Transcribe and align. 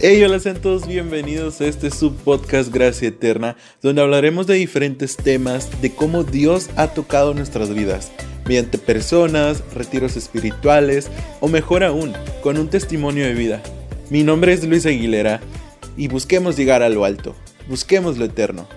Hey, 0.00 0.22
hola, 0.22 0.38
sean 0.38 0.62
todos 0.62 0.86
bienvenidos 0.86 1.60
a 1.60 1.66
este 1.66 1.90
subpodcast 1.90 2.72
Gracia 2.72 3.08
Eterna, 3.08 3.56
donde 3.82 4.00
hablaremos 4.00 4.46
de 4.46 4.54
diferentes 4.54 5.16
temas 5.16 5.82
de 5.82 5.92
cómo 5.92 6.22
Dios 6.22 6.70
ha 6.76 6.94
tocado 6.94 7.34
nuestras 7.34 7.74
vidas, 7.74 8.12
mediante 8.46 8.78
personas, 8.78 9.64
retiros 9.74 10.16
espirituales 10.16 11.10
o 11.40 11.48
mejor 11.48 11.82
aún, 11.82 12.12
con 12.44 12.58
un 12.58 12.70
testimonio 12.70 13.26
de 13.26 13.34
vida. 13.34 13.60
Mi 14.08 14.22
nombre 14.22 14.52
es 14.52 14.64
Luis 14.64 14.86
Aguilera 14.86 15.40
y 15.96 16.06
busquemos 16.06 16.56
llegar 16.56 16.84
a 16.84 16.88
lo 16.90 17.04
alto, 17.04 17.34
busquemos 17.66 18.18
lo 18.18 18.26
eterno. 18.26 18.68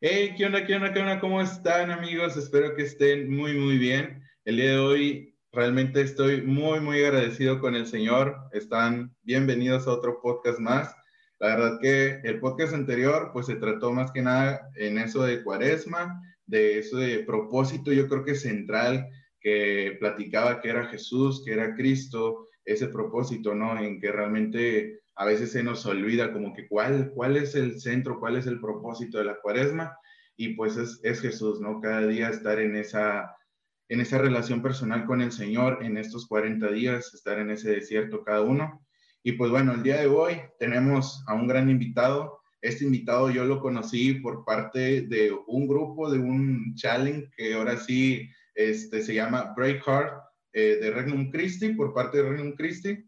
Hey, 0.00 0.34
¿qué 0.36 0.46
onda, 0.46 0.64
qué 0.64 0.76
onda, 0.76 0.92
qué 0.92 1.00
onda? 1.00 1.18
¿Cómo 1.18 1.42
están 1.42 1.90
amigos? 1.90 2.36
Espero 2.36 2.76
que 2.76 2.84
estén 2.84 3.34
muy, 3.34 3.54
muy 3.54 3.78
bien. 3.78 4.22
El 4.44 4.56
día 4.56 4.70
de 4.70 4.78
hoy 4.78 5.29
Realmente 5.52 6.00
estoy 6.00 6.42
muy, 6.42 6.78
muy 6.78 7.02
agradecido 7.02 7.58
con 7.58 7.74
el 7.74 7.88
Señor. 7.88 8.36
Están 8.52 9.16
bienvenidos 9.22 9.88
a 9.88 9.94
otro 9.94 10.20
podcast 10.22 10.60
más. 10.60 10.94
La 11.40 11.56
verdad 11.56 11.78
que 11.82 12.20
el 12.22 12.38
podcast 12.38 12.72
anterior, 12.72 13.30
pues 13.32 13.46
se 13.46 13.56
trató 13.56 13.90
más 13.90 14.12
que 14.12 14.22
nada 14.22 14.70
en 14.76 14.96
eso 14.96 15.24
de 15.24 15.42
cuaresma, 15.42 16.22
de 16.46 16.78
eso 16.78 16.98
de 16.98 17.24
propósito, 17.24 17.92
yo 17.92 18.06
creo 18.06 18.24
que 18.24 18.36
central, 18.36 19.08
que 19.40 19.96
platicaba 19.98 20.60
que 20.60 20.68
era 20.68 20.86
Jesús, 20.86 21.42
que 21.44 21.54
era 21.54 21.74
Cristo, 21.74 22.46
ese 22.64 22.86
propósito, 22.86 23.52
¿no? 23.52 23.76
En 23.76 24.00
que 24.00 24.12
realmente 24.12 25.00
a 25.16 25.24
veces 25.24 25.50
se 25.50 25.64
nos 25.64 25.84
olvida 25.84 26.32
como 26.32 26.54
que 26.54 26.68
cuál, 26.68 27.10
cuál 27.12 27.36
es 27.36 27.56
el 27.56 27.80
centro, 27.80 28.20
cuál 28.20 28.36
es 28.36 28.46
el 28.46 28.60
propósito 28.60 29.18
de 29.18 29.24
la 29.24 29.40
cuaresma. 29.40 29.98
Y 30.36 30.54
pues 30.54 30.76
es, 30.76 31.00
es 31.02 31.20
Jesús, 31.20 31.60
¿no? 31.60 31.80
Cada 31.80 32.06
día 32.06 32.28
estar 32.28 32.60
en 32.60 32.76
esa 32.76 33.34
en 33.90 34.00
esa 34.00 34.18
relación 34.18 34.62
personal 34.62 35.04
con 35.04 35.20
el 35.20 35.32
Señor 35.32 35.80
en 35.82 35.96
estos 35.96 36.28
40 36.28 36.70
días, 36.70 37.12
estar 37.12 37.40
en 37.40 37.50
ese 37.50 37.70
desierto 37.72 38.22
cada 38.22 38.40
uno. 38.40 38.86
Y 39.24 39.32
pues 39.32 39.50
bueno, 39.50 39.72
el 39.72 39.82
día 39.82 40.00
de 40.00 40.06
hoy 40.06 40.36
tenemos 40.60 41.24
a 41.26 41.34
un 41.34 41.48
gran 41.48 41.68
invitado. 41.68 42.38
Este 42.62 42.84
invitado 42.84 43.30
yo 43.30 43.44
lo 43.44 43.60
conocí 43.60 44.14
por 44.14 44.44
parte 44.44 45.02
de 45.02 45.36
un 45.48 45.66
grupo, 45.66 46.08
de 46.08 46.20
un 46.20 46.72
challenge 46.76 47.30
que 47.36 47.54
ahora 47.54 47.76
sí 47.78 48.30
este, 48.54 49.02
se 49.02 49.12
llama 49.12 49.54
Breakheart 49.56 50.22
eh, 50.52 50.78
de 50.80 50.90
Regnum 50.92 51.32
Christi, 51.32 51.70
por 51.70 51.92
parte 51.92 52.18
de 52.18 52.30
Regnum 52.30 52.54
Christi. 52.54 53.04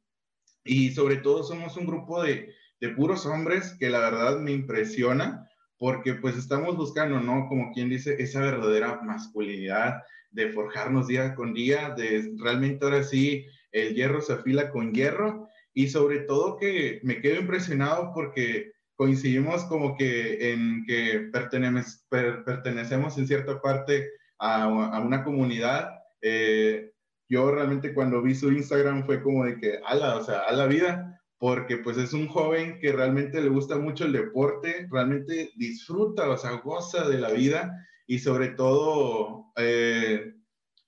Y 0.65 0.91
sobre 0.91 1.19
todo 1.19 1.45
somos 1.45 1.77
un 1.77 1.87
grupo 1.87 2.25
de, 2.25 2.53
de 2.81 2.89
puros 2.89 3.25
hombres 3.25 3.77
que 3.79 3.89
la 3.89 4.01
verdad 4.01 4.41
me 4.41 4.51
impresiona 4.51 5.49
porque 5.79 6.15
pues 6.15 6.37
estamos 6.37 6.77
buscando, 6.77 7.21
¿no? 7.21 7.49
Como 7.49 7.73
quien 7.73 7.89
dice, 7.89 8.17
esa 8.21 8.41
verdadera 8.41 9.01
masculinidad, 9.03 10.03
de 10.33 10.51
forjarnos 10.51 11.07
día 11.07 11.35
con 11.35 11.55
día, 11.55 11.95
de 11.97 12.33
realmente 12.39 12.85
ahora 12.85 13.05
sí 13.05 13.47
el 13.71 13.95
hierro 13.95 14.21
se 14.21 14.35
afila 14.35 14.71
con 14.71 14.93
hierro 14.93 15.49
y 15.75 15.89
sobre 15.89 16.21
todo 16.21 16.57
que 16.57 17.01
me 17.03 17.21
quedo 17.21 17.41
impresionado 17.41 18.13
porque 18.15 18.73
coincidimos 18.97 19.65
como 19.65 19.97
que 19.97 20.53
en 20.53 20.85
que 20.87 21.31
pertenecemos 21.33 23.19
en 23.19 23.27
cierta 23.27 23.61
parte 23.61 24.11
a, 24.39 24.69
una 24.69 25.25
comunidad. 25.25 25.91
Eh, 26.21 26.93
yo 27.29 27.51
realmente 27.51 27.95
cuando 27.95 28.23
vi 28.23 28.35
su 28.35 28.53
Instagram 28.53 29.07
fue 29.07 29.23
como 29.23 29.45
de 29.45 29.57
que, 29.57 29.81
ala, 29.85 30.17
o 30.17 30.25
sea, 30.25 30.41
a 30.41 30.53
la 30.53 30.67
vida, 30.67 31.21
porque 31.39 31.79
pues 31.79 31.97
es 31.97 32.13
un 32.13 32.29
joven 32.29 32.79
que 32.79 32.93
realmente 32.93 33.41
le 33.41 33.49
gusta 33.49 33.79
mucho 33.79 34.05
el 34.05 34.13
deporte, 34.13 34.87
realmente 34.91 35.51
disfruta, 35.57 36.29
o 36.29 36.37
sea, 36.37 36.53
goza 36.63 37.09
de 37.09 37.19
la 37.19 37.31
vida 37.31 37.73
y 38.07 38.19
sobre 38.19 38.49
todo, 38.49 39.53
eh, 39.57 40.35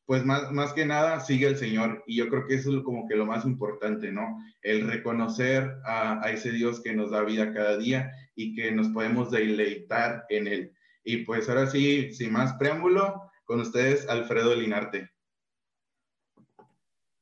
pues 0.07 0.25
más, 0.25 0.53
más 0.53 0.73
que 0.73 0.85
nada 0.85 1.21
sigue 1.21 1.47
el 1.47 1.57
Señor. 1.57 2.03
Y 2.07 2.17
yo 2.17 2.29
creo 2.29 2.47
que 2.47 2.55
eso 2.55 2.77
es 2.77 2.83
como 2.85 3.09
que 3.09 3.17
lo 3.17 3.27
más 3.27 3.45
importante, 3.45 4.13
¿no? 4.13 4.39
El 4.63 4.87
reconocer 4.87 5.77
a, 5.85 6.23
a 6.25 6.31
ese 6.31 6.53
Dios 6.53 6.81
que 6.83 6.95
nos 6.95 7.11
da 7.11 7.23
vida 7.23 7.53
cada 7.53 7.77
día 7.77 8.13
y 8.35 8.55
que 8.55 8.73
nos 8.73 8.89
podemos 8.89 9.31
deleitar 9.31 10.25
en 10.29 10.47
Él. 10.49 10.73
Y 11.05 11.19
pues 11.19 11.49
ahora 11.49 11.67
sí, 11.67 12.13
sin 12.13 12.33
más 12.33 12.55
preámbulo, 12.55 13.31
con 13.45 13.61
ustedes, 13.61 14.09
Alfredo 14.09 14.55
Linarte. 14.55 15.11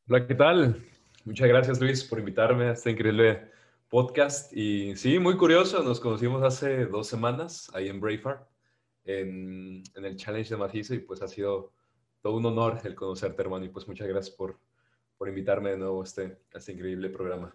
Hola, 0.09 0.27
¿qué 0.27 0.35
tal? 0.35 0.77
Muchas 1.25 1.49
gracias, 1.49 1.81
Luis, 1.81 2.05
por 2.05 2.19
invitarme 2.19 2.67
a 2.67 2.73
este 2.73 2.91
increíble 2.91 3.51
podcast. 3.89 4.53
Y 4.53 4.97
sí, 4.97 5.19
muy 5.19 5.37
curioso, 5.37 5.83
nos 5.83 6.01
conocimos 6.01 6.43
hace 6.43 6.87
dos 6.87 7.07
semanas 7.09 7.71
ahí 7.75 7.89
en 7.89 8.01
Braveheart 8.01 8.52
en, 9.05 9.83
el 9.95 10.17
Challenge 10.17 10.49
de 10.49 10.57
Macizo 10.57 10.95
y 10.95 11.01
pues 11.01 11.23
ha 11.23 11.29
sido 11.29 11.73
todo 12.21 12.37
un 12.37 12.47
honor 12.47 12.81
el 12.85 12.95
conocerte, 12.95 13.43
hermano, 13.43 13.65
y 13.65 13.69
pues 13.69 13.89
muchas 13.89 14.07
gracias 14.07 14.35
por, 14.35 14.59
por 15.19 15.29
invitarme 15.29 15.71
de 15.71 15.79
nuevo 15.79 16.01
a 16.01 16.05
este, 16.05 16.39
a 16.55 16.59
este 16.59 16.73
increíble 16.73 17.11
programa. 17.11 17.55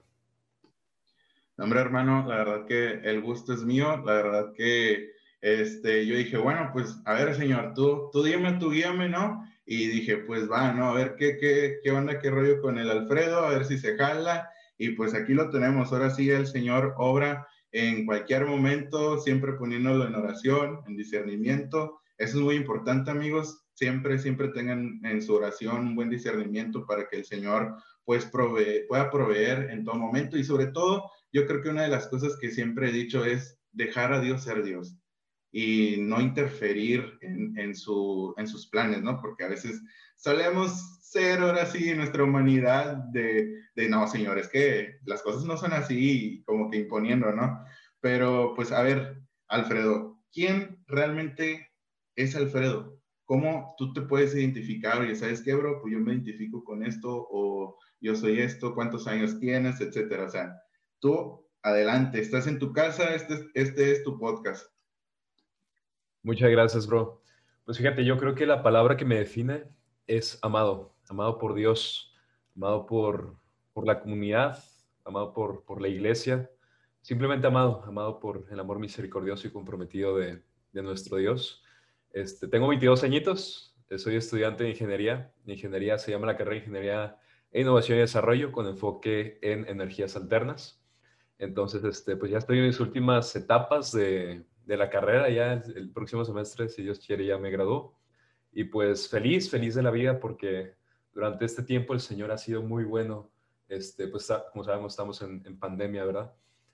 Hombre, 1.58 1.80
hermano, 1.80 2.26
la 2.28 2.38
verdad 2.38 2.66
que 2.66 3.00
el 3.04 3.22
gusto 3.22 3.54
es 3.54 3.64
mío, 3.64 3.98
la 4.06 4.14
verdad 4.14 4.54
que 4.54 5.12
este, 5.42 6.06
yo 6.06 6.16
dije, 6.16 6.38
bueno, 6.38 6.70
pues 6.74 7.00
a 7.06 7.14
ver, 7.14 7.34
señor, 7.36 7.74
tú, 7.74 8.10
tú 8.12 8.24
dime, 8.24 8.58
tú 8.60 8.72
guíame, 8.72 9.10
¿no? 9.10 9.44
Y 9.66 9.88
dije, 9.88 10.18
pues 10.18 10.50
va, 10.50 10.72
¿no? 10.74 10.90
A 10.90 10.94
ver 10.94 11.16
qué, 11.16 11.38
qué, 11.38 11.80
qué 11.84 11.92
onda, 11.92 12.20
qué 12.20 12.30
rollo 12.30 12.62
con 12.62 12.78
el 12.78 12.90
Alfredo, 12.90 13.40
a 13.40 13.50
ver 13.50 13.66
si 13.66 13.78
se 13.78 13.98
jala. 13.98 14.50
Y 14.78 14.90
pues 14.90 15.14
aquí 15.14 15.34
lo 15.34 15.50
tenemos, 15.50 15.92
ahora 15.92 16.12
sí 16.12 16.30
el 16.30 16.46
señor 16.46 16.94
obra 16.98 17.48
en 17.72 18.06
cualquier 18.06 18.46
momento, 18.46 19.20
siempre 19.20 19.54
poniéndolo 19.54 20.08
en 20.08 20.16
oración, 20.16 20.80
en 20.88 20.96
discernimiento. 20.96 22.00
Eso 22.18 22.38
es 22.38 22.44
muy 22.44 22.56
importante, 22.56 23.12
amigos. 23.12 23.64
Siempre, 23.74 24.18
siempre 24.18 24.50
tengan 24.50 25.00
en 25.04 25.22
su 25.22 25.36
oración 25.36 25.88
un 25.88 25.96
buen 25.96 26.10
discernimiento 26.10 26.86
para 26.86 27.08
que 27.08 27.18
el 27.18 27.26
Señor 27.26 27.76
pues 28.06 28.26
pueda 28.26 29.12
proveer 29.12 29.70
en 29.70 29.84
todo 29.84 29.96
momento. 29.96 30.38
Y 30.38 30.44
sobre 30.44 30.68
todo, 30.68 31.12
yo 31.32 31.46
creo 31.46 31.62
que 31.62 31.70
una 31.70 31.84
de 31.84 31.90
las 31.90 32.08
cosas 32.08 32.38
que 32.40 32.50
siempre 32.50 32.90
he 32.90 32.94
dicho 32.94 33.26
es 33.26 33.60
dejar 33.72 34.14
a 34.14 34.22
Dios 34.22 34.44
ser 34.44 34.64
Dios 34.64 34.98
y 35.52 35.98
no 36.00 36.22
interferir 36.22 37.18
en, 37.22 37.58
en, 37.58 37.76
su, 37.76 38.34
en 38.38 38.48
sus 38.48 38.68
planes, 38.68 39.02
¿no? 39.02 39.20
Porque 39.20 39.44
a 39.44 39.50
veces 39.50 39.82
solemos 40.18 41.00
ser 41.02 41.40
ahora 41.40 41.66
sí 41.66 41.90
en 41.90 41.98
nuestra 41.98 42.24
humanidad 42.24 42.96
de, 43.12 43.62
de, 43.76 43.90
no, 43.90 44.08
señores, 44.08 44.50
que 44.50 45.00
las 45.06 45.22
cosas 45.22 45.46
no 45.46 45.56
son 45.56 45.72
así, 45.74 46.44
como 46.46 46.70
que 46.70 46.78
imponiendo, 46.78 47.32
¿no? 47.32 47.64
Pero 48.02 48.54
pues 48.56 48.72
a 48.72 48.84
ver, 48.84 49.22
Alfredo, 49.48 50.20
¿quién 50.34 50.84
realmente 50.88 51.72
es 52.16 52.36
Alfredo? 52.36 53.00
¿Cómo 53.26 53.74
tú 53.78 53.94
te 53.94 54.02
puedes 54.02 54.36
identificar? 54.36 55.02
Oye, 55.02 55.16
¿sabes 55.16 55.42
qué, 55.42 55.54
bro? 55.54 55.82
Pues 55.82 55.94
yo 55.94 56.00
me 56.00 56.14
identifico 56.14 56.64
con 56.64 56.84
esto, 56.84 57.28
o 57.30 57.78
yo 58.00 58.16
soy 58.16 58.40
esto, 58.40 58.74
cuántos 58.74 59.08
años 59.08 59.40
tienes, 59.40 59.82
etcétera. 59.82 60.26
O 60.26 60.30
sea, 60.30 60.62
tú, 61.00 61.46
adelante, 61.62 62.20
estás 62.20 62.48
en 62.48 62.60
tu 62.60 62.72
casa, 62.74 63.14
este, 63.16 63.48
este 63.54 63.92
es 63.92 64.04
tu 64.04 64.18
podcast. 64.18 64.72
Muchas 66.24 66.50
gracias, 66.50 66.88
bro. 66.88 67.22
Pues 67.66 67.78
fíjate, 67.78 68.06
yo 68.06 68.18
creo 68.18 68.36
que 68.36 68.46
la 68.46 68.64
palabra 68.64 68.96
que 68.96 69.06
me 69.06 69.18
define 69.18 69.66
es 70.08 70.40
amado, 70.42 70.96
amado 71.10 71.38
por 71.38 71.54
Dios, 71.54 72.14
amado 72.56 72.86
por, 72.86 73.36
por 73.74 73.86
la 73.86 74.00
comunidad, 74.00 74.64
amado 75.04 75.34
por, 75.34 75.64
por 75.64 75.82
la 75.82 75.88
iglesia, 75.88 76.50
simplemente 77.02 77.48
amado, 77.48 77.84
amado 77.86 78.20
por 78.20 78.46
el 78.50 78.60
amor 78.60 78.80
misericordioso 78.80 79.48
y 79.48 79.52
comprometido 79.52 80.18
de, 80.18 80.42
de 80.72 80.82
nuestro 80.82 81.18
Dios. 81.18 81.64
Este, 82.12 82.48
tengo 82.48 82.68
22 82.68 83.04
añitos, 83.04 83.76
soy 83.98 84.16
estudiante 84.16 84.64
de 84.64 84.72
ingeniería. 84.72 85.32
ingeniería 85.46 85.98
se 85.98 86.12
llama 86.12 86.28
la 86.28 86.36
carrera 86.36 86.56
de 86.56 86.60
Ingeniería 86.60 87.18
e 87.52 87.62
Innovación 87.62 87.98
y 87.98 88.02
Desarrollo 88.02 88.52
con 88.52 88.68
enfoque 88.68 89.40
en 89.42 89.68
energías 89.68 90.16
alternas. 90.16 90.82
Entonces, 91.40 91.84
este, 91.84 92.16
pues 92.18 92.32
ya 92.32 92.40
estoy 92.40 92.60
en 92.60 92.68
mis 92.68 92.80
últimas 92.80 93.36
etapas 93.36 93.92
de, 93.92 94.44
de 94.66 94.78
la 94.78 94.90
carrera, 94.90 95.30
ya 95.30 95.54
el 95.54 95.92
próximo 95.92 96.26
semestre, 96.26 96.68
si 96.68 96.84
Dios 96.84 97.00
quiere, 97.00 97.26
ya 97.26 97.38
me 97.38 97.50
graduó. 97.50 97.96
Y 98.58 98.64
pues 98.64 99.08
feliz, 99.08 99.52
feliz 99.52 99.76
de 99.76 99.84
la 99.84 99.92
vida 99.92 100.20
porque 100.20 100.74
durante 101.14 101.46
este 101.46 101.62
tiempo 101.62 101.94
el 101.94 102.00
Señor 102.00 102.32
ha 102.32 102.40
sido 102.40 102.64
muy 102.64 102.86
bueno. 102.86 103.30
Este, 103.68 104.08
pues 104.08 104.34
como 104.52 104.64
sabemos 104.64 104.94
estamos 104.94 105.22
en, 105.22 105.60
pandemia, 105.60 106.04
¿verdad? 106.04 106.34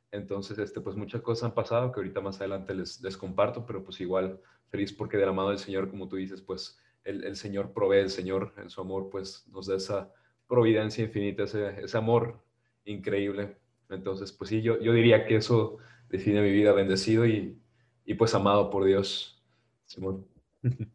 Entonces, 0.09 0.57
este, 0.59 0.79
pues 0.79 0.95
muchas 0.95 1.21
cosas 1.21 1.43
han 1.43 1.53
pasado 1.53 1.91
que 1.91 1.99
ahorita 1.99 2.21
más 2.21 2.39
adelante 2.39 2.73
les, 2.73 3.01
les 3.01 3.17
comparto, 3.17 3.65
pero 3.65 3.83
pues 3.83 3.99
igual 3.99 4.39
feliz 4.69 4.93
porque 4.93 5.17
de 5.17 5.25
la 5.25 5.33
mano 5.33 5.49
del 5.49 5.57
Señor, 5.59 5.89
como 5.89 6.07
tú 6.07 6.15
dices, 6.15 6.41
pues 6.41 6.79
el, 7.03 7.25
el 7.25 7.35
Señor 7.35 7.73
provee, 7.73 7.97
el 7.97 8.09
Señor 8.09 8.53
en 8.55 8.69
su 8.69 8.79
amor, 8.79 9.09
pues 9.09 9.45
nos 9.51 9.67
da 9.67 9.75
esa 9.75 10.09
providencia 10.47 11.03
infinita, 11.03 11.43
ese, 11.43 11.83
ese 11.83 11.97
amor 11.97 12.41
increíble. 12.85 13.57
Entonces, 13.89 14.31
pues 14.31 14.51
sí, 14.51 14.61
yo, 14.61 14.79
yo 14.79 14.93
diría 14.93 15.25
que 15.25 15.35
eso 15.35 15.79
define 16.07 16.43
mi 16.43 16.51
vida, 16.53 16.71
bendecido 16.71 17.25
y, 17.25 17.61
y 18.05 18.13
pues 18.13 18.33
amado 18.33 18.69
por 18.69 18.85
Dios. 18.85 19.43
Simón. 19.83 20.25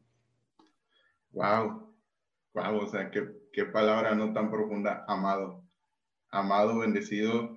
Wow, 1.38 1.94
wow, 2.54 2.78
o 2.78 2.88
sea, 2.88 3.10
qué, 3.12 3.28
qué 3.52 3.64
palabra 3.64 4.12
no 4.16 4.32
tan 4.32 4.50
profunda, 4.50 5.04
amado, 5.06 5.64
amado, 6.30 6.80
bendecido, 6.80 7.56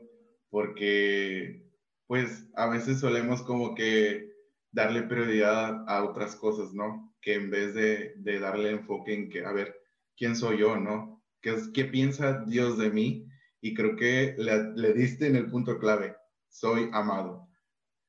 porque 0.52 1.66
pues 2.06 2.46
a 2.56 2.68
veces 2.68 3.00
solemos 3.00 3.42
como 3.42 3.74
que 3.74 4.30
darle 4.72 5.02
prioridad 5.02 5.84
a 5.88 6.04
otras 6.04 6.36
cosas, 6.36 6.74
¿no? 6.76 7.12
Que 7.22 7.34
en 7.34 7.50
vez 7.50 7.74
de, 7.74 8.14
de 8.18 8.40
darle 8.40 8.70
enfoque 8.70 9.16
en 9.16 9.30
que, 9.32 9.44
a 9.44 9.52
ver, 9.52 9.76
¿quién 10.16 10.36
soy 10.36 10.60
yo, 10.60 10.78
no? 10.78 11.24
¿Qué, 11.42 11.56
qué 11.74 11.86
piensa 11.86 12.46
Dios 12.46 12.78
de 12.78 12.92
mí? 12.92 13.28
Y 13.62 13.74
creo 13.74 13.96
que 13.96 14.36
le, 14.38 14.74
le 14.76 14.94
diste 14.94 15.26
en 15.26 15.38
el 15.38 15.50
punto 15.50 15.80
clave, 15.80 16.16
soy 16.50 16.88
amado. 16.94 17.50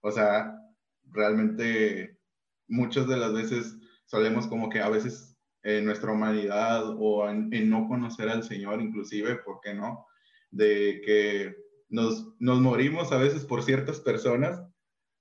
O 0.02 0.10
sea, 0.12 0.54
realmente 1.10 2.18
muchas 2.68 3.08
de 3.08 3.16
las 3.16 3.32
veces 3.32 3.74
solemos 4.04 4.46
como 4.48 4.68
que 4.68 4.80
a 4.80 4.90
veces 4.90 5.31
en 5.62 5.84
nuestra 5.84 6.12
humanidad 6.12 6.96
o 6.98 7.28
en, 7.28 7.70
no 7.70 7.86
conocer 7.88 8.28
al 8.28 8.42
Señor 8.42 8.80
inclusive, 8.80 9.36
¿por 9.36 9.60
qué 9.60 9.74
no? 9.74 10.06
De 10.50 11.00
que 11.04 11.56
nos, 11.88 12.34
nos 12.38 12.60
morimos 12.60 13.12
a 13.12 13.18
veces 13.18 13.44
por 13.44 13.62
ciertas 13.62 14.00
personas, 14.00 14.62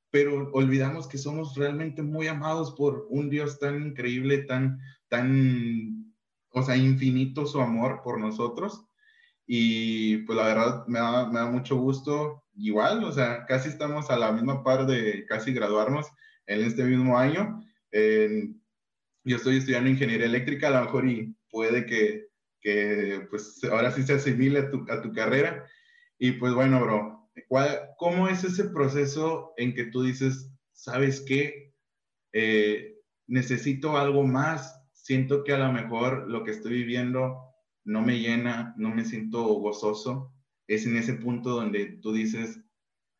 pero 0.09 0.49
olvidamos 0.53 1.07
que 1.07 1.17
somos 1.17 1.55
realmente 1.55 2.01
muy 2.01 2.27
amados 2.27 2.71
por 2.71 3.07
un 3.09 3.29
Dios 3.29 3.59
tan 3.59 3.81
increíble, 3.81 4.39
tan, 4.39 4.79
tan, 5.07 6.13
o 6.51 6.63
sea, 6.63 6.75
infinito 6.75 7.45
su 7.45 7.61
amor 7.61 8.01
por 8.03 8.19
nosotros. 8.19 8.85
Y 9.45 10.17
pues 10.19 10.37
la 10.37 10.45
verdad 10.45 10.87
me 10.87 10.99
da, 10.99 11.27
me 11.27 11.39
da 11.39 11.49
mucho 11.49 11.75
gusto, 11.77 12.43
igual, 12.55 13.03
o 13.03 13.11
sea, 13.11 13.45
casi 13.45 13.69
estamos 13.69 14.09
a 14.09 14.17
la 14.17 14.31
misma 14.31 14.63
par 14.63 14.85
de 14.85 15.25
casi 15.25 15.53
graduarnos 15.53 16.07
en 16.45 16.61
este 16.61 16.83
mismo 16.83 17.17
año. 17.17 17.63
Yo 19.23 19.37
estoy 19.37 19.57
estudiando 19.57 19.89
ingeniería 19.89 20.25
eléctrica, 20.25 20.67
a 20.67 20.71
lo 20.71 20.85
mejor 20.85 21.09
y 21.09 21.35
puede 21.49 21.85
que, 21.85 22.27
que 22.59 23.27
pues 23.29 23.63
ahora 23.65 23.91
sí 23.91 24.03
se 24.03 24.13
asimile 24.13 24.59
a 24.59 24.69
tu, 24.69 24.85
a 24.89 25.01
tu 25.01 25.11
carrera. 25.11 25.67
Y 26.17 26.33
pues 26.33 26.53
bueno, 26.53 26.79
bro, 26.81 27.29
¿cómo 27.97 28.27
es 28.27 28.43
ese 28.43 28.65
proceso 28.65 29.53
en 29.57 29.73
que 29.73 29.85
tú 29.85 30.03
dices, 30.03 30.51
sabes 30.73 31.21
qué, 31.21 31.73
eh, 32.33 32.95
necesito 33.27 33.97
algo 33.97 34.23
más, 34.23 34.81
siento 34.93 35.43
que 35.43 35.53
a 35.53 35.59
lo 35.59 35.71
mejor 35.71 36.29
lo 36.29 36.43
que 36.43 36.51
estoy 36.51 36.73
viviendo 36.73 37.37
no 37.83 38.01
me 38.01 38.19
llena, 38.19 38.73
no 38.77 38.93
me 38.93 39.05
siento 39.05 39.43
gozoso, 39.43 40.33
es 40.67 40.85
en 40.85 40.97
ese 40.97 41.13
punto 41.13 41.51
donde 41.51 41.97
tú 42.01 42.13
dices, 42.13 42.61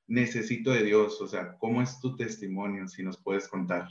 necesito 0.08 0.72
de 0.72 0.84
Dios? 0.84 1.20
O 1.22 1.28
sea, 1.28 1.58
¿cómo 1.58 1.82
es 1.82 2.00
tu 2.00 2.16
testimonio? 2.16 2.88
Si 2.88 3.02
nos 3.02 3.22
puedes 3.22 3.48
contar. 3.48 3.88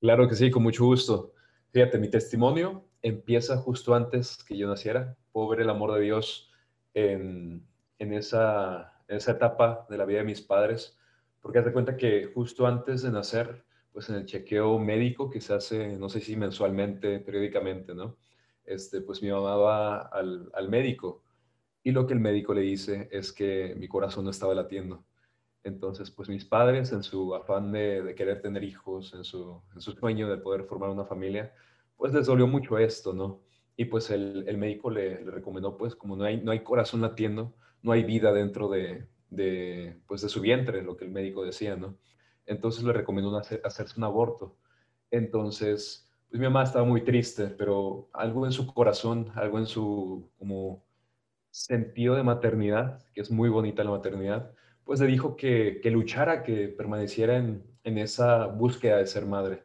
Claro 0.00 0.28
que 0.28 0.36
sí, 0.36 0.50
con 0.50 0.62
mucho 0.62 0.84
gusto. 0.84 1.32
Fíjate, 1.72 1.98
mi 1.98 2.08
testimonio 2.08 2.84
empieza 3.02 3.56
justo 3.56 3.94
antes 3.94 4.42
que 4.44 4.56
yo 4.56 4.68
naciera. 4.68 5.16
Puedo 5.32 5.48
ver 5.48 5.60
el 5.60 5.70
amor 5.70 5.92
de 5.94 6.00
Dios 6.02 6.52
en, 6.94 7.66
esa, 7.98 8.92
esa 9.08 9.32
etapa 9.32 9.86
de 9.90 9.98
la 9.98 10.04
vida 10.04 10.18
de 10.18 10.24
mis 10.24 10.40
padres, 10.40 10.96
porque 11.40 11.58
haz 11.58 11.70
cuenta 11.72 11.96
que 11.96 12.30
justo 12.32 12.66
antes 12.66 13.02
de 13.02 13.10
nacer, 13.10 13.64
pues 13.92 14.08
en 14.08 14.16
el 14.16 14.26
chequeo 14.26 14.78
médico 14.78 15.30
que 15.30 15.40
se 15.40 15.54
hace, 15.54 15.96
no 15.96 16.08
sé 16.08 16.20
si 16.20 16.36
mensualmente, 16.36 17.18
periódicamente, 17.20 17.94
¿no? 17.94 18.16
Este, 18.64 19.00
pues 19.00 19.22
mi 19.22 19.30
mamá 19.30 19.56
va 19.56 19.98
al, 20.02 20.50
al 20.54 20.68
médico 20.68 21.22
y 21.82 21.90
lo 21.92 22.06
que 22.06 22.14
el 22.14 22.20
médico 22.20 22.54
le 22.54 22.60
dice 22.62 23.08
es 23.10 23.32
que 23.32 23.74
mi 23.76 23.88
corazón 23.88 24.24
no 24.24 24.30
estaba 24.30 24.54
latiendo. 24.54 25.04
Entonces, 25.64 26.10
pues 26.10 26.28
mis 26.28 26.44
padres, 26.44 26.92
en 26.92 27.02
su 27.02 27.34
afán 27.34 27.72
de, 27.72 28.14
querer 28.16 28.40
tener 28.40 28.64
hijos, 28.64 29.12
en 29.14 29.24
su, 29.24 29.62
sueño 29.78 30.28
de 30.28 30.38
poder 30.38 30.64
formar 30.64 30.90
una 30.90 31.04
familia, 31.04 31.52
pues 31.96 32.12
les 32.14 32.26
dolió 32.26 32.46
mucho 32.46 32.78
esto, 32.78 33.12
¿no? 33.12 33.42
Y 33.76 33.86
pues 33.86 34.10
el, 34.10 34.56
médico 34.56 34.90
le, 34.90 35.18
recomendó, 35.24 35.76
pues 35.76 35.94
como 35.94 36.16
no 36.16 36.24
hay, 36.24 36.40
no 36.40 36.52
hay 36.52 36.60
corazón 36.60 37.00
latiendo, 37.00 37.54
no 37.82 37.92
hay 37.92 38.04
vida 38.04 38.32
dentro 38.32 38.68
de, 38.68 39.06
pues 40.06 40.22
de 40.22 40.28
su 40.28 40.40
vientre, 40.40 40.82
lo 40.82 40.96
que 40.96 41.04
el 41.04 41.10
médico 41.10 41.44
decía, 41.44 41.76
¿no? 41.76 41.96
Entonces 42.46 42.82
le 42.84 42.92
recomendó 42.92 43.36
hacer, 43.36 43.60
hacerse 43.64 43.94
un 43.98 44.04
aborto. 44.04 44.56
Entonces, 45.10 46.08
pues 46.30 46.40
mi 46.40 46.46
mamá 46.46 46.64
estaba 46.64 46.84
muy 46.84 47.02
triste, 47.02 47.48
pero 47.48 48.08
algo 48.12 48.46
en 48.46 48.52
su 48.52 48.66
corazón, 48.66 49.30
algo 49.34 49.58
en 49.58 49.66
su, 49.66 50.30
como 50.38 50.84
sentido 51.50 52.14
de 52.14 52.22
maternidad, 52.22 53.02
que 53.14 53.20
es 53.20 53.30
muy 53.30 53.48
bonita 53.48 53.84
la 53.84 53.90
maternidad, 53.90 54.52
pues 54.88 55.00
le 55.00 55.06
dijo 55.06 55.36
que, 55.36 55.80
que 55.82 55.90
luchara, 55.90 56.42
que 56.42 56.68
permaneciera 56.68 57.36
en, 57.36 57.62
en, 57.84 57.98
esa 57.98 58.46
búsqueda 58.46 58.96
de 58.96 59.06
ser 59.06 59.26
madre. 59.26 59.62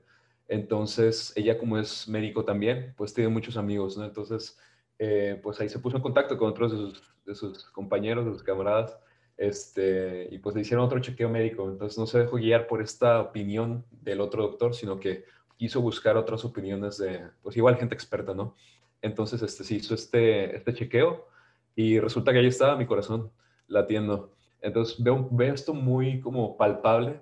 Entonces, 0.49 1.31
ella 1.37 1.57
como 1.57 1.77
es 1.77 2.09
médico 2.09 2.43
también, 2.43 2.93
pues 2.97 3.13
tiene 3.13 3.29
muchos 3.29 3.55
amigos, 3.55 3.97
¿no? 3.97 4.03
Entonces, 4.03 4.59
eh, 4.99 5.39
pues 5.41 5.61
ahí 5.61 5.69
se 5.69 5.79
puso 5.79 5.95
en 5.95 6.03
contacto 6.03 6.37
con 6.37 6.49
otros 6.49 7.01
de 7.25 7.35
sus, 7.35 7.63
compañeros, 7.69 8.25
de 8.25 8.33
sus 8.33 8.43
camaradas, 8.43 8.99
este, 9.37 10.27
y 10.29 10.39
pues 10.39 10.55
le 10.55 10.61
hicieron 10.63 10.85
otro 10.85 10.99
chequeo 10.99 11.29
médico. 11.29 11.69
Entonces, 11.69 11.97
no 11.97 12.05
se 12.05 12.19
dejó 12.19 12.35
guiar 12.35 12.67
por 12.67 12.81
esta 12.81 13.21
opinión 13.21 13.85
del 13.91 14.19
otro 14.19 14.43
doctor, 14.43 14.75
sino 14.75 14.99
que 14.99 15.23
quiso 15.55 15.79
buscar 15.79 16.17
otras 16.17 16.43
opiniones 16.43 16.97
de, 16.97 17.21
pues 17.41 17.55
igual 17.55 17.77
gente 17.77 17.95
experta, 17.95 18.33
¿no? 18.33 18.55
Entonces, 19.01 19.41
este, 19.41 19.63
se 19.63 19.75
hizo 19.75 19.95
este, 19.95 20.53
este 20.53 20.73
chequeo 20.73 21.29
y 21.77 21.97
resulta 22.01 22.33
que 22.33 22.39
ahí 22.39 22.47
estaba 22.47 22.75
mi 22.75 22.85
corazón 22.85 23.31
latiendo. 23.69 24.33
Entonces 24.63 25.03
veo, 25.03 25.27
veo 25.29 25.53
esto 25.53 25.73
muy 25.73 26.21
como 26.21 26.57
palpable, 26.57 27.19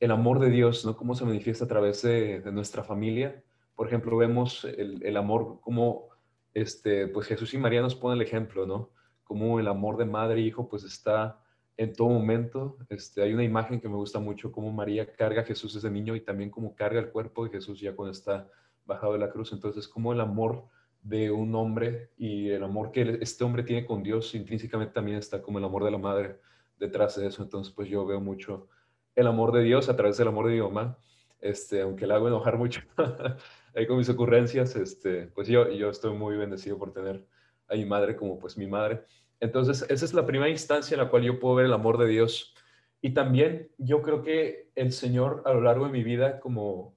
el 0.00 0.10
amor 0.10 0.40
de 0.40 0.50
Dios, 0.50 0.84
¿no? 0.84 0.96
Cómo 0.96 1.14
se 1.14 1.24
manifiesta 1.24 1.64
a 1.64 1.68
través 1.68 2.02
de, 2.02 2.42
nuestra 2.52 2.82
familia. 2.82 3.42
Por 3.76 3.86
ejemplo, 3.86 4.16
vemos 4.16 4.64
el, 4.64 5.00
el, 5.04 5.16
amor 5.16 5.60
como, 5.60 6.08
este, 6.52 7.06
pues 7.06 7.28
Jesús 7.28 7.54
y 7.54 7.58
María 7.58 7.80
nos 7.80 7.94
ponen 7.94 8.20
el 8.20 8.26
ejemplo, 8.26 8.66
¿no? 8.66 8.90
Como 9.22 9.60
el 9.60 9.68
amor 9.68 9.98
de 9.98 10.04
madre 10.04 10.40
e 10.40 10.44
hijo, 10.44 10.68
pues 10.68 10.82
está 10.82 11.40
en 11.76 11.92
todo 11.92 12.08
momento. 12.08 12.76
Este, 12.88 13.22
hay 13.22 13.32
una 13.34 13.44
imagen 13.44 13.80
que 13.80 13.88
me 13.88 13.94
gusta 13.94 14.18
mucho, 14.18 14.50
como 14.50 14.72
María 14.72 15.12
carga 15.14 15.42
a 15.42 15.44
Jesús 15.44 15.74
desde 15.74 15.90
niño 15.90 16.16
y 16.16 16.20
también 16.20 16.50
como 16.50 16.74
carga 16.74 16.98
el 16.98 17.10
cuerpo 17.10 17.44
de 17.44 17.50
Jesús 17.50 17.78
ya 17.78 17.94
cuando 17.94 18.10
está 18.10 18.48
bajado 18.84 19.12
de 19.12 19.20
la 19.20 19.30
cruz. 19.30 19.52
Entonces, 19.52 19.86
como 19.86 20.12
el 20.12 20.20
amor 20.20 20.64
de 21.02 21.30
un 21.30 21.54
hombre 21.54 22.10
y 22.16 22.50
el 22.50 22.64
amor 22.64 22.90
que 22.90 23.18
este 23.20 23.44
hombre 23.44 23.62
tiene 23.62 23.86
con 23.86 24.02
Dios 24.02 24.34
intrínsecamente 24.34 24.92
también 24.92 25.18
está 25.18 25.40
como 25.40 25.58
el 25.58 25.64
amor 25.64 25.84
de 25.84 25.90
la 25.90 25.98
madre 25.98 26.40
detrás 26.80 27.14
de 27.16 27.28
eso. 27.28 27.44
Entonces, 27.44 27.72
pues 27.72 27.88
yo 27.88 28.04
veo 28.04 28.20
mucho 28.20 28.66
el 29.14 29.28
amor 29.28 29.52
de 29.52 29.62
Dios 29.62 29.88
a 29.88 29.94
través 29.94 30.16
del 30.16 30.26
amor 30.26 30.48
de 30.48 30.54
mi 30.54 30.60
mamá, 30.60 30.98
este, 31.40 31.82
aunque 31.82 32.06
la 32.06 32.16
hago 32.16 32.26
enojar 32.26 32.58
mucho 32.58 32.82
ahí 33.74 33.86
con 33.86 33.98
mis 33.98 34.08
ocurrencias, 34.08 34.74
este, 34.74 35.28
pues 35.28 35.46
yo, 35.46 35.70
yo 35.70 35.90
estoy 35.90 36.12
muy 36.14 36.36
bendecido 36.36 36.76
por 36.76 36.92
tener 36.92 37.24
a 37.68 37.74
mi 37.74 37.84
madre 37.84 38.16
como 38.16 38.38
pues 38.38 38.56
mi 38.56 38.66
madre. 38.66 39.04
Entonces, 39.38 39.86
esa 39.88 40.04
es 40.04 40.12
la 40.12 40.26
primera 40.26 40.50
instancia 40.50 40.96
en 40.96 41.00
la 41.00 41.08
cual 41.08 41.22
yo 41.22 41.38
puedo 41.38 41.54
ver 41.54 41.66
el 41.66 41.72
amor 41.72 41.98
de 41.98 42.08
Dios. 42.08 42.54
Y 43.00 43.14
también 43.14 43.70
yo 43.78 44.02
creo 44.02 44.22
que 44.22 44.70
el 44.74 44.92
Señor 44.92 45.42
a 45.46 45.52
lo 45.52 45.60
largo 45.60 45.86
de 45.86 45.92
mi 45.92 46.02
vida 46.02 46.40
como 46.40 46.96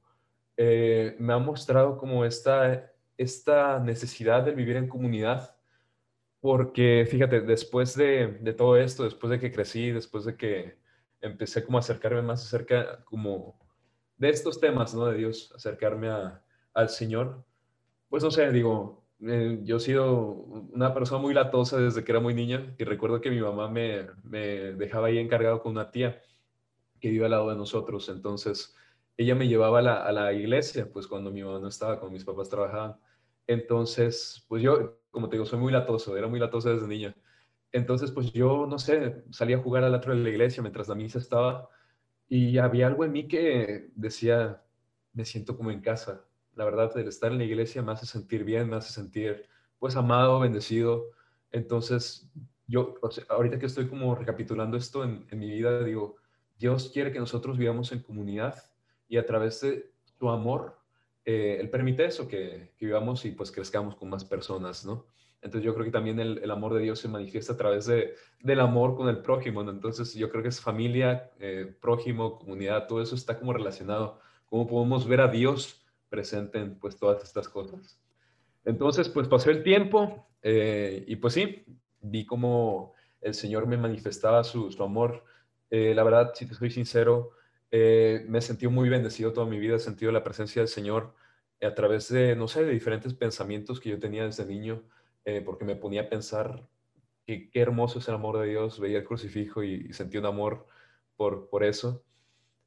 eh, 0.58 1.16
me 1.20 1.34
ha 1.34 1.38
mostrado 1.38 1.98
como 1.98 2.26
esta 2.26 2.94
esta 3.18 3.80
necesidad 3.80 4.44
de 4.44 4.52
vivir 4.52 4.76
en 4.76 4.88
comunidad, 4.88 5.53
porque 6.44 7.08
fíjate, 7.10 7.40
después 7.40 7.96
de, 7.96 8.28
todo 8.58 8.76
esto, 8.76 9.06
después 9.06 9.32
de 9.32 9.40
que 9.40 9.50
crecí, 9.50 9.92
después 9.92 10.26
de 10.26 10.36
que 10.36 10.78
empecé 11.22 11.64
como 11.64 11.78
a 11.78 11.80
acercarme 11.80 12.22
más 12.22 12.44
acerca 12.46 13.02
como 13.06 13.58
de 14.18 14.30
estos 14.30 14.60
temas, 14.60 14.94
¿no? 14.94 15.06
De 15.06 15.18
Dios, 15.18 15.54
acercarme 15.56 16.10
al 16.74 16.90
Señor, 16.90 17.46
pues 18.10 18.26
no 18.26 18.30
sé, 18.30 18.52
digo, 18.52 19.06
eh, 19.22 19.62
yo 19.64 19.78
he 19.78 19.80
sido 19.80 20.32
una 20.74 20.94
persona 20.94 21.22
muy 21.22 21.34
latosa 21.34 21.78
desde 21.78 22.04
que 22.04 22.12
era 22.12 22.20
muy 22.20 22.34
niña 22.34 22.76
y 22.78 22.84
recuerdo 22.84 23.22
que 23.22 23.32
mi 23.32 23.40
mamá 23.40 23.70
me, 23.70 24.08
me 24.24 24.74
dejaba 24.74 25.08
ahí 25.08 25.20
encargado 25.20 25.62
con 25.62 25.72
una 25.72 25.92
tía 25.92 26.22
que 27.00 27.10
vive 27.10 27.24
al 27.24 27.32
lado 27.32 27.52
de 27.52 27.56
nosotros, 27.56 28.10
entonces 28.10 28.76
ella 29.16 29.34
me 29.34 29.48
llevaba 29.48 29.80
a 29.80 30.12
la, 30.12 30.34
iglesia, 30.34 30.90
pues 30.92 31.08
cuando 31.08 31.32
mi 31.32 31.42
mamá 31.42 31.60
no 31.60 31.70
estaba, 31.70 32.00
cuando 32.02 32.16
mis 32.16 32.26
papás 32.26 32.50
trabajaban. 32.50 32.98
Entonces, 33.48 34.46
pues 34.50 34.62
yo, 34.62 35.03
como 35.14 35.30
te 35.30 35.36
digo, 35.36 35.46
soy 35.46 35.60
muy 35.60 35.72
latoso, 35.72 36.18
era 36.18 36.28
muy 36.28 36.40
latoso 36.40 36.74
desde 36.74 36.88
niña. 36.88 37.16
Entonces, 37.72 38.12
pues 38.12 38.34
yo, 38.34 38.66
no 38.66 38.80
sé, 38.80 39.24
salía 39.30 39.58
a 39.58 39.62
jugar 39.62 39.84
al 39.84 39.94
otro 39.94 40.14
de 40.14 40.20
la 40.20 40.30
iglesia 40.30 40.64
mientras 40.64 40.88
la 40.88 40.96
misa 40.96 41.20
estaba 41.20 41.70
y 42.28 42.58
había 42.58 42.88
algo 42.88 43.06
en 43.06 43.12
mí 43.12 43.28
que 43.28 43.92
decía, 43.96 44.64
me 45.14 45.24
siento 45.24 45.56
como 45.56 45.70
en 45.70 45.82
casa. 45.82 46.26
La 46.56 46.66
verdad, 46.66 46.98
el 46.98 47.08
estar 47.08 47.32
en 47.32 47.38
la 47.38 47.44
iglesia 47.44 47.84
me 47.84 47.92
hace 47.92 48.08
sentir 48.08 48.44
bien, 48.44 48.68
me 48.70 48.76
hace 48.76 48.92
sentir, 48.92 49.46
pues, 49.78 49.96
amado, 49.96 50.40
bendecido. 50.40 51.12
Entonces, 51.52 52.28
yo, 52.66 52.96
ahorita 53.30 53.60
que 53.60 53.68
estoy 53.68 53.88
como 53.88 54.16
recapitulando 54.16 54.78
esto 54.78 55.04
en, 55.04 55.28
en 55.30 55.40
mi 55.40 55.48
vida, 55.48 55.84
digo, 55.84 56.16
Dios 56.58 56.90
quiere 56.92 57.12
que 57.12 57.20
nosotros 57.20 57.60
vivamos 57.60 57.92
en 57.92 58.02
comunidad 58.02 58.56
y 59.08 59.18
a 59.18 59.26
través 59.28 59.62
de 59.62 59.92
su 60.18 60.28
amor, 60.28 60.83
eh, 61.26 61.58
Él 61.60 61.70
permite 61.70 62.06
eso, 62.06 62.28
que, 62.28 62.74
vivamos 62.80 63.26
y 63.26 63.32
pues 63.32 63.52
crezcamos 63.52 63.96
con 63.96 64.10
más 64.10 64.26
personas, 64.26 64.86
¿no? 64.86 65.08
Entonces 65.42 65.66
yo 65.66 65.74
creo 65.74 65.86
que 65.86 65.92
también 65.92 66.20
el, 66.20 66.52
amor 66.52 66.74
de 66.74 66.82
Dios 66.82 67.00
se 67.00 67.10
manifiesta 67.10 67.54
a 67.54 67.58
través 67.58 67.86
de, 67.86 68.16
del 68.40 68.62
amor 68.62 68.96
con 68.96 69.10
el 69.10 69.22
prójimo, 69.22 69.62
¿no? 69.64 69.72
Entonces 69.72 70.14
yo 70.14 70.30
creo 70.30 70.42
que 70.42 70.50
es 70.50 70.62
familia, 70.62 71.32
eh, 71.40 71.76
prójimo, 71.82 72.40
comunidad, 72.40 72.88
todo 72.88 73.02
eso 73.02 73.16
está 73.16 73.38
como 73.38 73.52
relacionado. 73.52 74.20
¿Cómo 74.46 74.68
podemos 74.68 75.06
ver 75.08 75.20
a 75.20 75.28
Dios 75.28 75.86
presente 76.08 76.60
en 76.60 76.80
pues 76.80 76.98
todas 76.98 77.24
estas 77.24 77.50
cosas? 77.50 78.00
Entonces 78.64 79.10
pues 79.10 79.28
pasó 79.28 79.50
el 79.50 79.64
tiempo 79.64 80.30
eh, 80.42 81.04
y 81.08 81.18
pues 81.18 81.34
sí, 81.34 81.66
vi 82.00 82.26
como 82.26 82.94
el 83.20 83.34
Señor 83.34 83.68
me 83.68 83.78
manifestaba 83.78 84.44
su, 84.44 84.72
su 84.72 84.84
amor. 84.84 85.24
la 85.70 86.04
verdad, 86.04 86.32
si 86.36 86.46
te 86.46 86.54
soy 86.54 86.70
sincero, 86.70 87.32
eh, 87.76 88.24
me 88.30 88.38
he 88.38 88.42
sentido 88.42 88.70
muy 88.70 88.88
bendecido 88.88 89.34
toda 89.34 89.48
mi 89.48 89.58
vida, 89.58 89.78
he 89.78 89.80
sentido 89.80 90.12
la 90.12 90.24
presencia 90.24 90.62
del 90.62 90.70
Señor 90.70 91.16
a 91.60 91.74
través 91.74 92.08
de, 92.08 92.36
no 92.36 92.48
sé, 92.48 92.64
de 92.64 92.72
diferentes 92.72 93.16
pensamientos 93.16 93.80
que 93.80 93.90
yo 93.90 94.00
tenía 94.00 94.26
desde 94.26 94.46
niño, 94.46 94.84
eh, 95.26 95.42
porque 95.44 95.66
me 95.66 95.76
ponía 95.76 96.04
a 96.04 96.10
pensar 96.10 96.68
que 97.26 97.50
qué 97.50 97.62
hermoso 97.62 97.98
es 97.98 98.08
el 98.08 98.14
amor 98.14 98.40
de 98.40 98.48
Dios, 98.48 98.80
veía 98.80 99.00
el 99.00 99.06
crucifijo 99.06 99.64
y, 99.64 99.88
y 99.90 99.94
sentí 99.94 100.20
un 100.20 100.28
amor 100.28 100.68
por, 101.16 101.50
por 101.50 101.64
eso. 101.64 102.04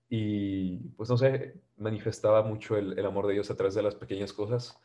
Y 0.08 0.78
pues 0.96 1.08
no 1.08 1.16
sé, 1.16 1.54
manifestaba 1.76 2.42
mucho 2.42 2.76
el, 2.76 2.98
el, 2.98 3.06
amor 3.06 3.28
de 3.28 3.34
Dios 3.34 3.48
a 3.50 3.56
través 3.56 3.74
de 3.74 3.82
las 3.84 3.94
pequeñas 3.94 4.32
cosas. 4.32 4.80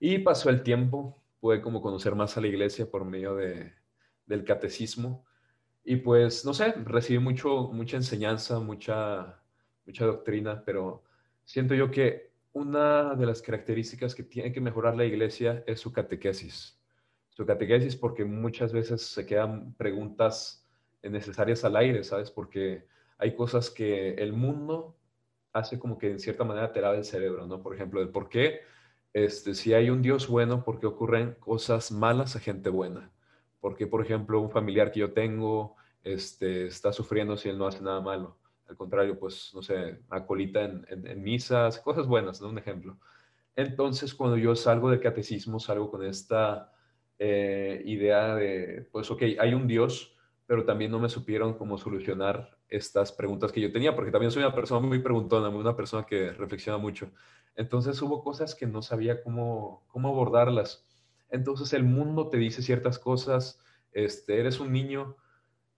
Y 0.00 0.18
pasó 0.18 0.50
el 0.50 0.64
tiempo, 0.64 1.22
pude 1.38 1.62
como 1.62 1.80
conocer 1.80 2.16
más 2.16 2.36
a 2.36 2.40
la 2.40 2.48
iglesia 2.48 2.90
por 2.90 3.04
medio 3.04 3.36
de, 3.36 3.72
del 4.26 4.44
catecismo. 4.44 5.24
Y 5.84 5.96
pues, 5.96 6.44
no 6.44 6.54
sé, 6.54 6.72
recibí 6.72 7.20
mucho, 7.20 7.68
mucha 7.72 7.96
enseñanza, 7.96 8.58
mucha, 8.58 9.43
mucha 9.86 10.06
doctrina, 10.06 10.62
pero 10.64 11.02
siento 11.44 11.74
yo 11.74 11.90
que 11.90 12.32
una 12.52 13.14
de 13.14 13.26
las 13.26 13.42
características 13.42 14.14
que 14.14 14.22
tiene 14.22 14.52
que 14.52 14.60
mejorar 14.60 14.96
la 14.96 15.04
iglesia 15.04 15.64
es 15.66 15.80
su 15.80 15.92
catequesis. 15.92 16.78
Su 17.30 17.44
catequesis 17.44 17.96
porque 17.96 18.24
muchas 18.24 18.72
veces 18.72 19.02
se 19.02 19.26
quedan 19.26 19.74
preguntas 19.74 20.64
necesarias 21.02 21.64
al 21.64 21.76
aire, 21.76 22.04
¿sabes? 22.04 22.30
Porque 22.30 22.86
hay 23.18 23.34
cosas 23.34 23.70
que 23.70 24.14
el 24.14 24.32
mundo 24.32 24.96
hace 25.52 25.78
como 25.78 25.98
que 25.98 26.10
en 26.10 26.18
cierta 26.18 26.44
manera 26.44 26.72
te 26.72 26.80
lava 26.80 26.96
el 26.96 27.04
cerebro, 27.04 27.46
¿no? 27.46 27.62
Por 27.62 27.74
ejemplo, 27.74 28.00
el 28.00 28.08
por 28.08 28.28
qué, 28.28 28.60
este, 29.12 29.54
si 29.54 29.74
hay 29.74 29.90
un 29.90 30.02
Dios 30.02 30.28
bueno, 30.28 30.64
¿por 30.64 30.80
qué 30.80 30.86
ocurren 30.86 31.34
cosas 31.38 31.92
malas 31.92 32.36
a 32.36 32.40
gente 32.40 32.70
buena? 32.70 33.10
Porque, 33.60 33.86
por 33.86 34.02
ejemplo, 34.04 34.40
un 34.40 34.50
familiar 34.50 34.90
que 34.90 35.00
yo 35.00 35.12
tengo 35.12 35.76
este, 36.02 36.66
está 36.66 36.92
sufriendo 36.92 37.36
si 37.36 37.48
él 37.48 37.58
no 37.58 37.66
hace 37.66 37.82
nada 37.82 38.00
malo. 38.00 38.36
Al 38.68 38.76
contrario, 38.76 39.18
pues, 39.18 39.52
no 39.54 39.62
sé, 39.62 40.00
acolita 40.10 40.62
en, 40.62 40.86
en, 40.88 41.22
misas, 41.22 41.78
cosas 41.80 42.06
buenas, 42.06 42.40
¿no? 42.40 42.48
Un 42.48 42.58
ejemplo. 42.58 42.98
Entonces, 43.56 44.14
cuando 44.14 44.36
yo 44.36 44.56
salgo 44.56 44.90
de 44.90 45.00
catecismo, 45.00 45.60
salgo 45.60 45.90
con 45.90 46.04
esta 46.04 46.72
eh, 47.18 47.82
idea 47.86 48.34
de, 48.34 48.88
pues, 48.90 49.10
ok, 49.10 49.22
hay 49.38 49.54
un 49.54 49.66
Dios, 49.66 50.16
pero 50.46 50.64
también 50.64 50.90
no 50.90 50.98
me 50.98 51.08
supieron 51.08 51.54
cómo 51.56 51.78
solucionar 51.78 52.58
estas 52.68 53.12
preguntas 53.12 53.52
que 53.52 53.60
yo 53.60 53.72
tenía, 53.72 53.94
porque 53.94 54.10
también 54.10 54.30
soy 54.30 54.42
una 54.42 54.54
persona 54.54 54.86
muy 54.86 54.98
preguntona, 54.98 55.48
una 55.48 55.76
persona 55.76 56.04
que 56.04 56.32
reflexiona 56.32 56.78
mucho. 56.78 57.10
Entonces 57.56 58.00
hubo 58.02 58.22
cosas 58.22 58.54
que 58.54 58.66
no 58.66 58.82
sabía 58.82 59.22
cómo, 59.22 59.84
cómo 59.88 60.08
abordarlas. 60.08 60.86
Entonces 61.30 61.72
el 61.72 61.84
mundo 61.84 62.28
te 62.28 62.36
dice 62.36 62.62
ciertas 62.62 62.98
cosas, 62.98 63.60
este, 63.92 64.40
eres 64.40 64.60
un 64.60 64.72
niño 64.72 65.16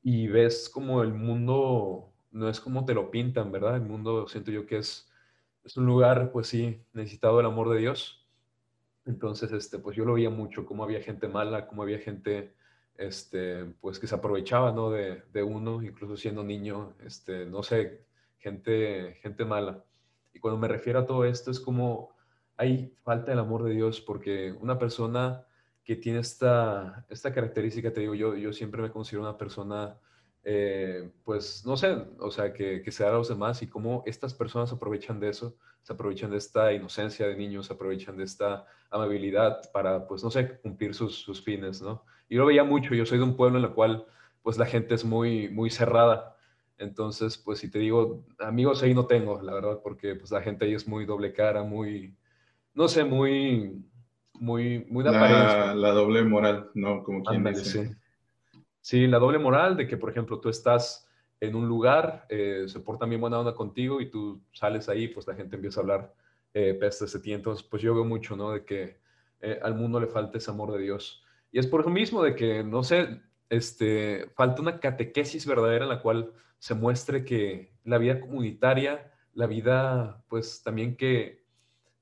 y 0.02 0.28
ves 0.28 0.68
como 0.68 1.02
el 1.02 1.12
mundo 1.12 2.12
no 2.36 2.48
es 2.48 2.60
como 2.60 2.84
te 2.84 2.94
lo 2.94 3.10
pintan, 3.10 3.50
¿verdad? 3.52 3.76
El 3.76 3.82
mundo 3.82 4.28
siento 4.28 4.50
yo 4.50 4.66
que 4.66 4.78
es, 4.78 5.10
es 5.64 5.76
un 5.76 5.86
lugar, 5.86 6.30
pues 6.32 6.48
sí, 6.48 6.80
necesitado 6.92 7.38
del 7.38 7.46
amor 7.46 7.70
de 7.70 7.78
Dios. 7.78 8.26
Entonces, 9.04 9.52
este, 9.52 9.78
pues 9.78 9.96
yo 9.96 10.04
lo 10.04 10.14
veía 10.14 10.30
mucho, 10.30 10.66
cómo 10.66 10.84
había 10.84 11.00
gente 11.02 11.28
mala, 11.28 11.66
cómo 11.66 11.82
había 11.82 11.98
gente 11.98 12.54
este, 12.96 13.64
pues 13.80 13.98
que 13.98 14.06
se 14.06 14.14
aprovechaba, 14.14 14.72
¿no? 14.72 14.90
De, 14.90 15.22
de, 15.32 15.42
uno, 15.42 15.82
incluso 15.82 16.16
siendo 16.16 16.42
niño, 16.42 16.94
este, 17.04 17.46
no 17.46 17.62
sé, 17.62 18.04
gente, 18.38 19.18
gente 19.22 19.44
mala. 19.44 19.84
Y 20.34 20.40
cuando 20.40 20.58
me 20.58 20.68
refiero 20.68 21.00
a 21.00 21.06
todo 21.06 21.24
esto 21.24 21.50
es 21.50 21.60
como 21.60 22.14
hay 22.56 22.94
falta 23.02 23.30
del 23.30 23.40
amor 23.40 23.64
de 23.64 23.72
Dios, 23.72 24.00
porque 24.00 24.52
una 24.60 24.78
persona 24.78 25.44
que 25.84 25.96
tiene 25.96 26.20
esta, 26.20 27.06
esta 27.08 27.32
característica, 27.32 27.92
te 27.92 28.00
digo, 28.00 28.14
yo, 28.14 28.34
yo 28.36 28.52
siempre 28.52 28.82
me 28.82 28.90
considero 28.90 29.22
una 29.22 29.38
persona, 29.38 29.98
eh, 30.48 31.10
pues, 31.24 31.66
no 31.66 31.76
sé, 31.76 31.96
o 32.20 32.30
sea, 32.30 32.52
que, 32.52 32.80
que 32.80 32.92
se 32.92 33.02
da 33.02 33.10
a 33.10 33.14
los 33.14 33.28
demás 33.28 33.62
y 33.62 33.66
cómo 33.66 34.04
estas 34.06 34.32
personas 34.32 34.72
aprovechan 34.72 35.18
de 35.18 35.30
eso, 35.30 35.56
se 35.82 35.92
aprovechan 35.92 36.30
de 36.30 36.36
esta 36.36 36.72
inocencia 36.72 37.26
de 37.26 37.34
niños, 37.34 37.66
se 37.66 37.72
aprovechan 37.72 38.16
de 38.16 38.22
esta 38.22 38.64
amabilidad 38.90 39.60
para, 39.72 40.06
pues, 40.06 40.22
no 40.22 40.30
sé, 40.30 40.58
cumplir 40.58 40.94
sus, 40.94 41.16
sus 41.16 41.42
fines, 41.42 41.82
¿no? 41.82 42.04
Y 42.28 42.36
lo 42.36 42.46
veía 42.46 42.62
mucho, 42.62 42.94
yo 42.94 43.04
soy 43.04 43.18
de 43.18 43.24
un 43.24 43.36
pueblo 43.36 43.58
en 43.58 43.64
el 43.64 43.72
cual 43.72 44.06
pues 44.46 44.58
la 44.58 44.66
gente 44.66 44.94
es 44.94 45.04
muy, 45.04 45.48
muy 45.48 45.70
cerrada. 45.70 46.36
Entonces, 46.78 47.36
pues 47.36 47.58
si 47.58 47.68
te 47.68 47.80
digo, 47.80 48.24
amigos 48.38 48.80
ahí 48.84 48.94
no 48.94 49.06
tengo, 49.06 49.42
la 49.42 49.52
verdad, 49.52 49.80
porque 49.82 50.14
pues 50.14 50.30
la 50.30 50.40
gente 50.40 50.66
ahí 50.66 50.74
es 50.74 50.86
muy 50.86 51.04
doble 51.04 51.32
cara, 51.32 51.64
muy, 51.64 52.14
no 52.72 52.86
sé, 52.86 53.02
muy, 53.02 53.84
muy, 54.34 54.86
muy 54.88 55.02
de 55.02 55.10
la, 55.10 55.74
La 55.74 55.90
doble 55.90 56.22
moral, 56.22 56.70
¿no? 56.74 57.02
Como 57.02 57.24
quien 57.24 57.42
dice. 57.42 57.88
Sí. 57.88 57.94
Sí. 58.86 59.06
la 59.06 59.18
doble 59.18 59.38
moral 59.38 59.76
de 59.76 59.86
que, 59.86 59.96
por 59.96 60.10
ejemplo, 60.10 60.38
tú 60.38 60.48
estás 60.48 61.08
en 61.40 61.54
un 61.54 61.68
lugar, 61.68 62.26
eh, 62.28 62.64
se 62.68 62.80
portan 62.80 63.08
bien 63.08 63.20
buena 63.20 63.40
onda 63.40 63.54
contigo 63.54 64.00
y 64.00 64.10
tú 64.10 64.40
sales 64.52 64.88
ahí, 64.88 65.08
pues 65.08 65.26
la 65.26 65.34
gente 65.34 65.56
empieza 65.56 65.80
a 65.80 65.82
hablar 65.82 66.14
eh, 66.54 66.74
pestes 66.74 67.20
de. 67.20 67.32
Entonces, 67.32 67.66
pues 67.66 67.82
yo 67.82 67.94
veo 67.94 68.04
mucho, 68.04 68.36
¿no? 68.36 68.52
De 68.52 68.64
que 68.64 68.98
eh, 69.40 69.58
al 69.62 69.74
mundo 69.74 70.00
le 70.00 70.06
falta 70.06 70.38
ese 70.38 70.50
amor 70.50 70.72
de 70.72 70.78
Dios. 70.78 71.24
Y 71.52 71.58
es 71.58 71.66
por 71.66 71.80
eso 71.80 71.90
mismo 71.90 72.22
de 72.22 72.34
que, 72.34 72.62
no 72.62 72.82
sé, 72.82 73.20
este, 73.50 74.30
falta 74.34 74.62
una 74.62 74.80
catequesis 74.80 75.46
verdadera 75.46 75.84
en 75.84 75.90
la 75.90 76.00
cual 76.00 76.32
se 76.58 76.74
muestre 76.74 77.24
que 77.24 77.72
la 77.84 77.98
vida 77.98 78.20
comunitaria, 78.20 79.12
la 79.34 79.46
vida, 79.46 80.24
pues 80.28 80.62
también 80.62 80.96
que, 80.96 81.44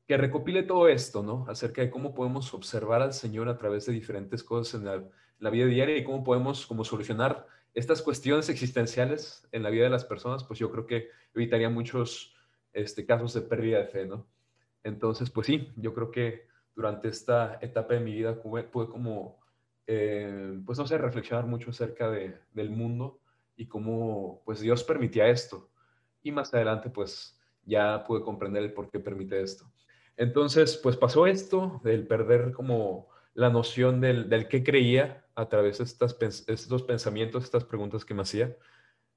que 0.07 0.17
recopile 0.17 0.63
todo 0.63 0.89
esto, 0.89 1.23
¿no? 1.23 1.47
Acerca 1.49 1.83
de 1.83 1.91
cómo 1.91 2.15
podemos 2.15 2.53
observar 2.55 3.03
al 3.03 3.13
Señor 3.13 3.49
a 3.49 3.59
través 3.59 3.87
de 3.87 3.93
diferentes 3.93 4.45
cosas 4.45 4.81
en 4.81 4.87
la, 4.87 5.05
la 5.45 5.51
vida 5.51 5.67
diaria 5.67 5.99
y 5.99 6.05
cómo 6.05 6.25
podemos 6.25 6.67
como 6.67 6.85
solucionar 6.85 7.47
estas 7.75 8.01
cuestiones 8.01 8.49
existenciales 8.49 9.47
en 9.53 9.63
la 9.63 9.69
vida 9.69 9.85
de 9.85 9.91
las 9.91 10.07
personas, 10.07 10.43
pues 10.43 10.59
yo 10.59 10.71
creo 10.71 10.87
que 10.87 11.11
evitaría 11.35 11.69
muchos 11.69 12.35
este, 12.73 13.05
casos 13.05 13.35
de 13.35 13.43
pérdida 13.43 13.81
de 13.81 13.87
fe, 13.89 14.07
¿no? 14.07 14.27
Entonces, 14.83 15.29
pues 15.29 15.47
sí, 15.47 15.71
yo 15.77 15.93
creo 15.93 16.11
que 16.11 16.47
durante 16.75 17.09
esta 17.09 17.59
etapa 17.61 17.93
de 17.93 18.01
mi 18.01 18.15
vida 18.15 18.41
pude, 18.41 18.71
como, 18.71 19.39
eh, 19.87 20.59
pues 20.65 20.79
no 20.79 20.87
sé, 20.87 20.97
reflexionar 20.97 21.47
mucho 21.47 21.71
acerca 21.71 22.11
de, 22.11 22.39
del 22.55 22.71
mundo 22.71 23.21
y 23.55 23.67
cómo 23.67 24.41
pues 24.47 24.61
Dios 24.61 24.83
permitía 24.83 25.29
esto. 25.29 25.69
Y 26.23 26.33
más 26.33 26.55
adelante 26.55 26.89
pues 26.89 27.39
ya 27.67 28.03
pude 28.05 28.23
comprender 28.23 28.63
el 28.63 28.73
por 28.73 28.91
qué 28.91 28.99
permite 28.99 29.43
esto. 29.43 29.71
Entonces 30.17 30.79
pues 30.79 30.97
pasó 30.97 31.27
esto, 31.27 31.83
del 31.85 32.07
perder 32.07 32.53
como 32.53 33.09
la 33.35 33.51
noción 33.51 34.01
del, 34.01 34.31
del 34.31 34.49
qué 34.49 34.65
creía 34.65 35.24
a 35.35 35.49
través 35.49 35.79
de 35.79 35.85
estas, 35.85 36.17
estos 36.47 36.83
pensamientos, 36.83 37.45
estas 37.45 37.65
preguntas 37.65 38.05
que 38.05 38.15
me 38.15 38.23
hacía. 38.23 38.57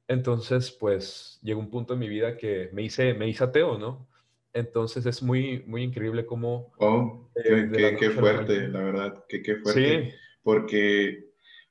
Entonces 0.07 0.71
pues 0.71 1.39
llegó 1.41 1.59
un 1.59 1.69
punto 1.69 1.93
en 1.93 1.99
mi 1.99 2.07
vida 2.07 2.37
que 2.37 2.69
me 2.73 2.83
hice, 2.83 3.13
me 3.13 3.27
hice 3.27 3.43
ateo, 3.43 3.77
¿no? 3.77 4.07
Entonces 4.53 5.05
es 5.05 5.21
muy, 5.21 5.63
muy 5.67 5.83
increíble 5.83 6.25
cómo... 6.25 6.73
Oh, 6.77 7.29
qué, 7.35 7.97
qué, 7.99 8.09
fuerte, 8.09 8.67
la, 8.67 8.79
verdad, 8.79 9.25
qué, 9.27 9.41
qué 9.43 9.57
fuerte. 9.57 10.05
Sí. 10.05 10.17
Porque, 10.41 11.25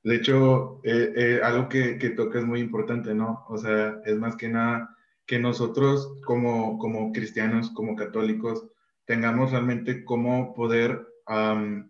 de 0.05 0.15
hecho, 0.15 0.81
eh, 0.85 1.13
eh, 1.17 1.41
algo 1.43 1.69
que, 1.69 1.99
que 1.99 2.11
toca 2.11 2.39
es 2.39 2.45
muy 2.45 2.61
importante, 2.61 3.15
¿no? 3.15 3.45
O 3.49 3.59
sea, 3.59 4.01
es 4.05 4.17
más 4.17 4.37
que 4.37 4.49
nada 4.49 4.97
que 5.27 5.39
nosotros 5.41 6.21
como, 6.25 6.79
como 6.79 7.13
cristianos, 7.13 7.71
como 7.71 7.97
católicos, 7.97 8.67
tengamos 9.05 9.51
realmente 9.51 10.05
cómo 10.05 10.55
poder 10.55 11.07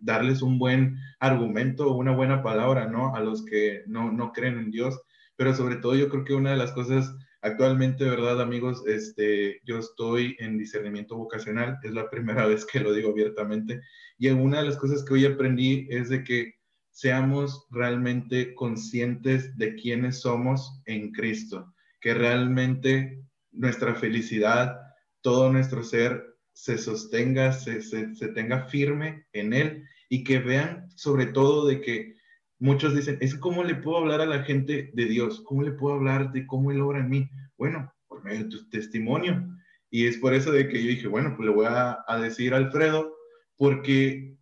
darles 0.01 0.41
un 0.41 0.59
buen 0.59 0.97
argumento, 1.19 1.93
una 1.93 2.11
buena 2.11 2.41
palabra, 2.41 2.87
¿no? 2.87 3.15
A 3.15 3.21
los 3.21 3.45
que 3.45 3.83
no, 3.87 4.11
no 4.11 4.31
creen 4.31 4.57
en 4.57 4.71
Dios. 4.71 4.99
Pero 5.35 5.53
sobre 5.53 5.75
todo 5.75 5.95
yo 5.95 6.09
creo 6.09 6.23
que 6.23 6.33
una 6.33 6.51
de 6.51 6.57
las 6.57 6.71
cosas 6.71 7.13
Actualmente, 7.41 8.03
¿verdad, 8.03 8.41
amigos? 8.41 8.83
Este, 8.87 9.61
yo 9.63 9.77
estoy 9.77 10.35
en 10.39 10.57
discernimiento 10.57 11.15
vocacional, 11.15 11.77
es 11.83 11.93
la 11.93 12.09
primera 12.09 12.45
vez 12.47 12.65
que 12.65 12.79
lo 12.79 12.93
digo 12.93 13.11
abiertamente, 13.11 13.81
y 14.17 14.29
una 14.29 14.59
de 14.59 14.65
las 14.65 14.77
cosas 14.77 15.03
que 15.05 15.13
hoy 15.13 15.25
aprendí 15.25 15.87
es 15.89 16.09
de 16.09 16.23
que 16.23 16.55
seamos 16.91 17.67
realmente 17.69 18.55
conscientes 18.55 19.55
de 19.55 19.75
quiénes 19.75 20.21
somos 20.21 20.81
en 20.85 21.11
Cristo, 21.11 21.73
que 22.01 22.15
realmente 22.15 23.23
nuestra 23.51 23.93
felicidad, 23.93 24.75
todo 25.21 25.51
nuestro 25.51 25.83
ser 25.83 26.26
se 26.57 26.79
sostenga, 26.79 27.53
se, 27.53 27.83
se, 27.83 28.27
tenga 28.33 28.65
firme 28.65 29.27
en 29.31 29.53
Él 29.53 29.87
y 30.09 30.23
que 30.23 30.39
vean 30.39 30.89
sobre 30.95 31.27
todo 31.27 31.67
de 31.67 31.81
que 31.81 32.15
muchos 32.57 32.95
dicen, 32.95 33.19
es 33.21 33.35
cómo 33.35 33.63
le 33.63 33.75
puedo 33.75 33.97
hablar 33.97 34.21
a 34.21 34.25
la 34.25 34.41
gente 34.41 34.89
de 34.91 35.05
Dios, 35.05 35.43
cómo 35.45 35.61
le 35.61 35.73
puedo 35.73 35.93
hablar 35.93 36.31
de 36.31 36.47
cómo 36.47 36.71
Él 36.71 36.81
obra 36.81 36.99
en 36.99 37.09
mí. 37.09 37.29
Bueno, 37.59 37.93
por 38.07 38.23
medio 38.23 38.45
de 38.45 38.49
tu 38.49 38.67
testimonio. 38.69 39.47
Y 39.91 40.07
es 40.07 40.17
por 40.17 40.33
eso 40.33 40.51
de 40.51 40.67
que 40.67 40.81
yo 40.81 40.89
dije, 40.89 41.07
bueno, 41.07 41.35
pues 41.37 41.47
le 41.47 41.53
voy 41.53 41.67
a, 41.69 42.03
decir 42.19 42.55
a 42.55 42.57
Alfredo, 42.57 43.15
porque 43.55 44.35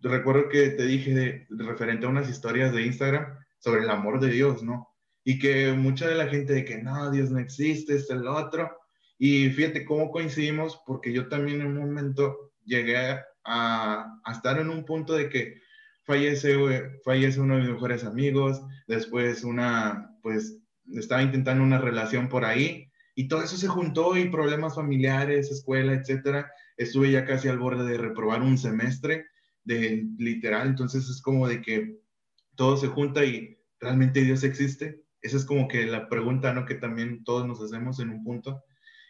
recuerdo 0.00 0.48
que 0.48 0.70
te 0.70 0.84
dije 0.84 1.46
referente 1.50 2.04
a 2.04 2.10
unas 2.10 2.28
historias 2.28 2.74
de 2.74 2.82
Instagram 2.82 3.38
sobre 3.60 3.82
el 3.82 3.90
amor 3.90 4.18
de 4.18 4.30
Dios, 4.30 4.64
¿no? 4.64 4.88
Y 5.22 5.38
que 5.38 5.72
mucha 5.72 6.08
de 6.08 6.16
la 6.16 6.26
gente 6.26 6.52
de 6.52 6.64
que 6.64 6.82
no, 6.82 7.12
Dios 7.12 7.30
no 7.30 7.38
existe, 7.38 7.94
es 7.94 8.10
el 8.10 8.26
otro. 8.26 8.76
Y 9.18 9.50
fíjate 9.50 9.84
cómo 9.84 10.10
coincidimos, 10.10 10.80
porque 10.86 11.12
yo 11.12 11.28
también 11.28 11.60
en 11.60 11.68
un 11.68 11.78
momento 11.78 12.52
llegué 12.64 12.96
a, 12.98 13.24
a 14.24 14.32
estar 14.32 14.58
en 14.58 14.70
un 14.70 14.84
punto 14.84 15.14
de 15.14 15.28
que 15.28 15.60
fallece, 16.04 16.54
fallece 17.04 17.40
uno 17.40 17.56
de 17.56 17.62
mis 17.62 17.70
mejores 17.72 18.04
amigos, 18.04 18.62
después 18.86 19.44
una, 19.44 20.10
pues, 20.22 20.60
estaba 20.92 21.22
intentando 21.22 21.64
una 21.64 21.78
relación 21.78 22.28
por 22.28 22.44
ahí 22.44 22.90
Y 23.14 23.28
todo 23.28 23.42
eso 23.42 23.56
se 23.56 23.68
juntó 23.68 24.16
y 24.16 24.28
problemas 24.28 24.74
familiares, 24.74 25.50
escuela, 25.50 25.94
etcétera. 25.94 26.50
Estuve 26.76 27.10
ya 27.12 27.24
casi 27.24 27.48
al 27.48 27.58
borde 27.58 27.84
de 27.88 27.98
reprobar 27.98 28.42
un 28.42 28.58
semestre 28.58 29.26
de 29.64 30.04
literal, 30.18 30.68
entonces 30.68 31.08
es 31.08 31.22
como 31.22 31.48
de 31.48 31.62
que 31.62 32.00
todo 32.56 32.76
se 32.76 32.88
junta 32.88 33.24
y 33.24 33.58
realmente 33.80 34.22
Dios 34.22 34.44
existe. 34.44 35.02
Esa 35.22 35.36
es 35.36 35.44
como 35.44 35.68
que 35.68 35.86
la 35.86 36.08
pregunta, 36.08 36.52
¿no? 36.52 36.66
Que 36.66 36.74
también 36.74 37.24
todos 37.24 37.46
nos 37.46 37.60
hacemos 37.62 38.00
en 38.00 38.10
un 38.10 38.24
punto. 38.24 38.62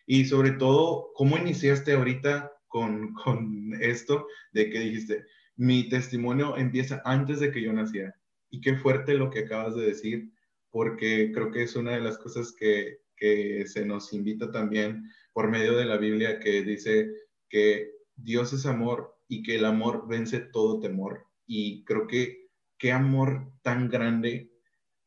Y 0.07 0.25
sobre 0.27 0.53
todo, 0.53 1.13
¿cómo 1.15 1.39
iniciaste 1.39 1.93
ahorita 1.93 2.53
con, 2.69 3.15
con 3.15 3.73
esto 3.81 4.27
de 4.53 4.71
que 4.71 4.81
dijiste, 4.81 5.25
mi 5.57 5.89
testimonio 5.89 6.57
empieza 6.57 7.01
antes 7.05 7.41
de 7.41 7.51
que 7.51 7.63
yo 7.63 7.73
naciera? 7.73 8.15
Y 8.51 8.61
qué 8.61 8.77
fuerte 8.77 9.15
lo 9.15 9.31
que 9.31 9.41
acabas 9.41 9.75
de 9.75 9.87
decir, 9.87 10.31
porque 10.71 11.33
creo 11.33 11.51
que 11.51 11.63
es 11.63 11.77
una 11.77 11.93
de 11.93 12.01
las 12.01 12.19
cosas 12.19 12.55
que, 12.59 12.99
que 13.17 13.67
se 13.67 13.85
nos 13.85 14.13
invita 14.13 14.51
también 14.51 15.11
por 15.33 15.51
medio 15.51 15.77
de 15.77 15.85
la 15.85 15.97
Biblia, 15.97 16.39
que 16.39 16.63
dice 16.63 17.11
que 17.49 17.91
Dios 18.17 18.53
es 18.53 18.67
amor 18.67 19.17
y 19.29 19.43
que 19.43 19.57
el 19.57 19.65
amor 19.65 20.07
vence 20.09 20.41
todo 20.41 20.81
temor. 20.81 21.27
Y 21.47 21.85
creo 21.85 22.07
que 22.07 22.49
qué 22.79 22.93
amor 22.93 23.53
tan 23.63 23.89
grande 23.89 24.53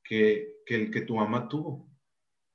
que, 0.04 0.56
que 0.66 0.76
el 0.76 0.92
que 0.92 1.02
tu 1.02 1.16
mamá 1.16 1.48
tuvo. 1.48 1.87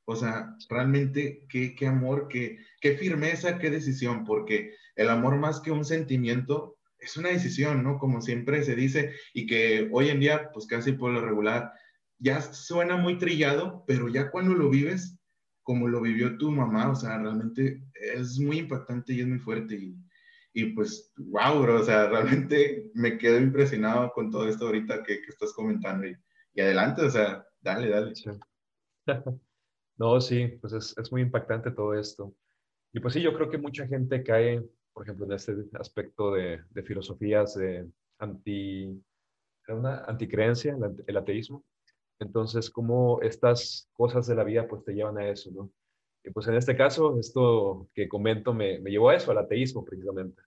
O 0.05 0.17
sea, 0.17 0.57
realmente 0.69 1.47
qué, 1.49 1.75
qué 1.75 1.87
amor, 1.87 2.29
qué, 2.29 2.59
qué 2.81 2.97
firmeza, 2.97 3.59
qué 3.59 3.71
decisión, 3.71 4.25
porque 4.25 4.75
el 4.97 5.09
amor 5.09 5.37
más 5.37 5.61
que 5.61 5.71
un 5.71 5.85
sentimiento 5.85 6.79
es 6.99 7.17
una 7.17 7.31
decisión, 7.31 7.83
¿no? 7.83 7.99
Como 7.99 8.21
siempre 8.21 8.63
se 8.63 8.77
dice 8.77 9.13
y 9.35 9.47
que 9.47 9.89
hoy 9.93 10.09
en 10.09 10.21
día, 10.21 10.51
pues 10.53 10.67
casi 10.67 10.93
por 10.93 11.13
lo 11.13 11.21
regular, 11.21 11.73
ya 12.19 12.41
suena 12.41 12.97
muy 12.97 13.19
trillado, 13.19 13.85
pero 13.87 14.09
ya 14.09 14.31
cuando 14.31 14.55
lo 14.55 14.71
vives, 14.71 15.19
como 15.63 15.89
lo 15.89 16.01
vivió 16.01 16.39
tu 16.39 16.51
mamá, 16.51 16.91
o 16.91 16.95
sea, 16.95 17.19
realmente 17.19 17.83
es 17.95 18.39
muy 18.39 18.59
impactante 18.59 19.13
y 19.13 19.21
es 19.21 19.27
muy 19.27 19.39
fuerte 19.39 19.75
y, 19.75 19.97
y 20.53 20.67
pues, 20.67 21.13
wow, 21.17 21.63
bro, 21.63 21.81
o 21.81 21.85
sea, 21.85 22.09
realmente 22.09 22.91
me 22.95 23.19
quedo 23.19 23.39
impresionado 23.39 24.13
con 24.13 24.31
todo 24.31 24.49
esto 24.49 24.67
ahorita 24.67 25.03
que, 25.03 25.21
que 25.21 25.31
estás 25.31 25.53
comentando 25.53 26.07
y, 26.07 26.17
y, 26.55 26.61
adelante, 26.61 27.03
o 27.03 27.11
sea, 27.11 27.45
dale, 27.61 27.89
dale. 27.89 28.13
No, 30.03 30.21
sí, 30.21 30.49
pues 30.61 30.73
es, 30.73 30.99
es, 30.99 31.13
muy 31.13 31.23
impactante 31.23 31.71
todo 31.71 31.95
esto. 31.95 32.35
Y 32.93 32.99
pues 32.99 33.15
sí, 33.15 33.23
yo 33.23 33.33
creo 33.35 33.49
que 33.49 33.57
mucha 33.57 33.87
gente 33.87 34.25
cae, 34.25 34.61
por 34.93 35.05
ejemplo, 35.05 35.27
en 35.27 35.33
este 35.33 35.55
aspecto 35.75 36.33
de, 36.33 36.61
de 36.71 36.83
filosofías 36.83 37.55
de 37.55 37.89
anti, 38.19 39.01
una 39.69 40.05
anticreencia, 40.07 40.77
el, 41.07 41.17
ateísmo. 41.17 41.65
Entonces, 42.19 42.69
como 42.69 43.23
estas 43.23 43.89
cosas 43.93 44.27
de 44.27 44.35
la 44.35 44.43
vida 44.43 44.67
pues 44.67 44.85
te 44.85 44.93
llevan 44.93 45.19
a 45.19 45.29
eso, 45.29 45.53
¿no? 45.53 45.71
Y 46.25 46.31
pues 46.31 46.49
en 46.49 46.55
este 46.55 46.77
caso, 46.77 47.17
esto 47.21 47.89
que 47.95 48.09
comento 48.09 48.53
me, 48.53 48.81
me 48.81 48.91
llevó 48.91 49.11
a 49.11 49.15
eso, 49.15 49.31
al 49.31 49.39
ateísmo 49.39 49.85
precisamente. 49.85 50.43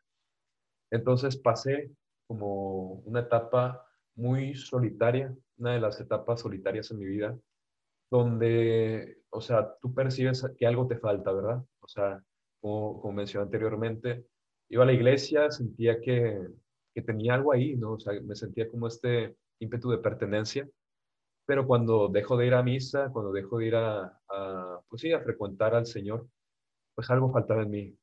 Entonces 0.92 1.38
pasé 1.38 1.92
como 2.28 2.96
una 3.06 3.22
etapa 3.22 3.88
muy 4.16 4.54
solitaria, 4.56 5.34
una 5.58 5.76
de 5.76 5.80
las 5.80 6.02
etapas 6.02 6.42
solitarias 6.42 6.92
en 6.92 7.00
mi 7.00 7.06
vida, 7.06 7.40
donde, 8.10 9.18
o 9.30 9.42
sea, 9.42 9.76
tú 9.82 9.94
percibes 9.94 10.46
que 10.58 10.68
algo 10.68 10.88
te 10.88 10.98
falta, 10.98 11.32
¿verdad? 11.32 11.64
O 11.82 11.88
sea, 11.88 12.24
como, 12.62 13.02
como 13.02 13.14
mencioné 13.14 13.46
anteriormente, 13.46 14.26
iba 14.70 14.84
a 14.84 14.88
la 14.88 14.94
iglesia, 14.94 15.52
sentía 15.52 16.00
que, 16.02 16.40
que 16.94 17.02
tenía 17.02 17.36
algo 17.36 17.52
ahí, 17.54 17.76
¿no? 17.76 17.94
O 17.94 18.00
sea, 18.00 18.20
me 18.22 18.36
sentía 18.36 18.70
como 18.70 18.88
este 18.88 19.38
ímpetu 19.60 19.90
de 19.92 19.98
pertenencia, 20.00 20.68
pero 21.46 21.68
cuando 21.68 22.10
dejo 22.10 22.38
de 22.38 22.48
ir 22.48 22.54
a 22.56 22.64
misa, 22.64 23.10
cuando 23.12 23.32
dejo 23.32 23.60
de 23.60 23.68
ir 23.68 23.76
a, 23.76 24.20
pues 24.90 25.02
sí, 25.02 25.12
a 25.14 25.22
frecuentar 25.22 25.76
al 25.76 25.86
Señor, 25.86 26.28
pues 26.96 27.10
algo 27.10 27.32
faltaba 27.32 27.64
en 27.64 27.70
mí, 27.72 27.98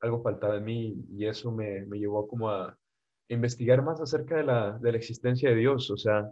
algo 0.00 0.22
faltaba 0.22 0.56
en 0.56 0.64
mí 0.64 1.04
y 1.10 1.26
eso 1.26 1.52
me, 1.52 1.86
me 1.86 1.98
llevó 1.98 2.28
como 2.28 2.50
a 2.50 2.78
investigar 3.28 3.82
más 3.82 4.00
acerca 4.00 4.36
de 4.36 4.44
la, 4.44 4.78
de 4.78 4.92
la 4.92 4.98
existencia 4.98 5.50
de 5.50 5.56
Dios. 5.56 5.90
O 5.90 5.96
sea, 5.96 6.30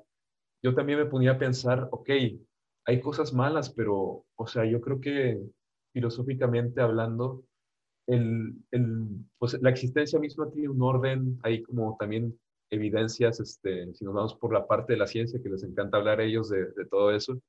yo 0.63 0.75
también 0.75 0.99
me 0.99 1.07
ponía 1.07 1.33
a 1.33 1.39
pensar, 1.39 1.89
ok, 1.91 2.11
hay 2.87 3.01
cosas 3.01 3.33
malas, 3.33 3.71
pero, 3.71 4.25
o 4.35 4.47
sea, 4.47 4.65
yo 4.65 4.81
creo 4.81 5.01
que 5.01 5.41
filosóficamente 5.93 6.81
hablando, 6.81 7.45
el, 8.07 8.55
el, 8.71 9.07
pues 9.39 9.61
la 9.61 9.71
existencia 9.71 10.19
misma 10.19 10.51
tiene 10.51 10.69
un 10.69 10.83
orden, 10.83 11.39
hay 11.43 11.63
como 11.63 11.97
también 11.99 12.39
evidencias, 12.71 13.41
este, 13.41 13.93
si 13.95 14.05
nos 14.05 14.15
vamos 14.15 14.35
por 14.37 14.53
la 14.53 14.67
parte 14.67 14.93
de 14.93 14.99
la 14.99 15.07
ciencia, 15.07 15.43
que 15.43 15.49
les 15.49 15.63
encanta 15.63 15.99
hablar 15.99 16.21
a 16.21 16.25
ellos 16.25 16.49
de, 16.49 16.67
todo 16.91 17.11
eso, 17.11 17.41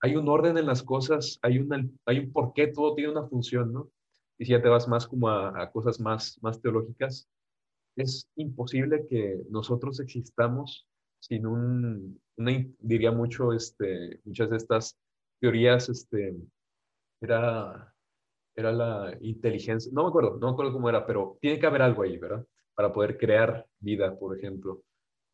hay 0.00 0.16
un 0.16 0.28
orden 0.28 0.56
en 0.56 0.66
las 0.66 0.82
cosas, 0.82 1.38
hay, 1.42 1.58
una, 1.58 1.86
hay 2.06 2.20
un 2.20 2.32
porqué, 2.32 2.68
todo 2.68 2.94
tiene 2.94 3.10
una 3.10 3.26
función, 3.28 3.72
¿no? 3.72 3.90
Y 4.38 4.46
si 4.46 4.52
ya 4.52 4.62
te 4.62 4.68
vas 4.68 4.88
más 4.88 5.06
como 5.06 5.28
a, 5.28 5.70
cosas 5.70 6.00
más, 6.00 6.38
más 6.40 6.60
teológicas, 6.62 7.28
es 7.96 8.28
imposible 8.36 9.06
que 9.08 9.42
nosotros 9.50 10.00
existamos 10.00 10.86
sin 11.20 11.46
un, 11.46 12.20
diría 12.80 13.12
mucho, 13.12 13.52
este, 13.52 14.20
muchas 14.24 14.50
de 14.50 14.56
estas 14.56 14.98
teorías, 15.40 15.88
este, 15.88 16.36
era, 17.20 17.94
era 18.56 18.72
la 18.72 19.16
inteligencia, 19.20 19.92
no 19.94 20.04
me 20.04 20.08
acuerdo, 20.08 20.38
no 20.38 20.48
me 20.48 20.52
acuerdo 20.52 20.72
cómo 20.72 20.88
era, 20.88 21.06
pero 21.06 21.38
tiene 21.40 21.58
que 21.60 21.66
haber 21.66 21.82
algo 21.82 22.02
ahí, 22.02 22.18
¿verdad? 22.18 22.44
para 22.80 22.94
poder 22.94 23.18
crear 23.18 23.66
vida, 23.78 24.18
por 24.18 24.34
ejemplo. 24.38 24.82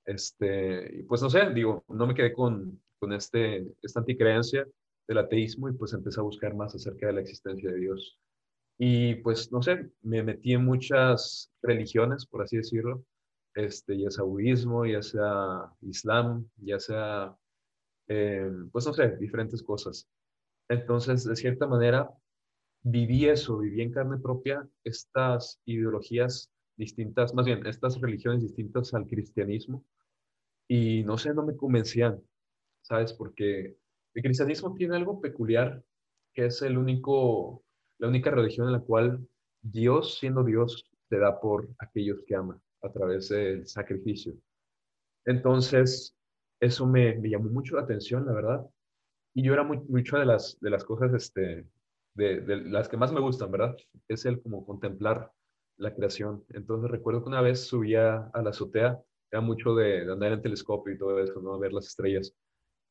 Este, 0.05 1.05
pues 1.07 1.23
no 1.23 1.31
sé, 1.31 1.51
digo, 1.51 1.85
no 1.87 2.05
me 2.05 2.15
quedé 2.15 2.33
con, 2.33 2.83
con 2.99 3.13
este, 3.13 3.65
esta 3.83 4.01
anticreencia 4.01 4.67
del 5.07 5.19
ateísmo 5.19 5.69
y 5.69 5.73
pues 5.73 5.93
empecé 5.93 6.19
a 6.19 6.25
buscar 6.25 6.57
más 6.57 6.75
acerca 6.75 7.07
de 7.07 7.13
la 7.13 7.21
existencia 7.21 7.71
de 7.71 7.79
Dios. 7.79 8.19
Y 8.79 9.15
pues 9.17 9.53
no 9.53 9.63
sé, 9.63 9.91
me 10.03 10.25
metí 10.25 10.55
en 10.55 10.65
muchas 10.65 11.53
religiones, 11.63 12.27
por 12.27 12.43
así 12.43 12.57
decirlo, 12.57 13.05
este, 13.57 13.99
ya 13.99 14.11
sea 14.11 14.25
budismo, 14.25 14.87
ya 14.87 15.03
sea 15.03 15.73
islam, 15.81 16.49
ya 16.59 16.79
sea, 16.79 17.37
eh, 18.09 18.51
pues 18.71 18.87
no 18.87 18.93
sé, 18.93 19.17
diferentes 19.17 19.63
cosas. 19.63 20.09
Entonces, 20.69 21.25
de 21.25 21.37
cierta 21.37 21.67
manera, 21.67 22.09
viví 22.83 23.27
eso, 23.27 23.59
viví 23.59 23.83
en 23.83 23.93
carne 23.93 24.19
propia 24.19 24.69
estas 24.85 25.61
ideologías 25.65 26.53
distintas, 26.77 27.35
más 27.35 27.47
bien, 27.47 27.67
estas 27.67 28.01
religiones 28.01 28.43
distintas 28.43 28.93
al 28.95 29.07
cristianismo. 29.07 29.85
Y 30.69 31.03
no 31.05 31.17
sé, 31.17 31.33
no 31.33 31.45
me 31.47 31.57
convencían, 31.57 32.23
¿sabes? 32.83 33.13
Porque 33.15 33.79
el 34.15 34.23
cristianismo 34.23 34.75
tiene 34.75 34.97
algo 34.97 35.21
peculiar, 35.21 35.83
que 36.35 36.47
es 36.47 36.61
el 36.61 36.77
único, 36.77 37.65
la 37.99 38.09
única 38.09 38.31
religión 38.31 38.67
en 38.67 38.75
la 38.75 38.81
cual 38.81 39.27
Dios, 39.63 40.19
siendo 40.19 40.45
Dios, 40.45 40.91
te 41.09 41.19
da 41.19 41.41
por 41.41 41.71
aquellos 41.79 42.23
que 42.27 42.35
ama 42.35 42.61
a 42.87 42.93
través 42.93 43.29
del 43.29 43.67
sacrificio. 43.67 44.35
Entonces, 45.25 46.17
eso 46.61 46.87
me, 46.87 47.17
me 47.17 47.29
llamó 47.29 47.51
mucho 47.51 47.77
la 47.77 47.83
atención, 47.83 48.27
la 48.27 48.33
verdad. 48.33 48.67
Y 49.35 49.43
yo 49.43 49.53
era 49.53 49.65
muy, 49.65 49.79
mucho 49.89 50.19
de 50.19 50.27
las, 50.27 50.59
de 50.61 50.71
las 50.71 50.85
cosas, 50.85 51.13
este, 51.13 51.67
de, 52.15 52.41
de, 52.41 52.57
las 52.57 52.89
que 52.89 52.97
más 52.97 53.13
me 53.13 53.21
gustan, 53.21 53.51
¿verdad? 53.51 53.77
Es 54.09 54.25
el 54.25 54.41
como 54.41 54.65
contemplar 54.65 55.31
la 55.79 55.95
creación. 55.95 56.45
Entonces 56.51 56.91
recuerdo 56.91 57.23
que 57.23 57.29
una 57.29 57.43
vez 57.43 57.67
subía 57.67 58.31
a 58.33 58.43
la 58.43 58.51
azotea, 58.51 59.01
era 59.31 59.41
mucho 59.41 59.75
de, 59.75 60.11
andar 60.11 60.33
en 60.33 60.43
telescopio 60.43 60.95
y 60.95 60.99
todo 60.99 61.19
eso, 61.21 61.41
¿no? 61.41 61.59
ver 61.59 61.73
las 61.73 61.89
estrellas. 61.89 62.35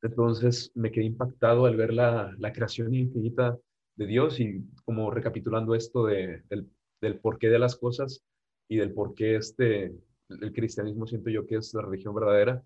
Entonces 0.01 0.71
me 0.75 0.91
quedé 0.91 1.05
impactado 1.05 1.65
al 1.65 1.75
ver 1.77 1.93
la, 1.93 2.35
la 2.37 2.51
creación 2.51 2.93
infinita 2.93 3.57
de 3.95 4.05
Dios 4.05 4.39
y 4.39 4.63
como 4.83 5.09
recapitulando 5.09 5.73
esto 5.73 6.05
de, 6.05 6.43
del, 6.49 6.69
del 7.01 7.19
porqué 7.19 7.49
de 7.49 7.59
las 7.59 7.75
cosas 7.75 8.24
y 8.67 8.77
del 8.77 8.93
por 8.93 9.13
qué 9.13 9.35
este, 9.35 9.93
el 10.29 10.53
cristianismo 10.53 11.07
siento 11.07 11.29
yo 11.29 11.45
que 11.45 11.55
es 11.55 11.73
la 11.73 11.83
religión 11.83 12.15
verdadera, 12.15 12.63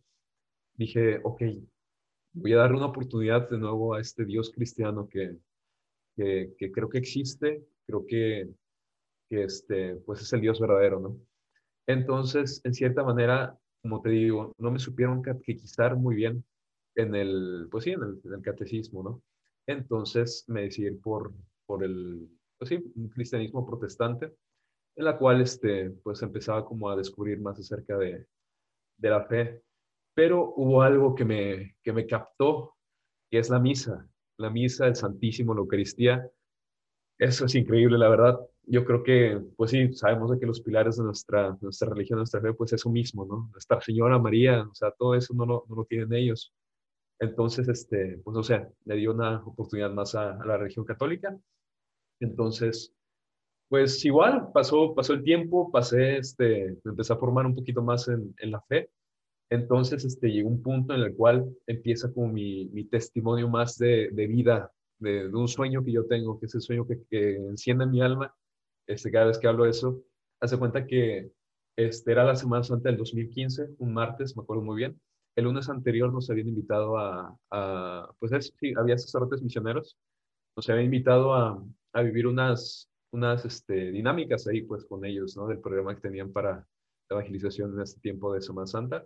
dije, 0.76 1.20
ok, 1.24 1.44
voy 2.34 2.54
a 2.54 2.58
darle 2.58 2.78
una 2.78 2.88
oportunidad 2.88 3.50
de 3.50 3.58
nuevo 3.58 3.94
a 3.94 4.02
este 4.02 4.26
Dios 4.26 4.52
cristiano 4.52 5.08
que, 5.08 5.36
que, 6.16 6.72
creo 6.72 6.90
que 6.90 6.98
existe, 6.98 7.64
creo 7.86 8.06
que 8.06 8.50
que 9.30 9.44
este, 9.44 9.96
pues 9.98 10.22
es 10.22 10.34
el 10.34 10.42
Dios 10.42 10.60
verdadero, 10.60 11.00
¿no? 11.00 11.18
Entonces, 11.88 12.62
en 12.64 12.74
cierta 12.74 13.04
manera, 13.04 13.58
como 13.82 14.02
te 14.02 14.10
digo, 14.10 14.54
no 14.58 14.72
me 14.72 14.80
supieron 14.80 15.22
catequizar 15.22 15.96
muy 15.96 16.16
bien 16.16 16.44
en 16.96 17.16
el, 17.16 17.68
pues 17.72 17.84
sí, 17.84 17.92
en 17.92 18.02
el, 18.02 18.42
catecismo, 18.42 19.04
¿no? 19.04 19.22
Entonces 19.68 20.46
me 20.48 20.64
decidí 20.64 20.92
por, 20.92 21.32
por 21.66 21.84
el, 21.84 22.28
pues 22.58 22.70
sí, 22.70 22.84
un 22.96 23.10
cristianismo 23.10 23.66
protestante, 23.66 24.34
en 25.00 25.06
la 25.06 25.18
cual, 25.18 25.42
este, 25.42 25.90
pues 26.04 26.22
empezaba 26.22 26.66
como 26.66 26.90
a 26.90 26.96
descubrir 26.96 27.40
más 27.40 27.58
acerca 27.60 27.98
de, 27.98 28.28
de 28.98 29.10
la 29.10 29.24
fe. 29.26 29.64
Pero 30.14 30.54
hubo 30.58 30.82
algo 30.82 31.16
que 31.16 31.26
me, 31.26 31.78
que 31.82 31.94
me 31.94 32.06
captó, 32.06 32.76
que 33.32 33.40
es 33.40 33.50
la 33.50 33.60
misa, 33.60 34.08
la 34.38 34.50
misa 34.50 34.86
del 34.86 34.96
Santísimo, 34.96 35.54
la 35.54 35.62
Eucaristía. 35.62 36.30
Eso 37.18 37.46
es 37.46 37.56
increíble, 37.56 37.98
la 37.98 38.10
verdad 38.10 38.40
yo 38.70 38.86
creo 38.86 39.04
que, 39.04 39.42
pues 39.58 39.72
sí, 39.72 39.94
sabemos 39.94 40.30
de 40.32 40.40
que 40.40 40.46
los 40.46 40.62
pilares 40.62 40.98
de 40.98 41.04
nuestra, 41.04 41.58
nuestra 41.60 41.90
religión, 41.90 42.18
nuestra 42.20 42.40
fe, 42.40 42.54
pues 42.54 42.72
eso 42.74 42.90
mismo, 42.90 43.26
¿no? 43.26 43.50
Nuestra 43.52 43.82
Señora 43.82 44.20
María, 44.20 44.62
o 44.62 44.76
sea, 44.76 44.92
todo 44.92 45.16
eso 45.16 45.34
no 45.34 45.46
lo, 45.46 45.66
no 45.68 45.76
lo 45.76 45.86
tienen 45.86 46.14
ellos. 46.14 46.54
Entonces, 47.20 47.68
este, 47.68 48.20
pues 48.24 48.38
o 48.38 48.44
sea, 48.44 48.70
le 48.86 48.96
dio 48.96 49.12
una 49.12 49.44
oportunidad 49.46 49.92
más 49.92 50.14
a, 50.16 50.36
la 50.46 50.58
religión 50.58 50.86
católica 50.86 51.38
Entonces, 52.20 52.94
pues 53.70 54.04
igual, 54.04 54.52
pasó, 54.54 54.96
pasó 54.96 55.14
el 55.14 55.24
tiempo, 55.24 55.72
pasé, 55.72 56.18
este, 56.18 56.78
me 56.84 56.92
empecé 56.92 57.14
a 57.14 57.18
formar 57.18 57.46
un 57.46 57.56
poquito 57.56 57.82
más 57.84 58.08
en, 58.08 58.36
en 58.40 58.52
la 58.52 58.62
fe. 58.62 58.90
Entonces, 59.52 60.06
este, 60.06 60.32
llegó 60.32 60.50
un 60.50 60.62
punto 60.62 60.94
en 60.94 61.02
el 61.02 61.16
cual 61.16 61.46
empieza 61.68 62.12
como 62.14 62.30
mi, 62.30 62.66
mi 62.70 62.86
testimonio 62.86 63.48
más 63.50 63.78
de, 63.78 64.10
de 64.12 64.28
vida, 64.28 64.72
de, 65.00 65.28
un 65.30 65.48
sueño 65.48 65.84
que 65.84 65.92
yo 65.92 66.06
tengo, 66.08 66.40
que 66.40 66.48
es 66.48 66.56
el 66.56 66.62
sueño 66.62 66.86
que, 66.88 67.36
enciende 67.36 67.86
mi 67.86 68.02
alma. 68.02 68.36
Este, 68.88 69.12
cada 69.12 69.28
vez 69.28 69.38
que 69.40 69.48
hablo 69.48 69.66
de 69.66 69.72
eso, 69.72 70.04
hace 70.40 70.58
cuenta 70.58 70.86
que 70.86 71.32
este, 71.76 72.12
era 72.12 72.24
la 72.26 72.36
Semana 72.36 72.64
Santa 72.64 72.90
del 72.90 72.98
2015, 72.98 73.76
un 73.80 73.94
martes, 73.94 74.36
me 74.36 74.44
acuerdo 74.44 74.64
muy 74.64 74.78
bien. 74.78 75.00
El 75.36 75.46
lunes 75.46 75.70
anterior 75.70 76.12
nos 76.12 76.30
habían 76.30 76.50
invitado 76.50 76.98
a, 76.98 77.38
a 77.52 78.12
pues 78.20 78.32
es, 78.32 78.54
sí, 78.60 78.74
había 78.78 78.98
sacerdotes 78.98 79.42
misioneros, 79.42 79.98
nos 80.56 80.70
habían 80.70 80.86
invitado 80.86 81.34
a, 81.34 81.64
a 81.94 82.02
vivir 82.02 82.28
unas, 82.28 82.89
unas 83.12 83.46
este, 83.46 83.92
dinámicas 83.92 84.48
ahí 84.48 84.62
pues 84.62 84.86
con 84.86 85.06
ellos, 85.06 85.36
¿no? 85.38 85.48
Del 85.48 85.60
programa 85.60 85.96
que 85.96 86.02
tenían 86.02 86.32
para 86.32 86.66
evangelización 87.10 87.74
en 87.74 87.82
este 87.82 88.00
tiempo 88.02 88.34
de 88.34 88.42
Semana 88.42 88.68
Santa. 88.68 89.06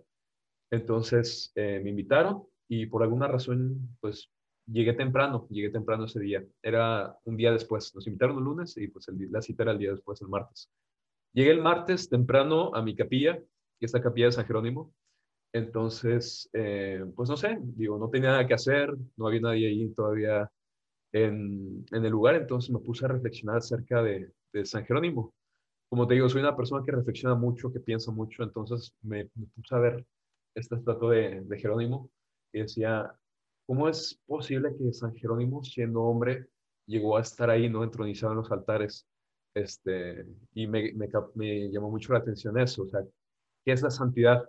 Entonces 0.70 1.52
eh, 1.54 1.80
me 1.82 1.90
invitaron 1.90 2.44
y 2.68 2.86
por 2.86 3.02
alguna 3.02 3.28
razón 3.28 3.96
pues 4.00 4.30
llegué 4.66 4.94
temprano, 4.94 5.46
llegué 5.50 5.70
temprano 5.70 6.04
ese 6.04 6.20
día. 6.20 6.44
Era 6.62 7.16
un 7.24 7.36
día 7.36 7.52
después, 7.52 7.94
nos 7.94 8.06
invitaron 8.06 8.38
el 8.38 8.44
lunes 8.44 8.76
y 8.76 8.88
pues 8.88 9.08
el, 9.08 9.30
la 9.30 9.42
cita 9.42 9.62
era 9.62 9.72
el 9.72 9.78
día 9.78 9.90
después, 9.90 10.20
el 10.20 10.28
martes. 10.28 10.70
Llegué 11.32 11.50
el 11.50 11.62
martes 11.62 12.08
temprano 12.08 12.74
a 12.74 12.82
mi 12.82 12.94
capilla, 12.94 13.36
que 13.36 13.86
es 13.86 13.92
la 13.92 14.02
capilla 14.02 14.26
de 14.26 14.32
San 14.32 14.46
Jerónimo. 14.46 14.94
Entonces, 15.52 16.48
eh, 16.52 17.04
pues 17.14 17.28
no 17.28 17.36
sé, 17.36 17.58
digo, 17.60 17.98
no 17.98 18.08
tenía 18.10 18.30
nada 18.30 18.46
que 18.46 18.54
hacer, 18.54 18.92
no 19.16 19.28
había 19.28 19.40
nadie 19.40 19.68
ahí 19.68 19.88
todavía 19.90 20.50
en, 21.14 21.86
en, 21.92 22.04
el 22.04 22.10
lugar, 22.10 22.34
entonces 22.34 22.70
me 22.70 22.80
puse 22.80 23.04
a 23.04 23.08
reflexionar 23.08 23.58
acerca 23.58 24.02
de, 24.02 24.32
San 24.64 24.84
Jerónimo. 24.84 25.32
Como 25.88 26.06
te 26.06 26.14
digo, 26.14 26.28
soy 26.28 26.40
una 26.40 26.56
persona 26.56 26.84
que 26.84 26.92
reflexiona 26.92 27.34
mucho, 27.36 27.72
que 27.72 27.80
piensa 27.80 28.10
mucho, 28.10 28.42
entonces 28.42 28.92
me, 29.02 29.30
me 29.34 29.46
puse 29.54 29.74
a 29.74 29.78
ver 29.78 30.06
esta 30.54 30.76
estatua 30.76 31.14
de, 31.14 31.40
de, 31.42 31.58
Jerónimo 31.58 32.10
y 32.52 32.60
decía, 32.60 33.12
¿cómo 33.66 33.88
es 33.88 34.20
posible 34.26 34.76
que 34.76 34.92
San 34.92 35.14
Jerónimo, 35.14 35.62
siendo 35.62 36.02
hombre, 36.02 36.48
llegó 36.86 37.16
a 37.16 37.20
estar 37.20 37.48
ahí, 37.48 37.68
no 37.68 37.84
entronizado 37.84 38.32
en 38.32 38.38
los 38.38 38.50
altares? 38.50 39.06
Este, 39.54 40.26
y 40.52 40.66
me, 40.66 40.92
me, 40.94 41.08
me 41.34 41.70
llamó 41.70 41.90
mucho 41.90 42.12
la 42.12 42.20
atención 42.20 42.58
eso, 42.58 42.82
o 42.82 42.88
sea, 42.88 43.02
¿qué 43.64 43.72
es 43.72 43.82
la 43.82 43.90
santidad? 43.90 44.48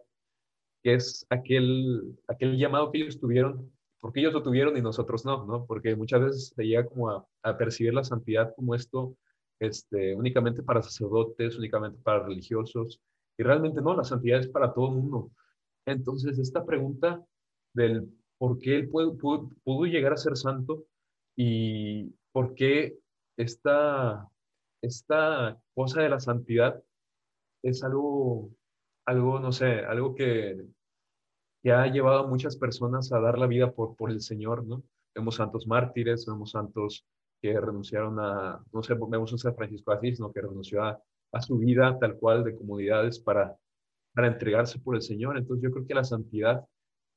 ¿Qué 0.84 0.96
es 0.96 1.28
aquel, 1.30 2.16
aquel 2.28 2.58
llamado 2.58 2.92
que 2.92 3.00
ellos 3.00 3.20
tuvieron 3.20 3.72
porque 4.06 4.20
ellos 4.20 4.34
lo 4.34 4.44
tuvieron 4.44 4.78
y 4.78 4.84
nosotros 4.84 5.26
no, 5.26 5.48
¿no? 5.48 5.66
Porque 5.66 5.96
muchas 5.96 6.22
veces 6.22 6.54
se 6.56 6.64
llega 6.64 6.86
como 6.86 7.10
a, 7.10 7.58
percibir 7.58 7.92
la 7.92 8.04
santidad 8.04 8.54
como 8.56 8.76
esto 8.76 9.18
este, 9.60 10.14
únicamente 10.14 10.62
para 10.62 10.84
sacerdotes, 10.84 11.58
únicamente 11.58 12.00
para 12.04 12.24
religiosos, 12.24 13.02
y 13.36 13.42
realmente 13.42 13.82
no, 13.82 13.96
la 13.96 14.04
santidad 14.04 14.42
es 14.42 14.48
para 14.48 14.72
todo 14.72 14.90
el 14.90 15.02
mundo. 15.02 15.32
Entonces, 15.88 16.38
esta 16.38 16.64
pregunta 16.64 17.26
del 17.74 18.08
por 18.38 18.60
qué 18.60 18.76
él 18.76 18.90
pudo, 18.90 19.18
pudo, 19.18 19.50
pudo 19.64 19.88
llegar 19.88 20.14
a 20.14 20.18
ser 20.18 20.38
santo 20.38 20.86
y 21.36 22.14
por 22.32 22.54
qué 22.54 22.96
esta, 23.38 24.30
esta 24.84 25.60
cosa 25.74 26.04
de 26.04 26.10
la 26.10 26.20
santidad 26.20 26.80
es 27.64 27.84
algo, 27.84 28.52
algo, 29.08 29.40
no 29.40 29.52
sé, 29.52 29.80
algo 29.80 30.14
que, 30.14 30.64
que 31.66 31.72
ha 31.72 31.88
llevado 31.88 32.20
a 32.20 32.28
muchas 32.28 32.56
personas 32.58 33.12
a 33.12 33.20
dar 33.20 33.40
la 33.40 33.48
vida 33.48 33.72
por, 33.72 33.96
por 33.96 34.12
el 34.12 34.22
Señor, 34.22 34.68
¿no? 34.68 34.84
Vemos 35.16 35.38
santos 35.38 35.66
mártires, 35.66 36.24
vemos 36.28 36.52
santos 36.52 37.08
que 37.42 37.60
renunciaron 37.60 38.20
a, 38.20 38.64
no 38.72 38.84
sé, 38.84 38.94
vemos 38.94 39.32
un 39.32 39.40
San 39.40 39.56
Francisco 39.56 39.92
Asís, 39.92 40.20
¿no? 40.20 40.32
Que 40.32 40.42
renunció 40.42 40.84
a, 40.84 41.02
a, 41.32 41.42
su 41.42 41.58
vida 41.58 41.98
tal 41.98 42.18
cual 42.18 42.44
de 42.44 42.56
comunidades 42.56 43.20
para, 43.20 43.58
para 44.14 44.28
entregarse 44.28 44.78
por 44.78 44.94
el 44.94 45.02
Señor. 45.02 45.40
Entonces 45.40 45.64
yo 45.64 45.72
creo 45.72 45.88
que 45.88 45.96
la 45.96 46.04
santidad 46.04 46.64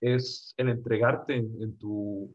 es 0.01 0.55
el 0.57 0.71
entregarte 0.71 1.37
en, 1.37 1.55
en, 1.63 1.77
tu, 1.77 2.35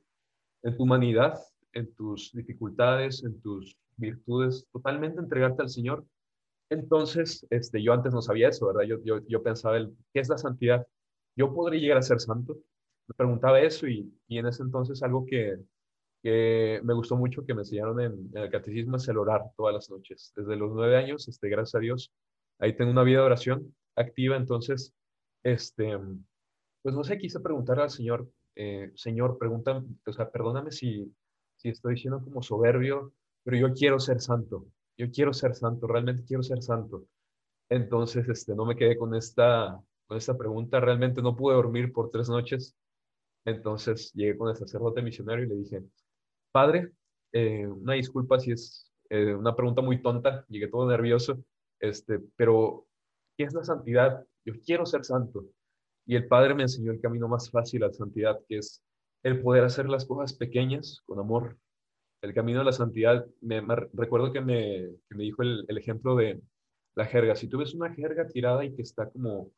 en 0.62 0.78
tu 0.78 0.84
humanidad, 0.84 1.40
en 1.72 1.96
tus 1.96 2.32
dificultades, 2.32 3.24
en 3.24 3.42
tus 3.42 3.76
virtudes, 3.98 4.68
totalmente 4.72 5.20
entregarte 5.20 5.64
al 5.64 5.70
Señor. 5.70 6.06
Entonces, 6.70 7.44
este, 7.50 7.82
yo 7.82 7.92
antes 7.92 8.14
no 8.14 8.22
sabía 8.22 8.50
eso, 8.50 8.68
¿verdad? 8.68 8.84
Yo, 8.84 9.04
yo, 9.04 9.26
yo 9.28 9.42
pensaba, 9.42 9.78
el, 9.78 9.98
¿qué 10.14 10.20
es 10.20 10.30
la 10.30 10.38
santidad? 10.38 10.86
Yo 11.36 11.54
podría 11.54 11.82
llegar 11.82 11.98
a 11.98 12.02
ser 12.02 12.20
santo. 12.20 12.58
Me 13.08 13.16
preguntaba 13.16 13.60
eso 13.60 13.88
y, 13.88 14.14
y 14.28 14.38
en 14.38 14.48
ese 14.48 14.64
entonces 14.64 15.04
algo 15.04 15.26
que, 15.26 15.58
que, 16.22 16.80
me 16.84 16.94
gustó 16.94 17.16
mucho 17.16 17.46
que 17.46 17.54
me 17.54 17.62
enseñaron 17.62 18.00
en, 18.00 18.32
el 18.34 18.50
catecismo 18.50 18.98
es 18.98 19.08
el 19.08 19.18
orar 19.18 19.44
todas 19.58 19.74
las 19.74 19.90
noches. 19.90 20.32
Desde 20.36 20.56
los 20.56 20.72
nueve 20.74 20.98
años, 20.98 21.28
este, 21.28 21.50
gracias 21.50 21.76
a 21.76 21.80
Dios, 21.80 22.12
ahí 22.60 22.76
tengo 22.76 22.92
una 22.92 23.04
vida 23.04 23.20
de 23.20 23.26
oración 23.26 23.76
activa. 23.96 24.38
Entonces, 24.38 24.94
este, 25.44 25.98
pues 26.82 26.96
no 26.96 27.04
sé, 27.04 27.18
quise 27.18 27.40
preguntarle 27.40 27.84
al 27.84 27.90
Señor, 27.90 28.28
eh, 28.56 28.92
Señor, 28.96 29.38
pregunta, 29.38 29.84
o 30.06 30.14
sea, 30.14 30.30
perdóname 30.30 30.72
si, 30.72 31.14
si 31.58 31.70
estoy 31.70 31.98
siendo 31.98 32.22
como 32.22 32.42
soberbio, 32.42 33.14
pero 33.44 33.58
yo 33.58 33.74
quiero 33.74 34.00
ser 34.00 34.22
santo. 34.22 34.66
Yo 34.98 35.10
quiero 35.12 35.34
ser 35.34 35.56
santo, 35.56 35.88
realmente 35.88 36.24
quiero 36.24 36.44
ser 36.44 36.62
santo. 36.62 37.06
Entonces, 37.70 38.28
este, 38.30 38.56
no 38.56 38.66
me 38.66 38.76
quedé 38.76 38.98
con 38.98 39.16
esta 39.16 39.82
con 40.08 40.18
esta 40.18 40.38
pregunta. 40.38 40.80
Realmente 40.80 41.22
no 41.22 41.36
pude 41.36 41.56
dormir 41.56 41.92
por 41.94 42.12
tres 42.12 42.30
noches. 42.30 42.76
Entonces 43.46 44.12
llegué 44.14 44.38
con 44.38 44.50
el 44.50 44.56
sacerdote 44.56 45.02
misionario 45.02 45.46
y 45.46 45.50
le 45.50 45.56
dije, 45.56 45.84
padre, 46.52 46.92
eh, 47.34 47.68
una 47.68 47.94
disculpa 47.94 48.40
si 48.40 48.52
es 48.52 48.92
eh, 49.10 49.34
una 49.34 49.56
pregunta 49.56 49.82
muy 49.82 50.02
tonta, 50.02 50.46
llegué 50.50 50.68
todo 50.68 50.90
nervioso, 50.90 51.44
este, 51.80 52.20
pero 52.36 52.88
¿qué 53.38 53.44
es 53.46 53.54
la 53.54 53.64
santidad? 53.64 54.26
Yo 54.46 54.54
quiero 54.66 54.86
ser 54.86 55.04
santo. 55.04 55.46
Y 56.06 56.16
el 56.16 56.28
padre 56.28 56.54
me 56.56 56.64
enseñó 56.64 56.92
el 56.92 57.02
camino 57.02 57.28
más 57.28 57.50
fácil 57.50 57.84
a 57.84 57.88
la 57.88 57.94
santidad, 57.94 58.40
que 58.48 58.58
es 58.58 58.82
el 59.24 59.42
poder 59.42 59.64
hacer 59.64 59.90
las 59.90 60.06
cosas 60.06 60.34
pequeñas 60.34 61.02
con 61.06 61.20
amor. 61.20 61.58
El 62.22 62.34
camino 62.34 62.60
de 62.60 62.66
la 62.66 62.72
santidad, 62.72 63.26
me 63.42 63.62
recuerdo 63.94 64.32
que 64.32 64.42
me, 64.42 64.90
que 65.10 65.16
me 65.16 65.24
dijo 65.24 65.44
el, 65.44 65.66
el 65.68 65.78
ejemplo 65.78 66.16
de 66.16 66.42
la 66.96 67.06
jerga. 67.06 67.36
Si 67.36 67.48
tú 67.48 67.58
ves 67.58 67.74
una 67.74 67.94
jerga 67.94 68.28
tirada 68.28 68.64
y 68.66 68.74
que 68.76 68.82
está 68.82 69.10
como 69.10 69.52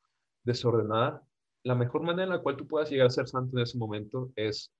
desordenada, 0.46 1.24
la 1.64 1.76
mejor 1.76 2.04
manera 2.04 2.24
en 2.24 2.30
la 2.30 2.40
cual 2.42 2.56
tú 2.56 2.68
puedas 2.68 2.90
llegar 2.90 3.08
a 3.08 3.10
ser 3.10 3.28
santo 3.28 3.58
en 3.58 3.64
ese 3.64 3.78
momento 3.78 4.32
es 4.36 4.72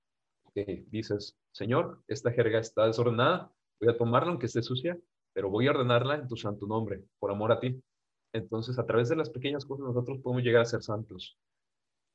que 0.54 0.84
dices, 0.88 1.36
Señor, 1.52 2.02
esta 2.08 2.30
jerga 2.30 2.60
está 2.60 2.86
desordenada, 2.86 3.52
voy 3.80 3.92
a 3.92 3.98
tomarla 3.98 4.30
aunque 4.30 4.46
esté 4.46 4.62
sucia, 4.62 4.98
pero 5.34 5.50
voy 5.50 5.66
a 5.66 5.72
ordenarla 5.72 6.14
en 6.14 6.28
tu 6.28 6.36
santo 6.36 6.66
nombre, 6.66 7.02
por 7.18 7.30
amor 7.30 7.52
a 7.52 7.60
ti. 7.60 7.78
Entonces, 8.32 8.78
a 8.78 8.86
través 8.86 9.08
de 9.08 9.16
las 9.16 9.30
pequeñas 9.30 9.66
cosas 9.66 9.86
nosotros 9.86 10.20
podemos 10.22 10.42
llegar 10.42 10.62
a 10.62 10.66
ser 10.66 10.82
santos. 10.82 11.36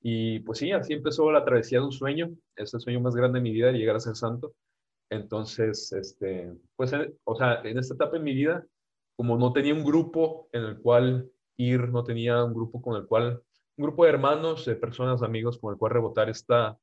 Y 0.01 0.39
pues 0.39 0.57
sí, 0.57 0.71
así 0.71 0.93
empezó 0.93 1.31
la 1.31 1.45
travesía 1.45 1.79
de 1.79 1.85
un 1.85 1.91
sueño, 1.91 2.31
es 2.55 2.73
el 2.73 2.79
sueño 2.79 3.01
más 3.01 3.15
grande 3.15 3.39
de 3.39 3.43
mi 3.43 3.51
vida, 3.51 3.71
llegar 3.71 3.97
a 3.97 3.99
ser 3.99 4.15
santo. 4.15 4.55
Entonces, 5.11 5.91
este, 5.91 6.51
pues, 6.75 6.91
o 7.25 7.35
sea, 7.35 7.61
en 7.63 7.77
esta 7.77 7.93
etapa 7.93 8.13
de 8.13 8.23
mi 8.23 8.33
vida, 8.33 8.65
como 9.15 9.37
no 9.37 9.53
tenía 9.53 9.73
un 9.73 9.83
grupo 9.83 10.47
en 10.53 10.63
el 10.63 10.79
cual 10.79 11.29
ir, 11.65 11.89
no 11.89 12.03
tenía 12.03 12.43
un 12.43 12.53
grupo 12.53 12.81
con 12.81 12.95
el 12.95 13.05
cual, 13.05 13.41
un 13.77 13.85
grupo 13.85 14.03
de 14.03 14.11
hermanos, 14.11 14.65
de 14.65 14.75
personas, 14.75 15.23
amigos 15.23 15.57
con 15.59 15.73
el 15.73 15.79
cual 15.79 15.93
rebotar 15.93 16.29
esta, 16.29 16.77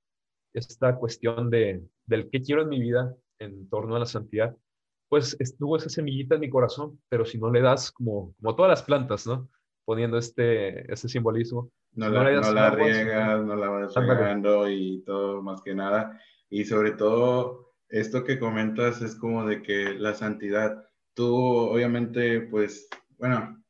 esta 0.55 0.97
cuestión 0.97 1.51
de, 1.51 1.83
del 2.07 2.31
qué 2.31 2.43
quiero 2.43 2.63
en 2.63 2.69
mi 2.69 2.81
vida 2.81 3.15
en 3.39 3.69
torno 3.69 3.97
a 3.97 4.01
la 4.01 4.07
santidad, 4.07 4.57
pues 5.09 5.37
estuvo 5.41 5.77
esa 5.77 5.89
semillita 5.89 6.35
en 6.35 6.43
mi 6.43 6.51
corazón, 6.51 7.01
pero 7.09 7.25
si 7.25 7.39
no 7.39 7.51
le 7.51 7.63
das 7.63 7.91
como, 7.91 8.35
como 8.41 8.55
todas 8.55 8.71
las 8.71 8.83
plantas, 8.83 9.27
¿no? 9.27 9.49
Poniendo 9.85 10.19
este, 10.19 10.91
este 10.93 11.09
simbolismo. 11.09 11.71
No, 11.93 12.11
no, 12.11 12.23
la, 12.23 12.41
no 12.41 12.53
la 12.53 12.71
riegas, 12.71 13.45
no 13.45 13.57
la 13.57 13.69
vas 13.69 13.95
regando 13.95 14.69
y 14.69 15.03
todo 15.05 15.43
más 15.43 15.63
que 15.63 15.75
nada. 15.75 16.21
Y 16.51 16.65
sobre 16.65 16.93
todo, 16.93 17.73
esto 17.89 18.25
que 18.25 18.39
comentas 18.39 19.01
es 19.01 19.15
como 19.15 19.47
de 19.47 19.63
que 19.63 19.95
la 19.95 20.15
santidad, 20.15 20.85
tú 21.15 21.35
obviamente, 21.35 22.43
pues, 22.43 22.89
bueno, 23.17 23.63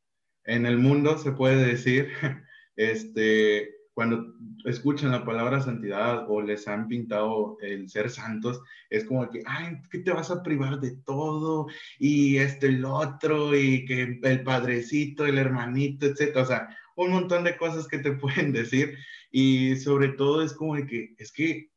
en 0.49 0.65
el 0.67 0.79
mundo 0.79 1.19
se 1.19 1.33
puede 1.33 1.65
decir, 1.65 2.09
este, 2.77 3.77
cuando 3.93 4.33
escuchan 4.65 5.11
la 5.11 5.25
palabra 5.25 5.61
santidad 5.61 6.25
o 6.29 6.41
les 6.41 6.67
han 6.67 6.89
pintado 6.89 7.59
el 7.61 7.89
ser 7.91 8.11
santos, 8.11 8.61
es 8.89 9.05
como 9.05 9.29
que, 9.29 9.43
ay, 9.47 9.77
¿qué 9.91 9.99
te 9.99 10.11
vas 10.11 10.31
a 10.31 10.43
privar 10.43 10.81
de 10.81 10.97
todo? 11.05 11.67
Y 11.99 12.39
este, 12.39 12.69
el 12.69 12.85
otro, 12.85 13.55
y 13.55 13.85
que 13.85 14.19
el 14.23 14.43
padrecito, 14.43 15.27
el 15.27 15.39
hermanito, 15.39 16.07
etcétera. 16.07 16.43
O 16.43 16.47
sea, 16.47 16.77
un 16.97 17.11
montón 17.11 17.45
de 17.45 17.57
cosas 17.57 17.87
que 17.87 17.99
te 17.99 18.13
pueden 18.23 18.53
decir. 18.53 18.97
Y 19.31 19.77
sobre 19.77 20.09
todo 20.09 20.43
es 20.43 20.55
como 20.55 20.75
que, 20.87 21.15
es 21.19 21.31
que, 21.31 21.71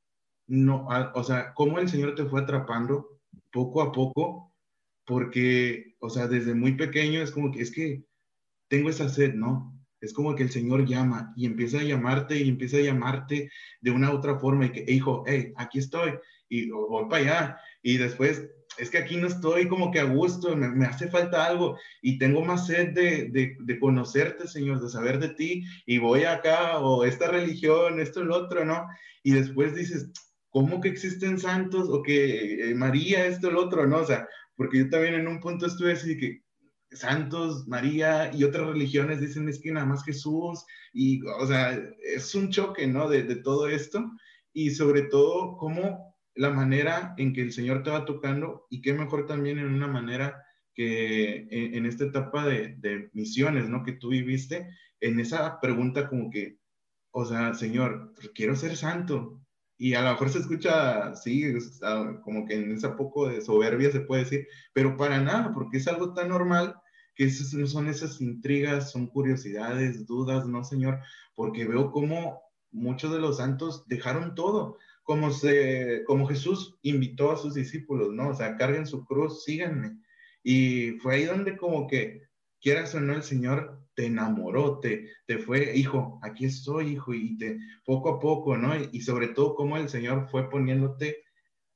no, 0.47 0.87
o 1.13 1.23
sea, 1.23 1.53
cómo 1.53 1.79
el 1.79 1.89
Señor 1.89 2.15
te 2.15 2.25
fue 2.25 2.41
atrapando 2.41 3.19
poco 3.51 3.81
a 3.81 3.91
poco, 3.91 4.53
porque, 5.05 5.95
o 5.99 6.09
sea, 6.09 6.27
desde 6.27 6.55
muy 6.55 6.73
pequeño 6.73 7.21
es 7.21 7.31
como 7.31 7.51
que, 7.51 7.61
es 7.61 7.71
que, 7.71 8.05
tengo 8.71 8.89
esa 8.89 9.09
sed, 9.09 9.33
¿no? 9.33 9.77
Es 9.99 10.13
como 10.13 10.33
que 10.33 10.43
el 10.43 10.49
Señor 10.49 10.85
llama 10.85 11.33
y 11.35 11.45
empieza 11.45 11.79
a 11.79 11.83
llamarte 11.83 12.37
y 12.37 12.47
empieza 12.47 12.77
a 12.77 12.81
llamarte 12.81 13.51
de 13.81 13.91
una 13.91 14.13
otra 14.13 14.39
forma 14.39 14.65
y 14.65 14.71
que, 14.71 14.85
hijo, 14.87 15.25
hey, 15.27 15.51
aquí 15.57 15.79
estoy 15.79 16.13
y 16.47 16.69
voy 16.69 17.09
para 17.09 17.21
allá. 17.21 17.57
Y 17.83 17.97
después 17.97 18.47
es 18.77 18.89
que 18.89 18.97
aquí 18.97 19.17
no 19.17 19.27
estoy 19.27 19.67
como 19.67 19.91
que 19.91 19.99
a 19.99 20.05
gusto, 20.05 20.55
me, 20.55 20.85
hace 20.85 21.09
falta 21.09 21.45
algo 21.45 21.77
y 22.01 22.17
tengo 22.17 22.45
más 22.45 22.65
sed 22.65 22.93
de, 22.93 23.27
de, 23.29 23.57
de, 23.59 23.79
conocerte, 23.79 24.47
Señor, 24.47 24.79
de 24.79 24.87
saber 24.87 25.19
de 25.19 25.29
ti 25.33 25.65
y 25.85 25.97
voy 25.97 26.23
acá 26.23 26.79
o 26.79 27.03
esta 27.03 27.27
religión, 27.27 27.99
esto, 27.99 28.21
el 28.21 28.31
otro, 28.31 28.63
¿no? 28.63 28.87
Y 29.21 29.31
después 29.33 29.75
dices, 29.75 30.09
¿cómo 30.49 30.79
que 30.79 30.87
existen 30.87 31.37
santos 31.39 31.89
o 31.89 32.01
que 32.01 32.69
eh, 32.69 32.73
María, 32.73 33.25
esto, 33.25 33.49
el 33.49 33.57
otro, 33.57 33.85
¿no? 33.85 33.97
O 33.97 34.05
sea, 34.05 34.29
porque 34.55 34.77
yo 34.77 34.89
también 34.89 35.15
en 35.15 35.27
un 35.27 35.41
punto 35.41 35.65
estuve 35.65 35.91
así 35.91 36.17
que 36.17 36.41
santos, 36.91 37.67
María 37.67 38.31
y 38.33 38.43
otras 38.43 38.67
religiones 38.67 39.21
dicen 39.21 39.47
es 39.47 39.59
que 39.59 39.71
nada 39.71 39.85
más 39.85 40.03
Jesús 40.03 40.65
y, 40.93 41.21
o 41.25 41.47
sea, 41.47 41.79
es 42.03 42.35
un 42.35 42.49
choque, 42.49 42.87
¿no? 42.87 43.09
De, 43.09 43.23
todo 43.37 43.67
esto 43.67 44.11
y 44.53 44.71
sobre 44.71 45.03
todo 45.03 45.57
cómo 45.57 46.15
la 46.35 46.49
manera 46.49 47.13
en 47.17 47.33
que 47.33 47.41
el 47.41 47.53
Señor 47.53 47.83
te 47.83 47.91
va 47.91 48.05
tocando 48.05 48.67
y 48.69 48.81
qué 48.81 48.93
mejor 48.93 49.25
también 49.25 49.59
en 49.59 49.73
una 49.73 49.87
manera 49.87 50.43
que 50.73 51.47
en, 51.49 51.85
esta 51.85 52.05
etapa 52.05 52.45
de, 52.45 53.09
misiones, 53.13 53.69
¿no? 53.69 53.83
Que 53.83 53.93
tú 53.93 54.09
viviste, 54.09 54.69
en 54.99 55.19
esa 55.19 55.59
pregunta 55.59 56.07
como 56.07 56.29
que, 56.29 56.57
o 57.11 57.25
sea, 57.25 57.53
Señor, 57.53 58.13
pues, 58.15 58.31
quiero 58.33 58.55
ser 58.55 58.77
santo. 58.77 59.41
Y 59.77 59.95
a 59.95 60.01
lo 60.01 60.11
mejor 60.11 60.29
se 60.29 60.39
escucha, 60.39 61.15
sí, 61.15 61.43
como 62.23 62.45
que 62.45 62.53
en 62.55 62.71
esa 62.71 62.95
poco 62.95 63.27
de 63.27 63.41
soberbia 63.41 63.91
se 63.91 64.01
puede 64.01 64.23
decir, 64.23 64.47
pero 64.73 64.95
para 64.95 65.19
nada, 65.19 65.51
porque 65.53 65.77
es 65.77 65.87
algo 65.87 66.13
tan 66.13 66.29
normal 66.29 66.80
que 67.15 67.29
son 67.29 67.87
esas 67.87 68.21
intrigas, 68.21 68.91
son 68.91 69.07
curiosidades, 69.07 70.05
dudas, 70.05 70.47
¿no, 70.47 70.63
Señor? 70.63 70.99
Porque 71.35 71.65
veo 71.65 71.91
como 71.91 72.41
muchos 72.71 73.11
de 73.11 73.19
los 73.19 73.37
santos 73.37 73.87
dejaron 73.87 74.33
todo, 74.35 74.77
como, 75.03 75.31
se, 75.31 76.03
como 76.05 76.27
Jesús 76.27 76.77
invitó 76.83 77.31
a 77.31 77.37
sus 77.37 77.53
discípulos, 77.53 78.13
¿no? 78.13 78.29
O 78.29 78.33
sea, 78.33 78.55
carguen 78.55 78.85
su 78.87 79.03
cruz, 79.05 79.43
síganme. 79.43 79.97
Y 80.43 80.91
fue 80.99 81.15
ahí 81.15 81.25
donde 81.25 81.57
como 81.57 81.87
que, 81.87 82.21
quieras 82.61 82.95
o 82.95 82.99
no, 82.99 83.13
el 83.13 83.23
Señor 83.23 83.81
te 83.95 84.05
enamoró, 84.05 84.79
te, 84.79 85.09
te 85.25 85.37
fue, 85.37 85.75
hijo, 85.75 86.19
aquí 86.21 86.45
estoy, 86.45 86.93
hijo, 86.93 87.13
y 87.13 87.37
te, 87.37 87.57
poco 87.85 88.09
a 88.09 88.19
poco, 88.19 88.57
¿no? 88.57 88.73
Y, 88.91 89.01
sobre 89.01 89.29
todo 89.29 89.55
cómo 89.55 89.77
el 89.77 89.89
Señor 89.89 90.29
fue 90.29 90.49
poniéndote 90.49 91.23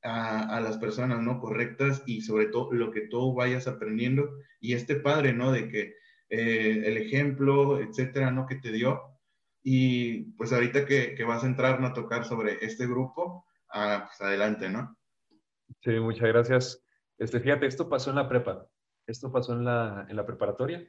a, 0.06 0.60
las 0.62 0.78
personas, 0.78 1.22
¿no? 1.22 1.40
Correctas 1.40 2.04
y 2.06 2.22
sobre 2.22 2.46
todo 2.48 2.72
lo 2.72 2.92
que 2.92 3.02
tú 3.02 3.34
vayas 3.34 3.68
aprendiendo. 3.68 4.30
Y 4.62 4.74
este 4.74 4.96
padre, 4.96 5.34
¿no? 5.34 5.52
De 5.52 5.68
que 5.70 5.96
eh, 6.30 6.84
el 6.86 6.98
ejemplo, 6.98 7.80
etcétera, 7.80 8.32
¿no? 8.32 8.46
Que 8.46 8.56
te 8.56 8.72
dio, 8.72 9.02
y 9.68 10.26
pues 10.34 10.54
ahorita 10.54 10.86
que, 10.86 11.16
que 11.16 11.24
vas 11.24 11.44
a 11.44 11.48
entrar 11.48 11.84
a 11.84 11.94
tocar 11.94 12.24
sobre 12.24 12.64
este 12.64 12.86
grupo, 12.86 13.48
ah, 13.74 14.04
pues 14.06 14.22
adelante, 14.22 14.70
¿no? 14.70 14.96
Sí, 15.82 15.92
muchas 16.00 16.28
gracias. 16.28 16.86
Este, 17.18 17.40
fíjate, 17.40 17.66
esto 17.66 17.90
pasó 17.90 18.12
en 18.12 18.18
la 18.18 18.30
prepa, 18.30 18.68
esto 19.08 19.32
pasó 19.32 19.54
en 19.54 19.66
la, 19.66 20.06
en 20.08 20.16
la 20.16 20.26
preparatoria 20.26 20.88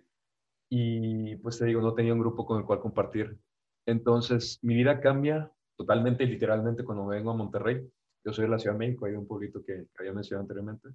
y 0.69 1.37
pues 1.37 1.59
te 1.59 1.65
digo, 1.65 1.81
no 1.81 1.95
tenía 1.95 2.13
un 2.13 2.21
grupo 2.21 2.45
con 2.45 2.59
el 2.59 2.67
cual 2.67 2.81
compartir. 2.81 3.39
Entonces, 3.87 4.59
mi 4.63 4.75
vida 4.75 5.01
cambia 5.01 5.51
totalmente 5.77 6.25
y 6.25 6.27
literalmente 6.27 6.85
cuando 6.85 7.07
vengo 7.07 7.31
a 7.31 7.37
Monterrey. 7.37 7.89
Yo 8.27 8.33
soy 8.33 8.47
de 8.47 8.51
la 8.51 8.59
Ciudad 8.59 8.75
de 8.75 8.81
México, 8.81 9.07
hay 9.07 9.15
un 9.15 9.25
pueblito 9.25 9.63
que, 9.63 9.87
había 9.97 10.13
mencionado 10.13 10.43
anteriormente. 10.43 10.89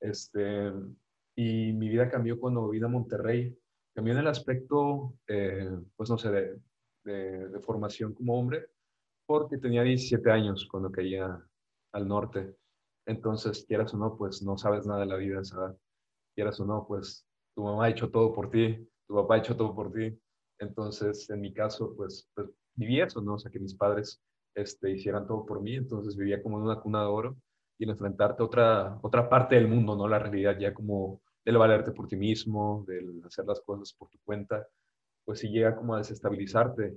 Este, 0.00 0.70
y 1.34 1.72
mi 1.72 1.88
vida 1.88 2.10
cambió 2.10 2.38
cuando 2.38 2.68
vine 2.68 2.84
a 2.84 2.90
Monterrey. 2.90 3.58
Cambió 3.94 4.12
en 4.12 4.20
el 4.20 4.26
aspecto, 4.26 5.14
eh, 5.26 5.70
pues 5.96 6.10
no 6.10 6.18
sé, 6.18 6.30
de, 6.30 7.48
de, 7.48 7.60
formación 7.60 8.12
como 8.12 8.38
hombre, 8.38 8.66
porque 9.24 9.56
tenía 9.56 9.82
17 9.82 10.30
años 10.30 10.68
cuando 10.70 10.92
caía 10.92 11.42
al 11.92 12.06
norte. 12.06 12.54
Entonces, 13.06 13.64
quieras 13.66 13.94
o 13.94 13.96
no, 13.96 14.18
pues 14.18 14.42
no 14.42 14.58
sabes 14.58 14.86
nada 14.86 15.00
de 15.00 15.06
la 15.06 15.16
vida 15.16 15.40
esa 15.40 15.74
Quieras 16.34 16.60
o 16.60 16.66
no, 16.66 16.84
pues 16.86 17.26
tu 17.54 17.62
mamá 17.62 17.86
ha 17.86 17.90
hecho 17.90 18.10
todo 18.10 18.34
por 18.34 18.50
ti, 18.50 18.86
tu 19.06 19.14
papá 19.14 19.36
ha 19.36 19.38
hecho 19.38 19.56
todo 19.56 19.74
por 19.74 19.90
ti. 19.90 20.20
Entonces, 20.58 21.30
en 21.30 21.40
mi 21.40 21.54
caso, 21.54 21.94
pues, 21.96 22.28
pues 22.34 22.50
viví 22.74 23.00
eso, 23.00 23.22
¿no? 23.22 23.34
O 23.34 23.38
sea, 23.38 23.50
que 23.50 23.58
mis 23.58 23.74
padres 23.74 24.20
este, 24.54 24.90
hicieran 24.92 25.26
todo 25.26 25.44
por 25.46 25.60
mí. 25.62 25.76
Entonces, 25.76 26.16
vivía 26.16 26.42
como 26.42 26.58
en 26.58 26.64
una 26.64 26.80
cuna 26.80 27.00
de 27.00 27.06
oro 27.06 27.36
y 27.78 27.84
en 27.84 27.90
enfrentarte 27.90 28.42
a 28.42 28.46
otra, 28.46 28.98
otra 29.02 29.28
parte 29.28 29.56
del 29.56 29.68
mundo, 29.68 29.96
¿no? 29.96 30.08
La 30.08 30.18
realidad 30.18 30.58
ya 30.58 30.72
como 30.74 31.20
del 31.44 31.58
valerte 31.58 31.92
por 31.92 32.08
ti 32.08 32.16
mismo, 32.16 32.84
del 32.86 33.22
hacer 33.24 33.44
las 33.46 33.60
cosas 33.60 33.92
por 33.92 34.08
tu 34.08 34.18
cuenta 34.24 34.66
pues 35.24 35.40
sí 35.40 35.48
llega 35.48 35.74
como 35.76 35.94
a 35.94 35.98
desestabilizarte. 35.98 36.94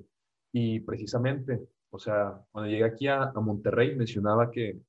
Y 0.52 0.80
precisamente, 0.82 1.60
o 1.90 2.00
sea, 2.00 2.40
cuando 2.52 2.70
llegué 2.70 2.86
aquí 2.86 3.08
a, 3.08 3.32
Monterrey 3.36 3.96
mencionaba 3.96 4.52
que 4.52 4.80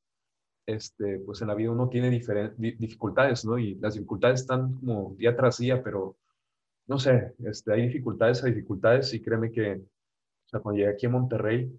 este, 0.67 1.21
pues 1.21 1.41
en 1.41 1.49
la 1.49 1.55
vida 1.55 1.71
uno 1.71 1.89
tiene 1.89 2.11
dificultades, 2.11 3.45
¿no? 3.45 3.59
Y 3.59 3.77
las 3.77 3.95
dificultades 3.95 4.41
están 4.41 4.75
como 4.75 5.15
día 5.17 5.37
tras 5.37 5.59
día, 5.59 5.83
pero 5.83 6.17
no 6.87 6.99
sé, 6.99 7.35
este, 7.45 7.73
hay 7.73 7.83
dificultades 7.83 8.43
a 8.45 8.49
dificultades 8.49 9.13
y 9.15 9.23
créeme 9.23 9.51
que, 9.51 9.75
o 9.75 10.49
sea, 10.49 10.61
cuando 10.61 10.79
llegué 10.79 10.93
aquí 10.93 11.07
a 11.07 11.11
Monterrey, 11.11 11.73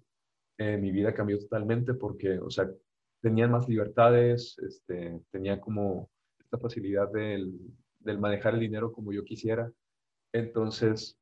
eh, 0.60 0.76
mi 0.76 0.92
vida 0.92 1.14
cambió 1.14 1.38
totalmente 1.38 1.94
porque, 1.94 2.38
o 2.38 2.50
sea, 2.50 2.70
tenía 3.22 3.48
más 3.48 3.66
libertades, 3.66 4.58
este, 4.58 5.18
tenía 5.30 5.58
como 5.58 6.10
esta 6.38 6.58
facilidad 6.58 7.10
del, 7.10 7.58
del 7.98 8.18
manejar 8.18 8.52
el 8.52 8.60
dinero 8.60 8.92
como 8.92 9.10
yo 9.10 9.24
quisiera. 9.24 9.72
Entonces, 10.34 11.18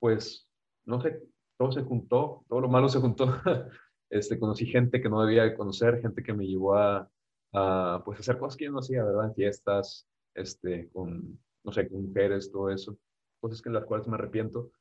pues, 0.00 0.48
no 0.86 1.00
sé, 1.00 1.22
todo 1.56 1.70
se 1.70 1.82
juntó, 1.82 2.44
todo 2.48 2.60
lo 2.60 2.68
malo 2.68 2.88
se 2.88 2.98
juntó. 3.00 3.26
Este, 4.12 4.40
conocí 4.40 4.66
gente 4.66 5.00
que 5.00 5.08
no 5.08 5.22
debía 5.22 5.44
de 5.44 5.54
conocer, 5.54 6.00
gente 6.00 6.24
que 6.24 6.32
me 6.32 6.44
llevó 6.44 6.74
a, 6.74 7.08
a 7.52 8.02
pues, 8.04 8.18
hacer 8.18 8.38
cosas 8.38 8.56
que 8.56 8.64
yo 8.64 8.72
no 8.72 8.80
hacía, 8.80 9.04
¿verdad? 9.04 9.32
Fiestas, 9.36 10.04
este, 10.34 10.88
con, 10.88 11.38
no 11.62 11.70
sé, 11.70 11.88
con 11.88 12.06
mujeres, 12.06 12.50
todo 12.50 12.70
eso. 12.70 12.98
Cosas 13.40 13.62
que 13.62 13.68
en 13.68 13.76
las 13.76 13.84
cuales 13.84 14.08
me 14.08 14.16
arrepiento. 14.16 14.72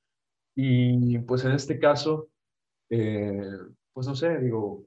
Y 0.56 1.20
pues 1.20 1.46
en 1.46 1.52
este 1.52 1.78
caso, 1.78 2.32
eh, 2.90 3.40
pues 3.94 4.08
no 4.08 4.16
sé, 4.16 4.40
digo, 4.40 4.86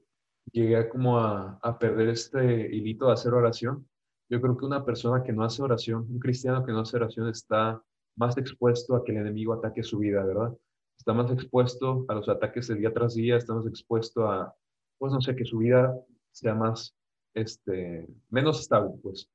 llegué 0.51 0.89
como 0.89 1.19
a, 1.19 1.59
a, 1.61 1.77
perder 1.77 2.09
este 2.09 2.75
hilito 2.75 3.07
de 3.07 3.13
hacer 3.13 3.33
oración. 3.33 3.87
Yo 4.29 4.41
creo 4.41 4.57
que 4.57 4.65
una 4.65 4.85
persona 4.85 5.23
que 5.23 5.33
no 5.33 5.43
hace 5.43 5.61
oración, 5.61 6.07
un 6.09 6.19
cristiano 6.19 6.65
que 6.65 6.71
no 6.71 6.81
hace 6.81 6.97
oración 6.97 7.27
está 7.29 7.81
más 8.15 8.37
expuesto 8.37 8.95
a 8.95 9.03
que 9.03 9.11
el 9.11 9.19
enemigo 9.19 9.53
ataque 9.53 9.83
su 9.83 9.99
vida, 9.99 10.23
¿verdad? 10.23 10.53
Está 10.97 11.13
más 11.13 11.31
expuesto 11.31 12.05
a 12.07 12.15
los 12.15 12.29
ataques 12.29 12.67
de 12.67 12.75
día 12.75 12.93
tras 12.93 13.15
día, 13.15 13.37
está 13.37 13.53
más 13.53 13.65
expuesto 13.65 14.29
a, 14.29 14.55
pues 14.97 15.11
no 15.11 15.21
sé, 15.21 15.35
que 15.35 15.45
su 15.45 15.57
vida 15.57 15.93
sea 16.31 16.55
más, 16.55 16.95
este, 17.33 18.07
menos 18.29 18.59
estable, 18.59 18.91
pues. 19.01 19.29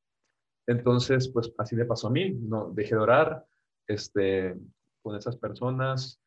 Entonces, 0.66 1.28
pues 1.28 1.52
así 1.58 1.76
me 1.76 1.84
pasó 1.84 2.08
a 2.08 2.10
mí, 2.10 2.30
no, 2.30 2.70
dejé 2.70 2.94
de 2.94 3.00
orar, 3.00 3.46
este, 3.86 4.54
con 5.02 5.16
esas 5.16 5.36
personas, 5.36 6.20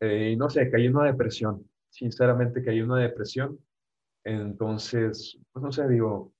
eh, 0.00 0.30
y 0.32 0.36
no 0.36 0.50
sé, 0.50 0.70
caí 0.70 0.86
en 0.86 0.96
una 0.96 1.06
depresión, 1.06 1.68
sinceramente 1.96 2.62
caí 2.62 2.78
en 2.78 2.90
una 2.90 3.00
depresión. 3.00 3.58
Entonces, 4.24 5.38
pues 5.52 5.62
no 5.62 5.72
sé, 5.72 5.88
digo, 5.88 6.32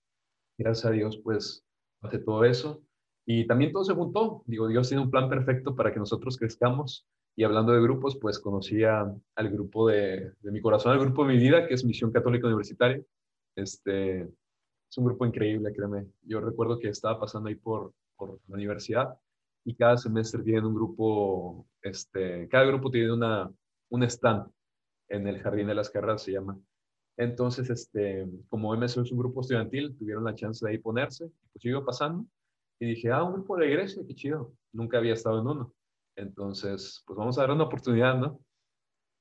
gracias 0.59 0.87
a 0.87 0.91
Dios, 0.91 1.19
pues, 1.23 1.65
hace 2.03 2.19
todo 2.19 2.45
eso. 2.45 2.83
Y 3.27 3.47
también 3.47 3.73
todo 3.73 3.85
se 3.85 3.95
juntó. 3.95 4.43
Digo, 4.47 4.69
Dios 4.69 4.89
tiene 4.89 5.03
un 5.03 5.11
plan 5.11 5.29
perfecto 5.29 5.75
para 5.75 5.93
que 5.93 5.99
nosotros 5.99 6.37
crezcamos. 6.37 7.07
Y 7.37 7.45
hablando 7.45 7.73
de 7.73 7.83
grupos, 7.83 8.17
pues 8.21 8.39
conocí 8.39 8.85
al 8.85 9.51
grupo 9.51 9.89
de, 9.89 10.33
de, 10.41 10.51
mi 10.53 10.61
corazón, 10.61 10.93
al 10.93 11.01
grupo 11.01 11.25
de 11.25 11.35
mi 11.35 11.39
vida, 11.39 11.67
que 11.67 11.75
es 11.75 11.85
Misión 11.85 12.13
Católica 12.13 12.47
Universitaria. 12.47 13.03
Este, 13.57 14.23
es 14.23 14.99
un 14.99 15.05
grupo 15.05 15.27
increíble, 15.27 15.73
créeme. 15.73 16.07
Yo 16.23 16.41
recuerdo 16.41 16.79
que 16.79 16.89
estaba 16.89 17.19
pasando 17.19 17.49
ahí 17.49 17.57
por, 17.57 17.93
por 18.17 18.39
la 18.49 18.55
universidad 18.55 19.19
y 19.65 19.75
cada 19.75 19.97
semestre 19.97 20.43
tienen 20.43 20.65
un 20.65 20.75
grupo, 20.75 21.67
este, 21.83 22.49
cada 22.49 22.65
grupo 22.67 22.91
tiene 22.91 23.13
una, 23.13 23.51
un 23.91 24.03
stand 24.05 24.49
en 25.09 25.27
el 25.27 25.41
Jardín 25.41 25.69
de 25.69 25.75
las 25.75 25.91
Carreras, 25.91 26.23
se 26.23 26.33
llama. 26.33 26.59
Entonces, 27.17 27.71
este, 27.71 28.27
como 28.49 28.75
MSO 28.77 29.03
es 29.03 29.13
un 29.13 29.19
grupo 29.19 29.41
estudiantil, 29.41 29.97
tuvieron 29.97 30.25
la 30.25 30.35
chance 30.35 30.65
de 30.65 30.73
ahí 30.73 30.79
ponerse, 30.79 31.31
pues 31.53 31.63
yo 31.63 31.71
iba 31.71 31.85
pasando 31.85 32.27
y 32.79 32.87
dije, 32.87 33.11
ah, 33.11 33.23
un 33.23 33.35
grupo 33.35 33.57
de 33.57 33.69
iglesia, 33.69 34.03
qué 34.07 34.15
chido. 34.15 34.53
Nunca 34.73 34.99
había 34.99 35.15
estado 35.15 35.41
en 35.41 35.47
uno. 35.47 35.75
Entonces, 36.17 37.03
pues 37.07 37.17
vamos 37.17 37.39
a 37.39 37.43
dar 37.43 37.51
una 37.51 37.65
oportunidad, 37.65 38.19
¿no? 38.19 38.41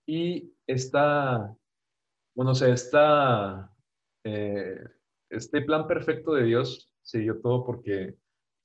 Y 0.08 0.54
esta, 0.68 1.56
bueno, 2.36 2.52
o 2.52 2.56
sea, 2.56 2.74
esta, 2.74 3.72
eh, 4.24 4.84
este 5.30 5.62
plan 5.62 5.88
perfecto 5.88 6.34
de 6.34 6.44
Dios 6.44 6.92
se 7.02 7.20
dio 7.20 7.40
todo 7.40 7.66
porque 7.66 8.16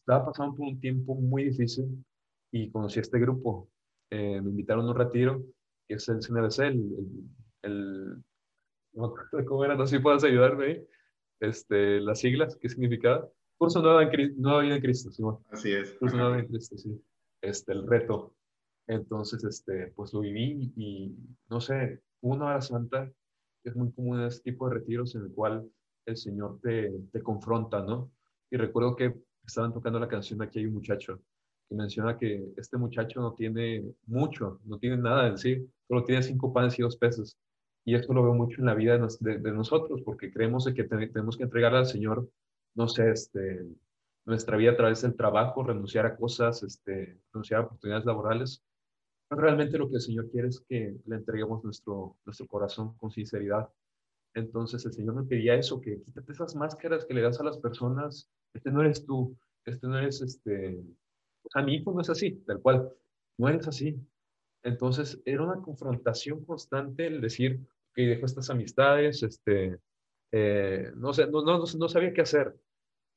estaba 0.01 0.27
pasando 0.27 0.57
por 0.57 0.67
un 0.67 0.81
tiempo 0.81 1.15
muy 1.15 1.45
difícil 1.45 2.05
y 2.53 2.71
conocí 2.71 2.99
a 2.99 3.03
este 3.03 3.19
grupo. 3.21 3.69
Eh, 4.11 4.41
me 4.41 4.51
invitaron 4.51 4.87
a 4.87 4.91
un 4.91 4.97
retiro, 4.97 5.45
que 5.91 5.97
es 5.97 6.09
el 6.09 6.21
CNBC, 6.21 6.61
el, 6.61 6.97
el, 7.63 8.25
no 8.93 9.13
cómo 9.45 9.65
era, 9.65 9.75
no 9.75 9.89
sé 9.89 9.97
si 9.97 10.03
puedes 10.03 10.23
ayudarme 10.23 10.87
Este, 11.41 12.01
las 12.01 12.21
siglas, 12.21 12.57
¿qué 12.61 12.69
significaba? 12.69 13.29
Curso 13.59 13.83
Nueva, 13.83 14.05
en, 14.05 14.41
Nueva 14.41 14.61
Vida 14.61 14.77
en 14.77 14.83
Cristo, 14.83 15.11
Simón. 15.11 15.45
Así 15.51 15.73
es. 15.73 15.93
Curso 15.95 16.17
Nueva 16.17 16.39
en 16.39 16.47
Cristo, 16.47 16.79
sí. 16.79 17.03
Este, 17.43 17.73
el 17.73 17.89
reto. 17.89 18.37
Entonces, 18.87 19.43
este, 19.43 19.89
pues 19.97 20.13
lo 20.13 20.21
viví 20.21 20.73
y, 20.77 21.13
no 21.49 21.61
sé, 21.61 22.01
una 22.21 22.47
hora 22.47 22.61
santa 22.61 23.11
es 23.65 23.75
muy 23.75 23.91
común 23.91 24.21
en 24.21 24.27
este 24.29 24.53
tipo 24.53 24.69
de 24.69 24.77
retiros 24.77 25.17
en 25.17 25.23
el 25.23 25.33
cual 25.33 25.69
el 26.07 26.17
Señor 26.17 26.61
te, 26.63 26.89
te 27.13 27.21
confronta, 27.21 27.83
¿no? 27.83 28.13
y 28.49 28.57
recuerdo 28.57 28.95
que 28.95 29.13
estaban 29.45 29.73
tocando 29.73 29.99
la 29.99 30.09
canción 30.09 30.41
Aquí 30.43 30.61
hay 30.61 30.67
un 30.67 30.75
muchacho 30.75 31.21
y 31.71 31.75
menciona 31.77 32.19
que 32.19 32.53
este 32.57 32.77
muchacho 32.77 33.21
no 33.21 33.35
tiene 33.35 33.95
mucho, 34.07 34.61
no 34.65 34.79
tiene 34.79 34.97
nada 34.97 35.29
en 35.29 35.39
sí, 35.39 35.71
solo 35.87 36.05
tiene 36.05 36.23
cinco 36.23 36.53
panes 36.53 36.79
y 36.79 36.83
dos 36.83 36.97
peces. 36.97 37.39
Y 37.85 37.95
esto 37.95 38.13
lo 38.13 38.23
veo 38.23 38.35
mucho 38.35 38.61
en 38.61 38.67
la 38.67 38.75
vida 38.75 38.99
de, 38.99 39.53
nosotros, 39.53 40.03
porque 40.05 40.33
creemos 40.33 40.69
que 40.75 40.85
tenemos 40.85 41.37
que 41.37 41.45
entregarle 41.45 41.79
al 41.79 41.87
Señor, 41.87 42.29
no 42.75 42.89
sé, 42.89 43.11
este, 43.11 43.65
nuestra 44.27 44.57
vida 44.57 44.73
a 44.73 44.77
través 44.77 45.03
del 45.03 45.17
trabajo, 45.17 45.63
renunciar 45.63 46.07
a 46.07 46.17
cosas, 46.17 46.63
este, 46.63 47.19
renunciar 47.33 47.61
a 47.61 47.65
oportunidades 47.65 48.05
laborales. 48.05 48.63
Pero 49.29 49.43
realmente 49.43 49.79
lo 49.79 49.89
que 49.89 49.97
el 49.97 50.01
Señor 50.01 50.29
quiere 50.31 50.49
es 50.49 50.61
que 50.61 50.97
le 51.07 51.17
entreguemos 51.17 51.63
nuestro, 51.65 52.17
nuestro 52.27 52.47
corazón 52.49 52.97
con 52.97 53.13
sinceridad. 53.13 53.69
Entonces 54.35 54.85
el 54.85 54.93
Señor 54.93 55.15
me 55.15 55.23
pedía 55.23 55.55
eso, 55.55 55.81
que 55.81 56.03
quítate 56.03 56.33
esas 56.33 56.55
máscaras 56.57 57.05
que 57.05 57.15
le 57.15 57.23
das 57.23 57.41
a 57.41 57.45
las 57.45 57.59
personas. 57.59 58.29
Este 58.53 58.71
no 58.71 58.81
eres 58.83 59.07
tú, 59.07 59.37
este 59.65 59.87
no 59.87 59.99
eres 59.99 60.21
este, 60.21 60.81
a 61.55 61.63
mi 61.63 61.77
hijo 61.77 61.93
no 61.93 62.01
es 62.01 62.11
así, 62.11 62.33
tal 62.47 62.61
cual, 62.61 62.91
no 63.39 63.49
eres 63.49 63.67
así. 63.69 63.97
Entonces 64.63 65.21
era 65.25 65.43
una 65.43 65.63
confrontación 65.63 66.45
constante 66.45 67.07
el 67.07 67.21
decir 67.21 67.61
que 67.95 68.03
dejo 68.03 68.27
estas 68.27 68.51
amistades, 68.51 69.23
este, 69.23 69.79
eh, 70.33 70.93
no, 70.97 71.13
sé, 71.13 71.27
no, 71.27 71.43
no, 71.43 71.59
no, 71.59 71.89
sabía 71.89 72.13
qué 72.13 72.21
hacer. 72.23 72.55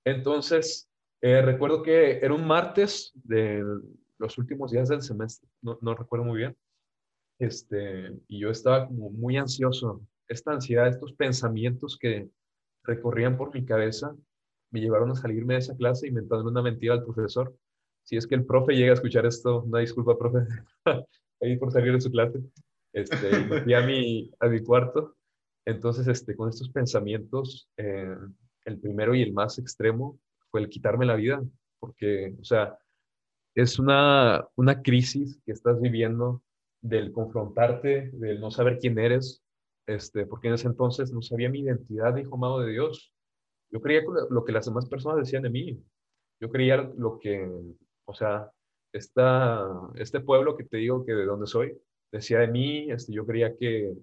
Entonces, 0.05 0.89
eh, 1.21 1.41
recuerdo 1.41 1.83
que 1.83 2.17
era 2.17 2.33
un 2.33 2.47
martes 2.47 3.11
de 3.15 3.63
los 4.17 4.37
últimos 4.37 4.71
días 4.71 4.89
del 4.89 5.01
semestre, 5.01 5.49
no, 5.61 5.77
no 5.81 5.95
recuerdo 5.95 6.25
muy 6.25 6.39
bien, 6.39 6.57
este, 7.39 8.13
y 8.27 8.39
yo 8.39 8.49
estaba 8.49 8.87
como 8.87 9.09
muy 9.09 9.37
ansioso. 9.37 10.01
Esta 10.27 10.53
ansiedad, 10.53 10.87
estos 10.87 11.13
pensamientos 11.13 11.97
que 11.99 12.29
recorrían 12.83 13.37
por 13.37 13.53
mi 13.53 13.65
cabeza, 13.65 14.15
me 14.71 14.79
llevaron 14.79 15.11
a 15.11 15.15
salirme 15.15 15.55
de 15.55 15.59
esa 15.59 15.75
clase 15.75 16.07
inventando 16.07 16.49
una 16.49 16.61
mentira 16.61 16.93
al 16.93 17.03
profesor 17.03 17.55
si 18.03 18.17
es 18.17 18.27
que 18.27 18.35
el 18.35 18.45
profe 18.45 18.73
llega 18.73 18.91
a 18.91 18.95
escuchar 18.95 19.25
esto, 19.25 19.63
una 19.63 19.79
disculpa, 19.79 20.17
profe, 20.17 20.39
ahí 21.41 21.57
por 21.57 21.71
salir 21.71 21.93
de 21.93 22.01
su 22.01 22.11
clase, 22.11 22.39
este, 22.93 23.39
y 23.39 23.43
me 23.45 23.61
fui 23.61 23.73
a 23.73 23.81
mi, 23.81 24.31
a 24.39 24.47
mi 24.47 24.61
cuarto. 24.63 25.15
Entonces, 25.65 26.07
este, 26.07 26.35
con 26.35 26.49
estos 26.49 26.69
pensamientos, 26.69 27.69
eh, 27.77 28.15
el 28.65 28.79
primero 28.79 29.15
y 29.15 29.21
el 29.21 29.33
más 29.33 29.57
extremo 29.59 30.19
fue 30.51 30.61
el 30.61 30.69
quitarme 30.69 31.05
la 31.05 31.15
vida, 31.15 31.41
porque, 31.79 32.35
o 32.39 32.43
sea, 32.43 32.77
es 33.55 33.79
una, 33.79 34.45
una 34.55 34.81
crisis 34.81 35.39
que 35.45 35.51
estás 35.51 35.79
viviendo 35.79 36.43
del 36.81 37.11
confrontarte, 37.11 38.09
del 38.13 38.39
no 38.39 38.51
saber 38.51 38.77
quién 38.79 38.99
eres, 38.99 39.43
este, 39.87 40.25
porque 40.25 40.47
en 40.47 40.55
ese 40.55 40.67
entonces 40.67 41.11
no 41.11 41.21
sabía 41.21 41.49
mi 41.49 41.61
identidad 41.61 42.13
de 42.13 42.21
hijo 42.21 42.35
amado 42.35 42.59
de 42.59 42.71
Dios. 42.71 43.13
Yo 43.71 43.81
creía 43.81 44.01
lo 44.29 44.43
que 44.43 44.51
las 44.51 44.65
demás 44.65 44.85
personas 44.87 45.19
decían 45.19 45.43
de 45.43 45.49
mí. 45.49 45.83
Yo 46.39 46.49
creía 46.49 46.77
lo 46.97 47.19
que 47.19 47.49
o 48.05 48.13
sea, 48.13 48.51
esta, 48.93 49.65
este 49.95 50.19
pueblo 50.19 50.55
que 50.55 50.65
te 50.65 50.77
digo 50.77 51.05
que 51.05 51.13
de 51.13 51.25
donde 51.25 51.47
soy, 51.47 51.77
decía 52.11 52.39
de 52.39 52.47
mí, 52.47 52.91
este, 52.91 53.13
yo 53.13 53.25
creía 53.25 53.55
que, 53.57 53.93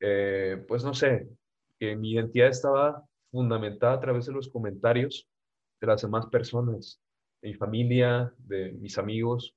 eh, 0.00 0.64
pues 0.66 0.84
no 0.84 0.94
sé, 0.94 1.28
que 1.78 1.96
mi 1.96 2.12
identidad 2.12 2.48
estaba 2.48 3.04
fundamentada 3.30 3.94
a 3.94 4.00
través 4.00 4.26
de 4.26 4.32
los 4.32 4.48
comentarios 4.48 5.28
de 5.80 5.86
las 5.86 6.02
demás 6.02 6.26
personas, 6.26 7.00
de 7.42 7.50
mi 7.50 7.54
familia, 7.54 8.32
de 8.38 8.72
mis 8.72 8.98
amigos, 8.98 9.54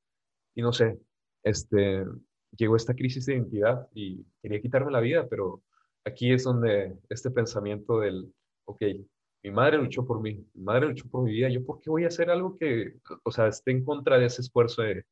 y 0.55 0.61
no 0.61 0.73
sé, 0.73 0.99
este, 1.43 2.05
llegó 2.57 2.75
esta 2.75 2.93
crisis 2.93 3.25
de 3.25 3.35
identidad 3.35 3.87
y 3.93 4.25
quería 4.41 4.61
quitarme 4.61 4.91
la 4.91 4.99
vida, 4.99 5.27
pero 5.27 5.63
aquí 6.05 6.31
es 6.31 6.43
donde 6.43 6.97
este 7.09 7.31
pensamiento 7.31 7.99
del, 7.99 8.33
ok, 8.65 8.81
mi 9.43 9.51
madre 9.51 9.77
luchó 9.77 10.05
por 10.05 10.21
mí, 10.21 10.45
mi 10.53 10.63
madre 10.63 10.87
luchó 10.87 11.07
por 11.09 11.23
mi 11.23 11.31
vida, 11.31 11.49
yo 11.49 11.65
por 11.65 11.79
qué 11.79 11.89
voy 11.89 12.03
a 12.03 12.07
hacer 12.07 12.29
algo 12.29 12.57
que, 12.57 12.95
o 13.23 13.31
sea, 13.31 13.47
esté 13.47 13.71
en 13.71 13.83
contra 13.85 14.17
de 14.17 14.25
ese 14.25 14.41
esfuerzo 14.41 14.81
de, 14.81 15.05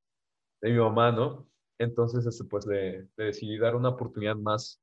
de 0.61 0.71
mi 0.71 0.77
mamá, 0.77 1.11
¿no? 1.11 1.47
Entonces, 1.79 2.25
este, 2.25 2.43
pues 2.45 2.65
le, 2.65 3.07
decidí 3.17 3.57
dar 3.57 3.75
una 3.75 3.89
oportunidad 3.89 4.35
más 4.35 4.81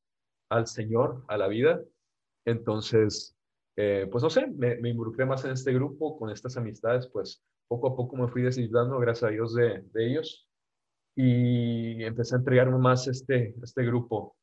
al 0.49 0.67
Señor, 0.67 1.25
a 1.29 1.37
la 1.37 1.49
vida. 1.49 1.81
Entonces, 2.47 3.37
eh, 3.77 4.09
pues 4.11 4.23
no 4.23 4.31
sé, 4.31 4.47
me, 4.47 4.77
me, 4.77 4.91
involucré 4.91 5.27
más 5.27 5.45
en 5.45 5.53
este 5.53 5.73
grupo, 5.73 6.19
con 6.19 6.31
estas 6.31 6.57
amistades, 6.57 7.09
pues 7.09 7.43
poco 7.69 7.89
a 7.89 7.97
poco 7.97 8.17
me 8.17 8.29
fui 8.29 8.43
decidando, 8.43 8.99
gracias 8.99 9.31
a 9.31 9.33
Dios, 9.33 9.55
de, 9.55 9.83
de 9.93 10.07
ellos. 10.11 10.49
Y 11.17 12.03
empecé 12.05 12.35
a 12.35 12.39
entregarme 12.39 12.79
más 12.79 13.07
este, 13.09 13.55
este 13.63 13.85
grupo. 13.85 14.37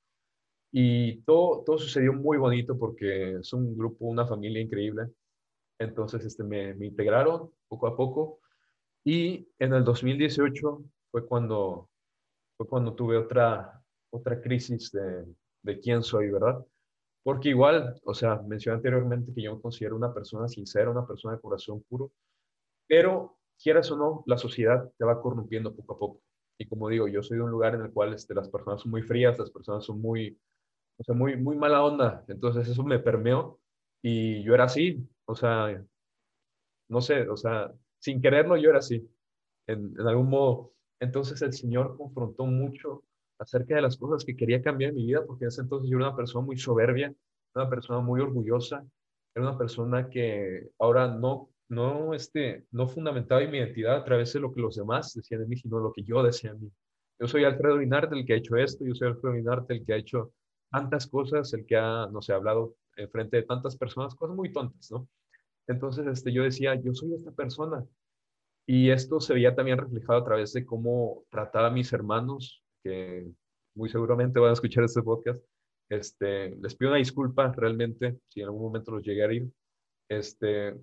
Y 0.72 1.22
todo, 1.24 1.64
todo 1.66 1.78
sucedió 1.78 2.14
muy 2.14 2.38
bonito 2.38 2.78
porque 2.78 3.38
es 3.40 3.54
un 3.54 3.78
grupo, 3.78 4.06
una 4.06 4.26
familia 4.26 4.62
increíble. 4.62 5.08
Entonces 5.80 6.24
este, 6.26 6.44
me, 6.44 6.74
me 6.76 6.88
integraron 6.88 7.52
poco 7.68 7.88
a 7.88 7.96
poco. 7.96 8.40
Y 9.04 9.50
en 9.60 9.74
el 9.74 9.84
2018 9.84 10.84
fue 11.12 11.26
cuando, 11.28 11.90
fue 12.58 12.68
cuando 12.68 12.94
tuve 12.94 13.18
otra, 13.18 13.82
otra 14.12 14.42
crisis 14.42 14.92
de, 14.92 15.26
de 15.64 15.80
quién 15.80 16.04
soy, 16.04 16.30
¿verdad? 16.30 16.64
Porque 17.24 17.50
igual, 17.50 18.00
o 18.04 18.14
sea, 18.14 18.38
mencioné 18.48 18.78
anteriormente 18.78 19.34
que 19.34 19.44
yo 19.44 19.56
me 19.56 19.62
considero 19.62 19.96
una 19.96 20.14
persona 20.14 20.48
sincera, 20.48 20.90
una 20.90 21.06
persona 21.06 21.36
de 21.36 21.42
corazón 21.42 21.84
puro, 21.84 22.12
pero 22.88 23.38
quieras 23.62 23.92
o 23.92 23.98
no, 23.98 24.24
la 24.26 24.38
sociedad 24.38 24.92
te 24.98 25.06
va 25.06 25.22
corrompiendo 25.22 25.76
poco 25.76 25.94
a 25.94 26.00
poco. 26.00 26.22
Y 26.58 26.68
como 26.68 26.90
digo, 26.90 27.08
yo 27.08 27.24
soy 27.24 27.38
de 27.38 27.44
un 27.44 27.52
lugar 27.52 27.76
en 27.76 27.82
el 27.82 27.92
cual 27.92 28.14
este, 28.14 28.34
las 28.34 28.50
personas 28.50 28.82
son 28.82 28.92
muy 28.92 29.02
frías, 29.04 29.38
las 29.38 29.52
personas 29.52 29.86
son 29.86 30.02
muy, 30.02 30.38
o 31.02 31.04
sea, 31.04 31.16
muy, 31.16 31.36
muy 31.36 31.58
mala 31.58 31.84
onda. 31.84 32.24
Entonces 32.28 32.68
eso 32.68 32.84
me 32.84 33.00
permeó 33.00 33.60
y 34.04 34.44
yo 34.44 34.54
era 34.54 34.66
así, 34.66 35.08
o 35.26 35.36
sea, 35.36 35.84
no 36.90 37.02
sé, 37.02 37.28
o 37.28 37.38
sea, 37.38 37.72
sin 38.00 38.22
quererlo 38.22 38.56
yo 38.58 38.70
era 38.70 38.80
así, 38.80 39.10
en, 39.68 39.94
en 40.00 40.08
algún 40.08 40.30
modo. 40.30 40.74
Entonces 41.00 41.42
el 41.42 41.54
Señor 41.54 41.98
confrontó 41.98 42.46
mucho 42.46 43.04
acerca 43.40 43.76
de 43.76 43.82
las 43.82 43.98
cosas 43.98 44.24
que 44.24 44.36
quería 44.36 44.62
cambiar 44.62 44.92
en 44.92 44.98
mi 44.98 45.06
vida, 45.08 45.26
porque 45.26 45.46
en 45.46 45.48
ese 45.50 45.62
entonces 45.62 45.90
yo 45.90 45.98
era 45.98 46.10
una 46.10 46.16
persona 46.16 46.46
muy 46.46 46.58
soberbia, 46.58 47.14
una 47.56 47.70
persona 47.70 48.00
muy 48.00 48.22
orgullosa, 48.22 48.86
era 49.34 49.50
una 49.50 49.58
persona 49.58 50.08
que 50.10 50.70
ahora 50.78 51.08
no, 51.08 51.50
no, 51.70 52.14
este, 52.14 52.66
no 52.72 52.88
fundamentaba 52.88 53.42
mi 53.42 53.58
identidad 53.58 53.96
a 53.98 54.04
través 54.04 54.34
de 54.34 54.40
lo 54.40 54.54
que 54.54 54.62
los 54.62 54.76
demás 54.76 55.14
decían 55.16 55.42
de 55.42 55.48
mí, 55.48 55.58
sino 55.58 55.80
lo 55.80 55.92
que 55.94 56.04
yo 56.04 56.22
decía 56.22 56.54
de 56.54 56.60
mí. 56.60 56.72
Yo 57.20 57.28
soy 57.28 57.44
Alfredo 57.44 57.78
Linarte 57.78 58.16
el 58.16 58.26
que 58.26 58.34
ha 58.34 58.38
hecho 58.38 58.56
esto, 58.58 58.86
yo 58.86 58.94
soy 58.94 59.08
Alfredo 59.08 59.36
Linarte 59.36 59.74
el 59.74 59.86
que 59.86 59.94
ha 59.94 59.98
hecho 59.98 60.34
tantas 60.72 61.08
cosas, 61.08 61.54
el 61.54 61.66
que 61.66 61.76
ha, 61.78 62.08
no 62.08 62.22
sé, 62.22 62.34
hablado 62.34 62.76
en 62.96 63.10
frente 63.10 63.38
de 63.38 63.44
tantas 63.44 63.78
personas, 63.78 64.16
cosas 64.16 64.36
muy 64.36 64.52
tontas, 64.52 64.90
¿no? 64.92 65.08
Entonces, 65.68 66.08
este, 66.08 66.32
yo 66.34 66.44
decía, 66.44 66.76
yo 66.76 66.94
soy 66.94 67.14
esta 67.14 67.32
persona. 67.32 67.86
Y 68.66 68.90
esto 68.90 69.20
se 69.20 69.34
veía 69.34 69.56
también 69.56 69.78
reflejado 69.78 70.20
a 70.20 70.26
través 70.26 70.54
de 70.54 70.66
cómo 70.66 71.26
trataba 71.30 71.68
a 71.68 71.72
mis 71.72 71.92
hermanos, 71.94 72.64
que 72.84 73.30
muy 73.76 73.90
seguramente 73.90 74.40
van 74.40 74.52
a 74.52 74.54
escuchar 74.54 74.84
este 74.84 75.02
podcast. 75.02 75.44
Este, 75.90 76.56
les 76.56 76.76
pido 76.76 76.92
una 76.92 77.00
disculpa 77.00 77.52
realmente 77.52 78.20
si 78.30 78.42
en 78.42 78.48
algún 78.48 78.64
momento 78.64 78.92
los 78.92 79.04
llegué 79.04 79.26
a 79.26 79.34
ir. 79.34 79.52
Este, 80.10 80.76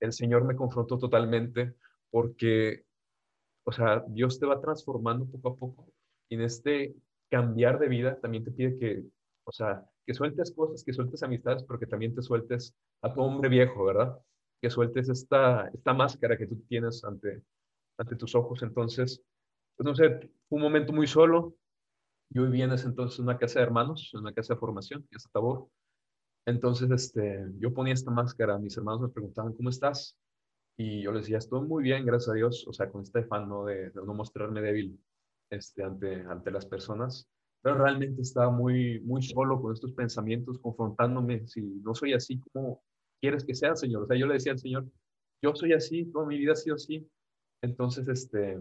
el 0.00 0.12
Señor 0.12 0.44
me 0.44 0.56
confrontó 0.56 0.98
totalmente 0.98 1.74
porque, 2.10 2.84
o 3.64 3.72
sea, 3.72 4.04
Dios 4.08 4.38
te 4.40 4.46
va 4.46 4.60
transformando 4.60 5.26
poco 5.26 5.48
a 5.48 5.56
poco. 5.56 5.92
Y 6.28 6.36
en 6.36 6.42
este 6.42 6.94
cambiar 7.30 7.78
de 7.78 7.88
vida 7.88 8.18
también 8.20 8.44
te 8.44 8.50
pide 8.50 8.78
que 8.78 9.04
o 9.48 9.52
sea, 9.52 9.82
que 10.04 10.12
sueltes 10.12 10.52
cosas, 10.52 10.84
que 10.84 10.92
sueltes 10.92 11.22
amistades, 11.22 11.62
pero 11.62 11.78
que 11.78 11.86
también 11.86 12.14
te 12.14 12.20
sueltes 12.20 12.76
a 13.00 13.14
tu 13.14 13.22
hombre 13.22 13.48
viejo, 13.48 13.82
¿verdad? 13.82 14.18
Que 14.60 14.68
sueltes 14.68 15.08
esta, 15.08 15.68
esta 15.68 15.94
máscara 15.94 16.36
que 16.36 16.46
tú 16.46 16.56
tienes 16.68 17.02
ante, 17.02 17.42
ante 17.96 18.16
tus 18.16 18.34
ojos. 18.34 18.62
Entonces, 18.62 19.22
pues 19.74 19.86
no 19.86 19.94
sé, 19.94 20.30
un 20.50 20.60
momento 20.60 20.92
muy 20.92 21.06
solo. 21.06 21.56
Yo 22.28 22.44
vivía 22.44 22.66
en 22.66 22.72
ese 22.72 22.88
entonces 22.88 23.18
en 23.20 23.24
una 23.24 23.38
casa 23.38 23.60
de 23.60 23.64
hermanos, 23.64 24.10
en 24.12 24.20
una 24.20 24.34
casa 24.34 24.52
de 24.52 24.60
formación, 24.60 25.02
que 25.10 25.16
es 25.16 25.26
Tabor. 25.32 25.66
Entonces, 26.46 26.90
este, 26.90 27.46
yo 27.58 27.72
ponía 27.72 27.94
esta 27.94 28.10
máscara, 28.10 28.58
mis 28.58 28.76
hermanos 28.76 29.00
me 29.00 29.08
preguntaban, 29.08 29.54
¿cómo 29.54 29.70
estás? 29.70 30.14
Y 30.76 31.02
yo 31.02 31.12
les 31.12 31.22
decía, 31.22 31.38
estoy 31.38 31.66
muy 31.66 31.82
bien, 31.82 32.04
gracias 32.04 32.28
a 32.30 32.34
Dios, 32.34 32.66
o 32.68 32.72
sea, 32.74 32.90
con 32.90 33.00
este 33.00 33.20
afán 33.20 33.48
¿no? 33.48 33.64
de, 33.64 33.90
de 33.90 34.04
no 34.04 34.12
mostrarme 34.12 34.60
débil 34.60 35.00
este, 35.50 35.82
ante, 35.82 36.20
ante 36.22 36.50
las 36.50 36.66
personas 36.66 37.26
pero 37.62 37.76
realmente 37.76 38.22
estaba 38.22 38.50
muy, 38.50 39.00
muy 39.00 39.22
solo 39.22 39.60
con 39.60 39.72
estos 39.72 39.92
pensamientos, 39.92 40.58
confrontándome, 40.58 41.46
si 41.46 41.60
no 41.60 41.94
soy 41.94 42.12
así, 42.14 42.40
¿cómo 42.52 42.82
quieres 43.20 43.44
que 43.44 43.54
sea, 43.54 43.74
Señor? 43.74 44.04
O 44.04 44.06
sea, 44.06 44.16
yo 44.16 44.26
le 44.26 44.34
decía 44.34 44.52
al 44.52 44.58
Señor, 44.58 44.86
yo 45.42 45.54
soy 45.54 45.72
así, 45.72 46.04
toda 46.06 46.26
mi 46.26 46.38
vida 46.38 46.52
ha 46.52 46.56
sido 46.56 46.76
así. 46.76 47.08
Entonces, 47.62 48.06
este, 48.08 48.58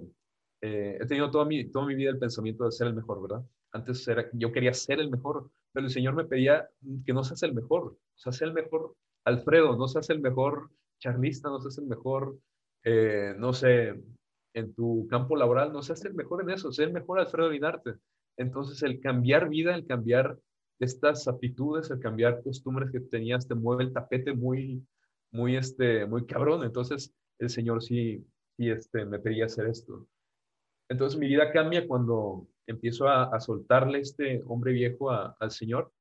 eh, 0.62 0.98
he 1.00 1.06
tenido 1.06 1.30
toda 1.30 1.46
mi, 1.46 1.70
toda 1.70 1.86
mi 1.86 1.96
vida 1.96 2.10
el 2.10 2.20
pensamiento 2.20 2.66
de 2.66 2.72
ser 2.72 2.88
el 2.88 2.96
mejor, 2.96 3.22
¿verdad? 3.22 3.46
Antes 3.72 4.08
era, 4.08 4.30
yo 4.34 4.52
quería 4.52 4.74
ser 4.74 5.00
el 5.00 5.12
mejor, 5.12 5.52
pero 5.72 5.86
el 5.86 5.92
Señor 5.92 6.16
me 6.16 6.26
pedía 6.26 6.68
que 7.06 7.14
no 7.14 7.24
seas 7.24 7.44
el 7.44 7.54
mejor, 7.54 7.84
o 7.84 8.18
sea, 8.18 8.32
sea 8.32 8.48
el 8.48 8.54
mejor 8.54 8.96
Alfredo, 9.26 9.76
no 9.76 9.88
seas 9.88 10.10
el 10.10 10.22
mejor 10.22 10.72
charlista, 11.00 11.50
no 11.50 11.60
seas 11.60 11.78
el 11.78 11.86
mejor, 11.86 12.40
eh, 12.84 13.36
no 13.38 13.54
sé, 13.54 13.94
en 14.54 14.74
tu 14.74 15.08
campo 15.10 15.36
laboral, 15.36 15.72
no 15.72 15.82
seas 15.82 16.04
el 16.06 16.16
mejor 16.16 16.42
en 16.42 16.50
eso, 16.50 16.72
sea 16.72 16.86
el 16.86 16.94
mejor 16.94 17.20
Alfredo 17.20 17.52
Linarte. 17.52 17.96
Entonces, 18.38 18.84
el 18.84 19.00
cambiar 19.00 19.50
vida, 19.50 19.76
el 19.76 19.86
cambiar 19.86 20.38
estas 20.80 21.28
aptitudes, 21.28 21.90
el 21.90 22.00
cambiar 22.00 22.44
costumbres 22.44 22.92
que 22.92 23.00
tenías, 23.00 23.48
te 23.48 23.56
mueve 23.56 23.86
el 23.86 23.94
tapete 23.94 24.34
muy, 24.34 24.86
muy, 25.32 25.56
este, 25.56 26.06
muy 26.06 26.26
cabrón. 26.26 26.64
Entonces, 26.64 27.14
el 27.40 27.50
Señor 27.50 27.82
sí, 27.84 28.26
sí 28.58 28.70
este, 28.70 29.06
me 29.06 29.20
pedía 29.20 29.46
hacer 29.46 29.68
esto. 29.68 30.08
Entonces, 30.90 31.20
mi 31.20 31.28
vida 31.28 31.52
cambia 31.52 31.88
cuando 31.88 32.48
empiezo 32.68 33.08
a, 33.08 33.40
soltarle 33.40 34.00
este 34.00 34.44
hombre 34.46 34.72
viejo 34.74 35.10
al 35.12 35.52
Señor. 35.52 35.92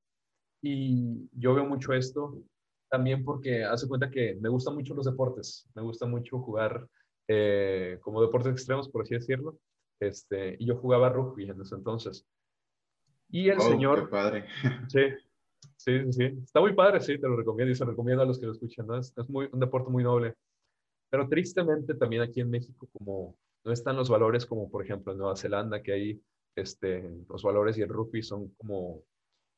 Y 0.63 1.29
yo 1.33 1.55
veo 1.55 1.65
mucho 1.65 1.93
esto 1.93 2.43
también 2.91 3.25
porque 3.25 3.65
hace 3.65 3.89
cuenta 3.89 4.11
que 4.11 4.37
me 4.41 4.49
gustan 4.49 4.75
mucho 4.75 4.95
los 4.95 5.07
deportes. 5.07 5.69
Me 5.75 5.83
gusta 5.83 6.07
mucho 6.07 6.39
jugar 6.41 6.87
eh, 7.29 7.99
como 8.01 8.23
deportes 8.23 8.53
extremos, 8.53 8.89
por 8.89 9.03
así 9.03 9.15
decirlo. 9.15 9.59
Este, 10.01 10.57
y 10.59 10.67
yo 10.67 10.77
jugaba 10.77 11.09
rugby 11.09 11.49
en 11.49 11.61
ese 11.61 11.75
entonces. 11.75 12.27
Y 13.29 13.49
el 13.49 13.61
Señor... 13.61 14.05
Qué 14.05 14.11
padre. 14.11 14.45
Sí, 14.89 16.03
sí, 16.03 16.13
sí. 16.13 16.25
Está 16.43 16.61
muy 16.61 16.75
padre, 16.75 17.01
sí, 17.01 17.19
te 17.19 17.29
lo 17.29 17.37
recomiendo 17.37 17.71
y 17.73 17.75
se 17.75 17.85
recomienda 17.85 18.23
a 18.23 18.27
los 18.27 18.39
que 18.39 18.47
lo 18.47 18.53
escuchan. 18.53 18.87
¿no? 18.87 18.97
Es, 18.97 19.13
muy, 19.29 19.49
un 19.53 19.61
deporte 19.61 19.91
muy 19.91 20.03
noble. 20.03 20.35
Pero 21.11 21.29
tristemente 21.29 21.95
también 21.95 22.23
aquí 22.23 22.41
en 22.41 22.51
México, 22.51 22.89
como 22.93 23.37
no 23.65 23.73
están 23.73 23.97
los 23.97 24.09
valores 24.09 24.47
como 24.47 24.71
por 24.71 24.85
ejemplo 24.85 25.13
en 25.13 25.19
Nueva 25.19 25.37
Zelanda, 25.37 25.83
que 25.83 25.93
ahí 25.93 26.23
este, 26.57 27.25
los 27.29 27.43
valores 27.43 27.77
y 27.79 27.83
el 27.83 27.89
rugby 27.89 28.23
son 28.23 28.49
como 28.57 29.03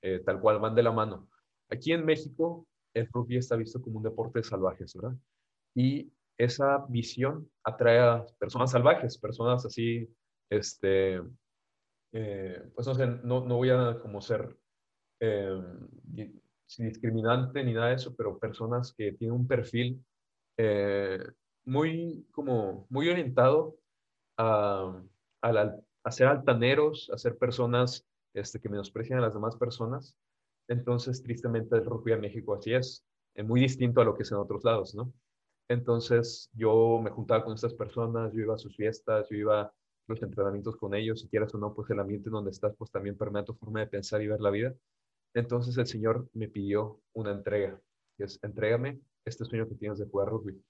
eh, 0.02 0.20
tal 0.24 0.40
cual 0.40 0.58
van 0.58 0.74
de 0.74 0.82
la 0.82 0.92
mano. 0.92 1.28
Aquí 1.70 1.92
en 1.92 2.04
México 2.04 2.66
el 2.94 3.08
rugby 3.12 3.36
está 3.36 3.56
visto 3.56 3.80
como 3.80 3.98
un 3.98 4.02
deporte 4.02 4.40
de 4.40 4.44
salvajes, 4.44 4.94
¿verdad? 4.94 5.16
Y 5.74 6.10
esa 6.38 6.86
visión 6.88 7.50
atrae 7.64 7.98
a 7.98 8.26
personas 8.38 8.70
salvajes, 8.70 9.18
personas 9.18 9.64
así, 9.66 10.08
este, 10.50 11.20
eh, 12.12 12.70
pues 12.74 12.86
no 12.86 12.94
sé, 12.94 13.06
no, 13.06 13.42
voy 13.42 13.70
a 13.70 13.98
como 14.00 14.20
ser 14.20 14.56
eh, 15.20 15.62
discriminante 16.76 17.64
ni 17.64 17.72
nada 17.72 17.88
de 17.88 17.94
eso, 17.94 18.14
pero 18.16 18.38
personas 18.38 18.92
que 18.92 19.12
tienen 19.12 19.36
un 19.36 19.46
perfil 19.46 20.04
eh, 20.56 21.24
muy, 21.64 22.26
como, 22.32 22.86
muy 22.88 23.08
orientado 23.08 23.76
a, 24.38 25.02
a, 25.42 26.10
ser 26.10 26.28
altaneros, 26.28 27.10
a 27.12 27.18
ser 27.18 27.36
personas 27.36 28.06
este, 28.34 28.60
que 28.60 28.68
menosprecian 28.68 29.18
a 29.18 29.22
las 29.22 29.34
demás 29.34 29.56
personas. 29.56 30.16
Entonces, 30.68 31.22
tristemente, 31.22 31.76
el 31.76 31.84
rugby 31.84 32.12
en 32.12 32.20
México 32.20 32.54
así 32.54 32.72
es, 32.74 33.04
es 33.34 33.44
muy 33.44 33.60
distinto 33.60 34.00
a 34.00 34.04
lo 34.04 34.16
que 34.16 34.22
es 34.22 34.32
en 34.32 34.38
otros 34.38 34.64
lados, 34.64 34.94
¿no? 34.94 35.12
Entonces 35.68 36.50
yo 36.54 36.98
me 37.02 37.10
juntaba 37.10 37.44
con 37.44 37.54
estas 37.54 37.74
personas, 37.74 38.32
yo 38.32 38.40
iba 38.40 38.54
a 38.54 38.58
sus 38.58 38.74
fiestas, 38.74 39.28
yo 39.28 39.36
iba 39.36 39.60
a 39.62 39.72
los 40.08 40.22
entrenamientos 40.22 40.76
con 40.76 40.94
ellos, 40.94 41.20
si 41.20 41.28
quieres 41.28 41.54
o 41.54 41.58
no, 41.58 41.74
pues 41.74 41.90
el 41.90 42.00
ambiente 42.00 42.28
en 42.28 42.32
donde 42.32 42.50
estás, 42.50 42.74
pues 42.76 42.90
también 42.90 43.16
permite 43.16 43.46
tu 43.46 43.54
forma 43.54 43.80
de 43.80 43.86
pensar 43.86 44.22
y 44.22 44.26
ver 44.26 44.40
la 44.40 44.50
vida. 44.50 44.74
Entonces 45.34 45.76
el 45.76 45.86
Señor 45.86 46.28
me 46.32 46.48
pidió 46.48 47.00
una 47.12 47.32
entrega, 47.32 47.78
que 48.16 48.24
es, 48.24 48.38
entrégame 48.42 49.00
este 49.24 49.44
sueño 49.44 49.68
que 49.68 49.74
tienes 49.74 49.98
de 49.98 50.06
jugar 50.06 50.28
rugby. 50.28 50.60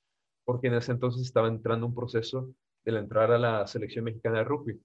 Porque 0.45 0.67
en 0.67 0.75
ese 0.75 0.93
entonces 0.93 1.23
estaba 1.23 1.49
entrando 1.49 1.87
un 1.87 1.95
proceso 1.95 2.53
de 2.85 2.99
entrar 2.99 3.31
a 3.31 3.39
la 3.39 3.67
selección 3.67 4.05
mexicana 4.05 4.39
de 4.39 4.45
rugby. 4.45 4.81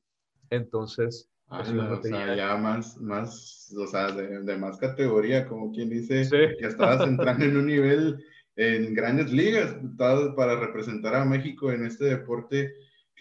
Entonces, 0.49 1.29
pues, 1.47 1.69
o 1.69 2.01
sea, 2.01 2.35
ya 2.35 2.55
más, 2.57 2.97
más, 2.99 3.73
o 3.77 3.87
sea, 3.87 4.11
de, 4.11 4.57
más 4.57 4.77
categoría, 4.77 5.47
como 5.47 5.71
quien 5.71 5.89
dice, 5.89 6.27
que 6.29 6.67
estabas 6.67 7.07
entrando 7.07 7.45
en 7.45 7.57
un 7.57 7.65
nivel 7.65 8.23
en 8.55 8.93
grandes 8.93 9.31
ligas 9.31 9.75
para 9.97 10.59
representar 10.59 11.15
a 11.15 11.25
México 11.25 11.71
en 11.71 11.85
este 11.85 12.05
deporte 12.05 12.73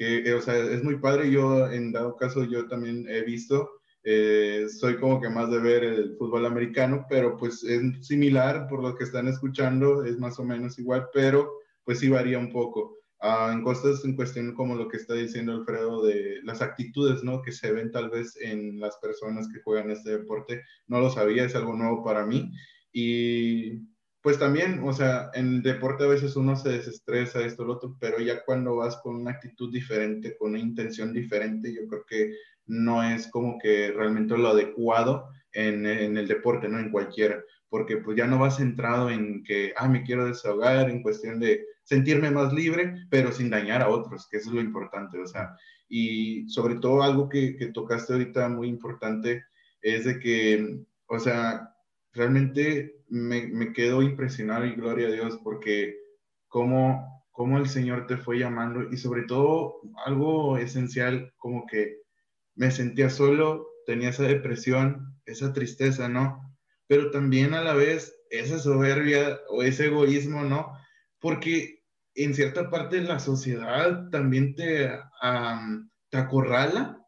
que, 0.02 0.28
eh, 0.28 0.34
o 0.34 0.42
sea, 0.42 0.56
es 0.56 0.82
muy 0.82 0.96
padre. 0.96 1.30
Yo, 1.30 1.70
en 1.70 1.92
dado 1.92 2.16
caso, 2.16 2.44
yo 2.44 2.66
también 2.66 3.06
he 3.08 3.22
visto, 3.22 3.70
eh, 4.02 4.66
soy 4.68 4.96
como 4.98 5.20
que 5.20 5.30
más 5.30 5.48
de 5.48 5.60
ver 5.60 5.84
el 5.84 6.16
fútbol 6.16 6.44
americano, 6.44 7.06
pero 7.08 7.36
pues 7.36 7.62
es 7.62 8.04
similar 8.04 8.66
por 8.68 8.82
lo 8.82 8.96
que 8.96 9.04
están 9.04 9.28
escuchando, 9.28 10.04
es 10.04 10.18
más 10.18 10.40
o 10.40 10.44
menos 10.44 10.76
igual, 10.80 11.06
pero 11.14 11.52
pues 11.84 12.00
sí 12.00 12.08
varía 12.08 12.38
un 12.38 12.50
poco. 12.50 12.98
Uh, 13.20 13.52
en 13.52 13.62
cosas 13.62 14.04
en 14.04 14.16
cuestión 14.16 14.52
como 14.54 14.74
lo 14.74 14.88
que 14.88 14.96
está 14.96 15.14
diciendo 15.14 15.52
Alfredo 15.52 16.02
de 16.02 16.40
las 16.42 16.60
actitudes, 16.60 17.22
¿no? 17.22 17.40
Que 17.40 17.52
se 17.52 17.70
ven 17.70 17.92
tal 17.92 18.10
vez 18.10 18.36
en 18.40 18.80
las 18.80 18.96
personas 18.96 19.48
que 19.52 19.62
juegan 19.62 19.92
este 19.92 20.18
deporte. 20.18 20.62
No 20.88 20.98
lo 21.00 21.10
sabía, 21.10 21.44
es 21.44 21.54
algo 21.54 21.76
nuevo 21.76 22.02
para 22.02 22.26
mí. 22.26 22.50
Y 22.92 23.78
pues 24.22 24.38
también, 24.38 24.80
o 24.84 24.92
sea, 24.92 25.30
en 25.34 25.54
el 25.54 25.62
deporte 25.62 26.04
a 26.04 26.08
veces 26.08 26.36
uno 26.36 26.54
se 26.54 26.70
desestresa, 26.70 27.44
esto, 27.44 27.64
lo 27.64 27.74
otro, 27.74 27.96
pero 27.98 28.20
ya 28.20 28.44
cuando 28.44 28.76
vas 28.76 28.96
con 28.98 29.16
una 29.16 29.32
actitud 29.32 29.72
diferente, 29.72 30.36
con 30.36 30.50
una 30.50 30.60
intención 30.60 31.12
diferente, 31.12 31.74
yo 31.74 31.86
creo 31.88 32.04
que 32.06 32.34
no 32.66 33.02
es 33.02 33.26
como 33.28 33.58
que 33.58 33.90
realmente 33.90 34.38
lo 34.38 34.50
adecuado 34.50 35.28
en, 35.52 35.84
en 35.86 36.16
el 36.16 36.28
deporte, 36.28 36.68
¿no? 36.68 36.78
En 36.78 36.92
cualquiera, 36.92 37.42
porque 37.68 37.96
pues 37.96 38.16
ya 38.16 38.28
no 38.28 38.38
vas 38.38 38.58
centrado 38.58 39.10
en 39.10 39.42
que, 39.42 39.72
ah, 39.76 39.88
me 39.88 40.04
quiero 40.04 40.26
desahogar, 40.26 40.88
en 40.88 41.02
cuestión 41.02 41.40
de 41.40 41.66
sentirme 41.82 42.30
más 42.30 42.52
libre, 42.52 42.94
pero 43.10 43.32
sin 43.32 43.50
dañar 43.50 43.82
a 43.82 43.88
otros, 43.88 44.28
que 44.30 44.36
eso 44.36 44.50
es 44.50 44.54
lo 44.54 44.60
importante, 44.60 45.18
o 45.18 45.26
sea, 45.26 45.56
y 45.88 46.48
sobre 46.48 46.76
todo 46.76 47.02
algo 47.02 47.28
que, 47.28 47.56
que 47.56 47.66
tocaste 47.66 48.12
ahorita 48.12 48.48
muy 48.48 48.68
importante 48.68 49.44
es 49.82 50.04
de 50.04 50.20
que, 50.20 50.78
o 51.06 51.18
sea, 51.18 51.71
realmente 52.12 53.02
me, 53.08 53.46
me 53.46 53.72
quedo 53.72 54.02
impresionado 54.02 54.66
y 54.66 54.74
gloria 54.74 55.08
a 55.08 55.12
Dios 55.12 55.38
porque 55.42 55.96
cómo, 56.48 57.24
cómo 57.30 57.58
el 57.58 57.68
Señor 57.68 58.06
te 58.06 58.16
fue 58.16 58.38
llamando 58.38 58.90
y 58.90 58.96
sobre 58.96 59.22
todo 59.22 59.80
algo 60.04 60.58
esencial 60.58 61.32
como 61.38 61.66
que 61.66 62.02
me 62.54 62.70
sentía 62.70 63.08
solo, 63.08 63.66
tenía 63.86 64.10
esa 64.10 64.24
depresión, 64.24 65.18
esa 65.24 65.52
tristeza, 65.52 66.08
¿no? 66.08 66.54
Pero 66.86 67.10
también 67.10 67.54
a 67.54 67.62
la 67.62 67.74
vez 67.74 68.14
esa 68.30 68.58
soberbia 68.58 69.40
o 69.48 69.62
ese 69.62 69.86
egoísmo, 69.86 70.42
¿no? 70.44 70.72
Porque 71.20 71.82
en 72.14 72.34
cierta 72.34 72.68
parte 72.68 73.00
la 73.00 73.18
sociedad 73.18 74.10
también 74.10 74.54
te, 74.54 74.90
te 76.10 76.16
acorrala 76.18 76.98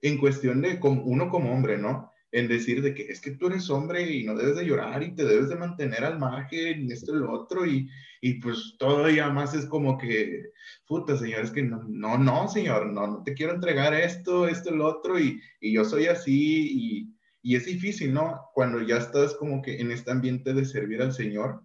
en 0.00 0.18
cuestión 0.18 0.62
de 0.62 0.78
como, 0.78 1.02
uno 1.02 1.28
como 1.28 1.52
hombre, 1.52 1.78
¿no? 1.78 2.11
En 2.32 2.48
decir 2.48 2.82
de 2.82 2.94
que 2.94 3.02
es 3.02 3.20
que 3.20 3.32
tú 3.32 3.46
eres 3.48 3.68
hombre 3.68 4.10
y 4.10 4.24
no 4.24 4.34
debes 4.34 4.56
de 4.56 4.64
llorar 4.64 5.02
y 5.02 5.14
te 5.14 5.24
debes 5.24 5.50
de 5.50 5.56
mantener 5.56 6.02
al 6.02 6.18
margen, 6.18 6.90
esto 6.90 7.14
y 7.14 7.18
lo 7.18 7.30
otro, 7.30 7.66
y, 7.66 7.88
y 8.22 8.34
pues 8.40 8.74
todavía 8.78 9.28
más 9.28 9.54
es 9.54 9.66
como 9.66 9.98
que, 9.98 10.50
puta, 10.86 11.16
señor, 11.18 11.40
es 11.40 11.50
que 11.50 11.62
no, 11.62 11.84
no, 11.86 12.16
no, 12.16 12.48
señor, 12.48 12.86
no, 12.86 13.06
no 13.06 13.22
te 13.22 13.34
quiero 13.34 13.52
entregar 13.52 13.92
esto, 13.92 14.48
esto 14.48 14.74
y 14.74 14.78
lo 14.78 14.86
otro, 14.86 15.20
y, 15.20 15.38
y 15.60 15.74
yo 15.74 15.84
soy 15.84 16.06
así, 16.06 16.68
y, 16.72 17.14
y, 17.42 17.56
es 17.56 17.66
difícil, 17.66 18.14
¿no? 18.14 18.40
Cuando 18.54 18.80
ya 18.80 18.96
estás 18.96 19.34
como 19.34 19.60
que 19.60 19.78
en 19.80 19.90
este 19.92 20.10
ambiente 20.10 20.54
de 20.54 20.64
servir 20.64 21.02
al 21.02 21.12
Señor 21.12 21.62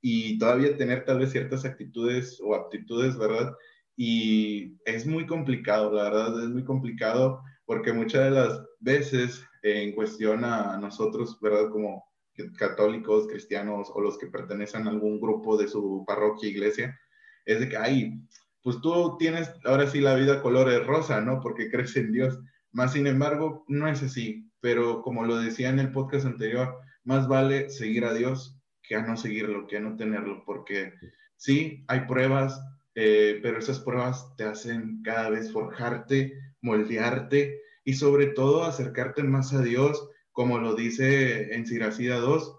y 0.00 0.38
todavía 0.38 0.76
tener 0.76 1.04
tal 1.04 1.18
vez 1.18 1.32
ciertas 1.32 1.66
actitudes 1.66 2.40
o 2.42 2.54
aptitudes, 2.54 3.18
¿verdad? 3.18 3.54
Y 3.94 4.76
es 4.86 5.06
muy 5.06 5.26
complicado, 5.26 5.92
la 5.92 6.04
verdad, 6.04 6.44
es 6.44 6.48
muy 6.48 6.64
complicado 6.64 7.42
porque 7.66 7.92
muchas 7.92 8.24
de 8.24 8.30
las 8.30 8.62
veces 8.80 9.44
en 9.68 9.92
cuestión 9.92 10.44
a 10.44 10.76
nosotros, 10.78 11.38
¿verdad? 11.40 11.70
Como 11.70 12.08
católicos, 12.56 13.26
cristianos 13.28 13.90
o 13.92 14.00
los 14.00 14.18
que 14.18 14.26
pertenecen 14.26 14.86
a 14.86 14.90
algún 14.90 15.20
grupo 15.20 15.56
de 15.56 15.68
su 15.68 16.04
parroquia, 16.06 16.48
iglesia, 16.48 16.98
es 17.44 17.60
de 17.60 17.68
que, 17.68 17.76
ay, 17.76 18.20
pues 18.62 18.80
tú 18.80 19.16
tienes 19.18 19.50
ahora 19.64 19.86
sí 19.86 20.00
la 20.00 20.14
vida 20.14 20.42
color 20.42 20.68
rosa, 20.86 21.20
¿no? 21.20 21.40
Porque 21.40 21.70
crees 21.70 21.96
en 21.96 22.12
Dios. 22.12 22.38
Más 22.72 22.92
sin 22.92 23.06
embargo, 23.06 23.64
no 23.68 23.88
es 23.88 24.02
así. 24.02 24.50
Pero 24.60 25.02
como 25.02 25.24
lo 25.24 25.38
decía 25.38 25.68
en 25.68 25.78
el 25.78 25.92
podcast 25.92 26.26
anterior, 26.26 26.78
más 27.04 27.28
vale 27.28 27.70
seguir 27.70 28.04
a 28.04 28.12
Dios 28.12 28.58
que 28.82 28.96
a 28.96 29.02
no 29.02 29.16
seguirlo, 29.16 29.66
que 29.66 29.76
a 29.76 29.80
no 29.80 29.96
tenerlo, 29.96 30.42
porque 30.44 30.94
sí, 31.36 31.84
hay 31.88 32.00
pruebas, 32.06 32.60
eh, 32.94 33.38
pero 33.42 33.58
esas 33.58 33.80
pruebas 33.80 34.34
te 34.36 34.44
hacen 34.44 35.02
cada 35.02 35.28
vez 35.28 35.52
forjarte, 35.52 36.32
moldearte 36.62 37.60
y 37.88 37.94
sobre 37.94 38.26
todo 38.26 38.64
acercarte 38.64 39.22
más 39.22 39.54
a 39.54 39.62
Dios, 39.62 40.10
como 40.30 40.58
lo 40.58 40.74
dice 40.74 41.54
en 41.54 41.66
Siracida 41.66 42.18
2, 42.18 42.54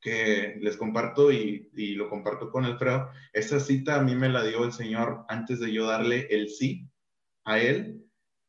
que 0.00 0.56
les 0.58 0.78
comparto 0.78 1.30
y, 1.30 1.68
y, 1.74 1.96
lo 1.96 2.08
comparto 2.08 2.50
con 2.50 2.64
Alfredo. 2.64 3.10
Esa 3.34 3.60
cita 3.60 3.96
a 3.96 4.02
mí 4.02 4.14
me 4.14 4.30
la 4.30 4.42
dio 4.42 4.64
el 4.64 4.72
Señor 4.72 5.26
antes 5.28 5.60
de 5.60 5.70
yo 5.70 5.84
darle 5.84 6.28
el 6.30 6.48
sí 6.48 6.88
a 7.44 7.58
Él. 7.58 8.06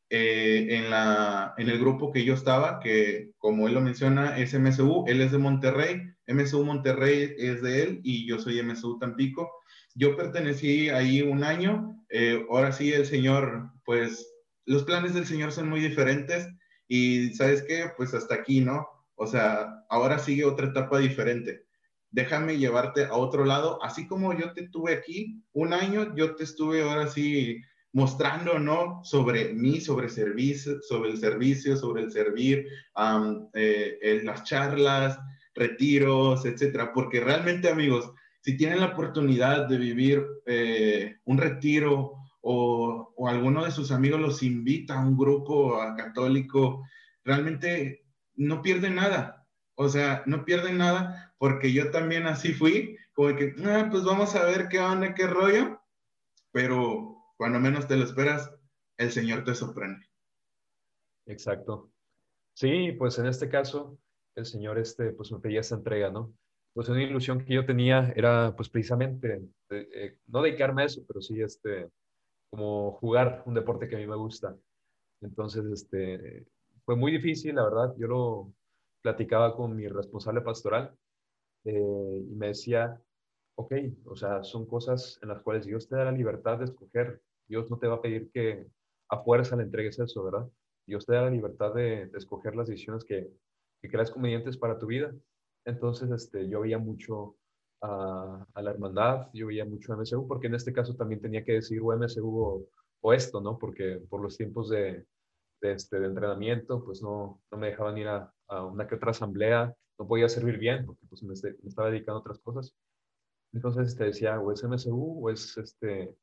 Eh, 0.08 0.68
en, 0.70 0.88
la, 0.88 1.52
en 1.58 1.68
el 1.68 1.78
grupo 1.78 2.10
que 2.10 2.24
yo 2.24 2.32
estaba, 2.32 2.80
que 2.80 3.32
como 3.36 3.68
él 3.68 3.74
lo 3.74 3.82
menciona, 3.82 4.38
es 4.38 4.54
MSU, 4.58 5.04
él 5.08 5.20
es 5.20 5.32
de 5.32 5.38
Monterrey, 5.38 6.00
MSU 6.28 6.64
Monterrey 6.64 7.34
es 7.36 7.60
de 7.60 7.82
él 7.82 8.00
y 8.04 8.26
yo 8.26 8.38
soy 8.38 8.62
MSU 8.62 8.98
Tampico. 8.98 9.52
Yo 9.94 10.16
pertenecí 10.16 10.88
ahí 10.88 11.20
un 11.20 11.44
año, 11.44 12.02
eh, 12.08 12.42
ahora 12.48 12.72
sí 12.72 12.90
el 12.90 13.04
Señor 13.04 13.70
pues 13.84 14.35
los 14.66 14.84
planes 14.84 15.14
del 15.14 15.26
Señor 15.26 15.52
son 15.52 15.68
muy 15.68 15.80
diferentes 15.80 16.48
y 16.88 17.30
sabes 17.34 17.62
qué, 17.62 17.90
pues 17.96 18.14
hasta 18.14 18.34
aquí, 18.34 18.60
¿no? 18.60 18.86
O 19.14 19.26
sea, 19.26 19.84
ahora 19.88 20.18
sigue 20.18 20.44
otra 20.44 20.66
etapa 20.66 20.98
diferente. 20.98 21.64
Déjame 22.10 22.58
llevarte 22.58 23.04
a 23.04 23.14
otro 23.14 23.44
lado, 23.44 23.82
así 23.82 24.06
como 24.06 24.36
yo 24.38 24.52
te 24.52 24.68
tuve 24.68 24.92
aquí 24.92 25.42
un 25.52 25.72
año, 25.72 26.14
yo 26.14 26.34
te 26.36 26.44
estuve 26.44 26.82
ahora 26.82 27.08
sí 27.08 27.62
mostrando, 27.92 28.58
¿no? 28.58 29.00
Sobre 29.04 29.54
mí, 29.54 29.80
sobre 29.80 30.08
servicio, 30.08 30.82
sobre 30.82 31.10
el 31.10 31.18
servicio, 31.18 31.76
sobre 31.76 32.02
el 32.02 32.12
servir, 32.12 32.66
eh, 33.54 33.98
en 34.02 34.26
las 34.26 34.44
charlas, 34.44 35.18
retiros, 35.54 36.44
etcétera. 36.44 36.92
Porque 36.92 37.20
realmente, 37.20 37.70
amigos, 37.70 38.12
si 38.42 38.56
tienen 38.56 38.80
la 38.80 38.92
oportunidad 38.92 39.66
de 39.66 39.78
vivir 39.78 40.26
eh, 40.44 41.16
un 41.24 41.38
retiro 41.38 42.25
o, 42.48 43.12
o, 43.16 43.28
alguno 43.28 43.64
de 43.64 43.72
sus 43.72 43.90
amigos 43.90 44.20
los 44.20 44.42
invita 44.44 44.94
a 44.94 45.04
un 45.04 45.16
grupo 45.16 45.80
católico, 45.96 46.86
realmente 47.24 48.06
no 48.36 48.62
pierden 48.62 48.94
nada. 48.94 49.48
O 49.74 49.88
sea, 49.88 50.22
no 50.26 50.44
pierden 50.44 50.78
nada 50.78 51.34
porque 51.38 51.72
yo 51.72 51.90
también 51.90 52.26
así 52.26 52.52
fui, 52.52 52.96
como 53.14 53.34
que, 53.34 53.52
ah, 53.64 53.88
pues 53.90 54.04
vamos 54.04 54.36
a 54.36 54.44
ver 54.44 54.68
qué 54.68 54.78
onda, 54.78 55.12
qué 55.12 55.26
rollo, 55.26 55.80
pero 56.52 57.16
cuando 57.36 57.58
menos 57.58 57.88
te 57.88 57.96
lo 57.96 58.04
esperas, 58.04 58.54
el 58.96 59.10
Señor 59.10 59.42
te 59.42 59.54
sorprende. 59.54 60.06
Exacto. 61.26 61.90
Sí, 62.54 62.92
pues 62.92 63.18
en 63.18 63.26
este 63.26 63.48
caso, 63.48 63.98
el 64.36 64.46
Señor 64.46 64.78
este, 64.78 65.10
pues 65.12 65.32
me 65.32 65.40
pedía 65.40 65.60
esa 65.60 65.74
entrega, 65.74 66.10
¿no? 66.10 66.32
Pues 66.72 66.88
una 66.88 67.02
ilusión 67.02 67.44
que 67.44 67.54
yo 67.54 67.66
tenía 67.66 68.12
era 68.14 68.54
pues 68.54 68.68
precisamente, 68.68 69.42
eh, 69.70 70.16
no 70.28 70.42
dedicarme 70.42 70.82
a 70.82 70.86
eso, 70.86 71.02
pero 71.08 71.20
sí 71.20 71.42
este, 71.42 71.90
como 72.56 72.92
jugar 72.92 73.42
un 73.44 73.54
deporte 73.54 73.86
que 73.86 73.96
a 73.96 73.98
mí 73.98 74.06
me 74.06 74.16
gusta. 74.16 74.56
Entonces, 75.20 75.64
este, 75.66 76.46
fue 76.84 76.96
muy 76.96 77.12
difícil, 77.12 77.54
la 77.54 77.64
verdad. 77.64 77.94
Yo 77.98 78.06
lo 78.06 78.52
platicaba 79.02 79.54
con 79.54 79.76
mi 79.76 79.86
responsable 79.88 80.40
pastoral 80.40 80.96
eh, 81.64 82.24
y 82.30 82.34
me 82.34 82.48
decía, 82.48 82.98
ok, 83.56 83.74
o 84.06 84.16
sea, 84.16 84.42
son 84.42 84.66
cosas 84.66 85.18
en 85.22 85.28
las 85.28 85.42
cuales 85.42 85.66
Dios 85.66 85.86
te 85.86 85.96
da 85.96 86.04
la 86.04 86.12
libertad 86.12 86.58
de 86.58 86.64
escoger. 86.64 87.20
Dios 87.46 87.70
no 87.70 87.78
te 87.78 87.88
va 87.88 87.96
a 87.96 88.02
pedir 88.02 88.30
que 88.30 88.66
a 89.10 89.22
fuerza 89.22 89.54
le 89.56 89.64
entregues 89.64 89.98
eso, 89.98 90.24
¿verdad? 90.24 90.48
Dios 90.86 91.04
te 91.04 91.12
da 91.12 91.22
la 91.22 91.30
libertad 91.30 91.74
de, 91.74 92.10
escoger 92.14 92.56
las 92.56 92.68
decisiones 92.68 93.04
que, 93.04 93.28
que 93.82 93.88
creas 93.88 94.10
convenientes 94.10 94.56
para 94.56 94.78
tu 94.78 94.86
vida. 94.86 95.14
Entonces, 95.66 96.10
este, 96.10 96.48
yo 96.48 96.62
veía 96.62 96.78
mucho 96.78 97.36
a, 97.82 98.46
la 98.54 98.70
hermandad, 98.70 99.28
yo 99.32 99.46
veía 99.48 99.64
mucho 99.64 99.92
a 99.92 99.96
MSU, 99.96 100.26
porque 100.26 100.46
en 100.48 100.54
este 100.54 100.72
caso 100.72 100.94
también 100.94 101.20
tenía 101.20 101.44
que 101.44 101.52
decir 101.52 101.80
o 101.82 101.96
MSU 101.96 102.68
o, 103.02 103.12
esto, 103.12 103.40
¿no? 103.40 103.56
Porque 103.56 104.00
por 104.08 104.20
los 104.20 104.36
tiempos 104.36 104.68
de, 104.68 105.06
de, 105.60 105.72
este, 105.72 106.00
de 106.00 106.06
entrenamiento, 106.06 106.84
pues 106.84 107.00
no, 107.02 107.40
no 107.52 107.58
me 107.58 107.68
dejaban 107.68 107.96
ir 107.98 108.08
a, 108.08 108.32
a, 108.48 108.64
una 108.64 108.88
que 108.88 108.96
otra 108.96 109.12
asamblea, 109.12 109.72
no 109.98 110.08
podía 110.08 110.28
servir 110.28 110.58
bien, 110.58 110.84
porque 110.84 111.06
pues 111.08 111.22
me, 111.22 111.34
me 111.62 111.68
estaba 111.68 111.88
dedicando 111.88 112.18
a 112.18 112.20
otras 112.20 112.40
cosas. 112.40 112.74
Entonces 113.52 113.88
este, 113.88 114.04
decía, 114.04 114.40
o 114.40 114.52
es 114.52 114.64
MSU 114.64 115.20
o 115.22 115.30
es 115.30 115.56
este, 115.56 116.16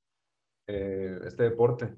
eh, 0.68 1.20
este 1.26 1.44
deporte. 1.44 1.96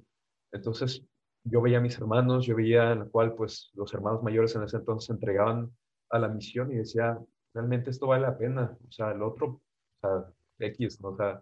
Entonces 0.51 1.03
yo 1.43 1.62
veía 1.62 1.80
a 1.80 1.82
mis 1.82 1.97
hermanos, 1.97 2.45
yo 2.45 2.56
veía 2.56 2.91
en 2.91 2.99
la 2.99 3.06
cual 3.06 3.36
pues 3.36 3.72
los 3.74 3.93
hermanos 3.93 4.24
mayores 4.24 4.56
en 4.56 4.64
ese 4.64 4.78
entonces 4.78 5.08
se 5.08 5.14
entregaban 5.14 5.76
a 6.10 6.20
la 6.20 6.28
misión 6.28 6.72
y 6.72 6.76
decía, 6.76 7.20
realmente 7.56 7.89
esto 7.89 8.08
vale 8.08 8.24
la 8.24 8.38
pena. 8.38 8.78
O 8.88 8.91
sea, 8.91 9.12
el 9.12 9.24
otro, 9.24 9.47
o 9.47 9.62
sea, 10.01 10.32
X, 10.60 11.01
¿no? 11.01 11.10
O 11.10 11.18
sea, 11.18 11.41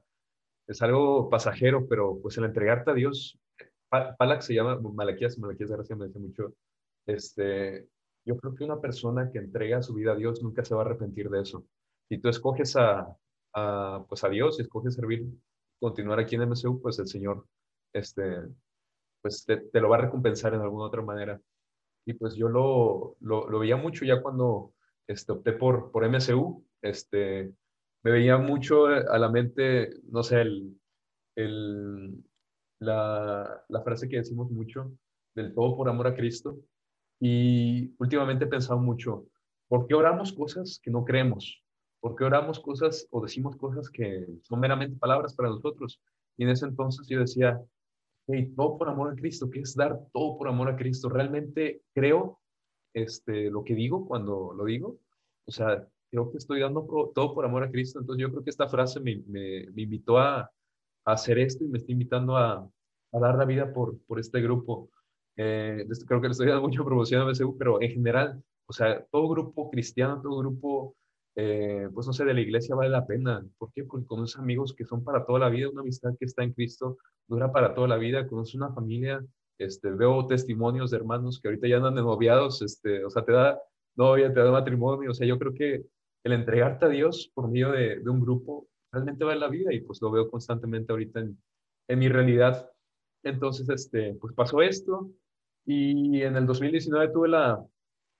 es 0.67 0.81
algo 0.81 1.29
pasajero, 1.29 1.87
pero 1.87 2.19
pues 2.21 2.37
el 2.37 2.45
entregarte 2.45 2.91
a 2.91 2.93
Dios, 2.93 3.37
Palak 3.89 4.41
se 4.41 4.53
llama, 4.53 4.79
Malaquías, 4.79 5.37
Malaquías 5.37 5.71
gracias 5.71 5.99
me 5.99 6.07
dice 6.07 6.19
mucho, 6.19 6.53
este, 7.05 7.87
yo 8.25 8.37
creo 8.37 8.55
que 8.55 8.63
una 8.63 8.79
persona 8.79 9.29
que 9.31 9.39
entrega 9.39 9.81
su 9.81 9.93
vida 9.93 10.13
a 10.13 10.15
Dios 10.15 10.41
nunca 10.41 10.63
se 10.63 10.73
va 10.73 10.83
a 10.83 10.85
arrepentir 10.85 11.29
de 11.29 11.41
eso. 11.41 11.65
Si 12.07 12.17
tú 12.19 12.29
escoges 12.29 12.75
a, 12.75 13.15
a 13.53 14.05
pues 14.07 14.23
a 14.23 14.29
Dios 14.29 14.59
y 14.59 14.61
escoges 14.63 14.95
servir, 14.95 15.27
continuar 15.79 16.19
aquí 16.19 16.35
en 16.35 16.49
MSU, 16.49 16.81
pues 16.81 16.97
el 16.99 17.07
Señor, 17.07 17.45
este, 17.91 18.41
pues 19.21 19.45
te, 19.45 19.57
te, 19.57 19.81
lo 19.81 19.89
va 19.89 19.97
a 19.97 20.01
recompensar 20.01 20.53
en 20.53 20.61
alguna 20.61 20.85
otra 20.85 21.01
manera. 21.01 21.41
Y 22.05 22.13
pues 22.13 22.35
yo 22.35 22.49
lo, 22.49 23.15
lo, 23.19 23.49
lo 23.49 23.59
veía 23.59 23.77
mucho 23.77 24.05
ya 24.05 24.21
cuando 24.21 24.73
este, 25.07 25.31
opté 25.31 25.53
por, 25.53 25.91
por 25.91 26.07
MSU, 26.09 26.65
este, 26.81 27.53
me 28.03 28.11
veía 28.11 28.37
mucho 28.37 28.87
a 28.87 29.17
la 29.17 29.29
mente, 29.29 29.89
no 30.09 30.23
sé, 30.23 30.41
el, 30.41 30.77
el, 31.35 32.23
la, 32.79 33.63
la, 33.69 33.81
frase 33.81 34.09
que 34.09 34.17
decimos 34.17 34.51
mucho, 34.51 34.91
del 35.35 35.53
todo 35.53 35.77
por 35.77 35.89
amor 35.89 36.07
a 36.07 36.15
Cristo. 36.15 36.59
Y 37.19 37.93
últimamente 37.99 38.45
he 38.45 38.47
pensado 38.47 38.79
mucho, 38.79 39.27
¿por 39.69 39.87
qué 39.87 39.95
oramos 39.95 40.33
cosas 40.33 40.79
que 40.83 40.91
no 40.91 41.05
creemos? 41.05 41.63
¿Por 42.01 42.15
qué 42.15 42.25
oramos 42.25 42.59
cosas 42.59 43.07
o 43.11 43.21
decimos 43.21 43.55
cosas 43.55 43.89
que 43.89 44.27
son 44.41 44.59
meramente 44.59 44.97
palabras 44.97 45.33
para 45.33 45.49
nosotros? 45.49 46.01
Y 46.37 46.43
en 46.43 46.49
ese 46.49 46.65
entonces 46.65 47.07
yo 47.07 47.19
decía, 47.19 47.61
hey, 48.27 48.51
todo 48.55 48.77
por 48.77 48.89
amor 48.89 49.13
a 49.13 49.15
Cristo, 49.15 49.49
¿qué 49.49 49.61
es 49.61 49.73
dar 49.75 49.97
todo 50.11 50.37
por 50.37 50.49
amor 50.49 50.69
a 50.69 50.75
Cristo? 50.75 51.07
¿Realmente 51.07 51.81
creo 51.93 52.41
este, 52.93 53.49
lo 53.49 53.63
que 53.63 53.75
digo 53.75 54.07
cuando 54.07 54.53
lo 54.53 54.65
digo. 54.65 54.99
O 55.45 55.51
sea, 55.51 55.87
creo 56.09 56.31
que 56.31 56.37
estoy 56.37 56.61
dando 56.61 56.85
todo 57.13 57.33
por 57.33 57.45
amor 57.45 57.63
a 57.63 57.71
Cristo. 57.71 57.99
Entonces 57.99 58.21
yo 58.21 58.29
creo 58.31 58.43
que 58.43 58.49
esta 58.49 58.69
frase 58.69 58.99
me, 58.99 59.23
me, 59.27 59.67
me 59.71 59.81
invitó 59.83 60.17
a, 60.19 60.49
hacer 61.05 61.37
esto 61.37 61.65
y 61.65 61.67
me 61.67 61.79
está 61.79 61.91
invitando 61.91 62.37
a, 62.37 62.69
a 63.11 63.19
dar 63.19 63.35
la 63.35 63.45
vida 63.45 63.73
por, 63.73 63.99
por 64.05 64.19
este 64.19 64.41
grupo. 64.41 64.89
Eh, 65.35 65.85
creo 66.07 66.21
que 66.21 66.27
le 66.27 66.31
estoy 66.31 66.47
dando 66.47 66.61
mucha 66.61 66.83
promoción 66.83 67.21
a 67.21 67.25
BCU, 67.25 67.57
pero 67.57 67.81
en 67.81 67.91
general, 67.91 68.43
o 68.65 68.73
sea, 68.73 69.03
todo 69.11 69.27
grupo 69.29 69.69
cristiano, 69.69 70.21
todo 70.21 70.37
grupo, 70.37 70.95
eh, 71.35 71.89
pues 71.93 72.07
no 72.07 72.13
sé, 72.13 72.25
de 72.25 72.33
la 72.33 72.41
iglesia 72.41 72.75
vale 72.75 72.89
la 72.89 73.05
pena. 73.05 73.45
¿Por 73.57 73.71
qué? 73.73 73.83
Porque 73.83 74.07
conoces 74.07 74.39
amigos 74.39 74.73
que 74.73 74.85
son 74.85 75.03
para 75.03 75.25
toda 75.25 75.39
la 75.39 75.49
vida, 75.49 75.69
una 75.69 75.81
amistad 75.81 76.11
que 76.17 76.25
está 76.25 76.43
en 76.43 76.53
Cristo 76.53 76.97
dura 77.27 77.51
para 77.51 77.73
toda 77.73 77.87
la 77.87 77.97
vida, 77.97 78.27
conoces 78.27 78.55
una 78.55 78.71
familia 78.73 79.23
este, 79.65 79.89
veo 79.91 80.27
testimonios 80.27 80.91
de 80.91 80.97
hermanos 80.97 81.39
que 81.39 81.47
ahorita 81.47 81.67
ya 81.67 81.77
andan 81.77 81.95
de 81.95 82.01
noviados, 82.01 82.61
este, 82.61 83.03
o 83.05 83.09
sea, 83.09 83.23
te 83.23 83.31
da 83.31 83.59
novia, 83.95 84.33
te 84.33 84.39
da 84.39 84.51
matrimonio, 84.51 85.11
o 85.11 85.13
sea, 85.13 85.27
yo 85.27 85.37
creo 85.37 85.53
que 85.53 85.85
el 86.23 86.31
entregarte 86.31 86.85
a 86.85 86.89
Dios 86.89 87.31
por 87.33 87.49
medio 87.49 87.71
de, 87.71 87.99
de 87.99 88.09
un 88.09 88.21
grupo 88.21 88.67
realmente 88.91 89.25
vale 89.25 89.39
la 89.39 89.49
vida 89.49 89.73
y 89.73 89.81
pues 89.81 90.01
lo 90.01 90.11
veo 90.11 90.29
constantemente 90.29 90.91
ahorita 90.91 91.19
en, 91.19 91.37
en 91.87 91.99
mi 91.99 92.07
realidad. 92.09 92.69
Entonces, 93.23 93.67
este, 93.69 94.15
pues 94.15 94.33
pasó 94.33 94.61
esto 94.61 95.11
y 95.65 96.21
en 96.21 96.35
el 96.35 96.45
2019 96.45 97.09
tuve 97.09 97.29
la, 97.29 97.65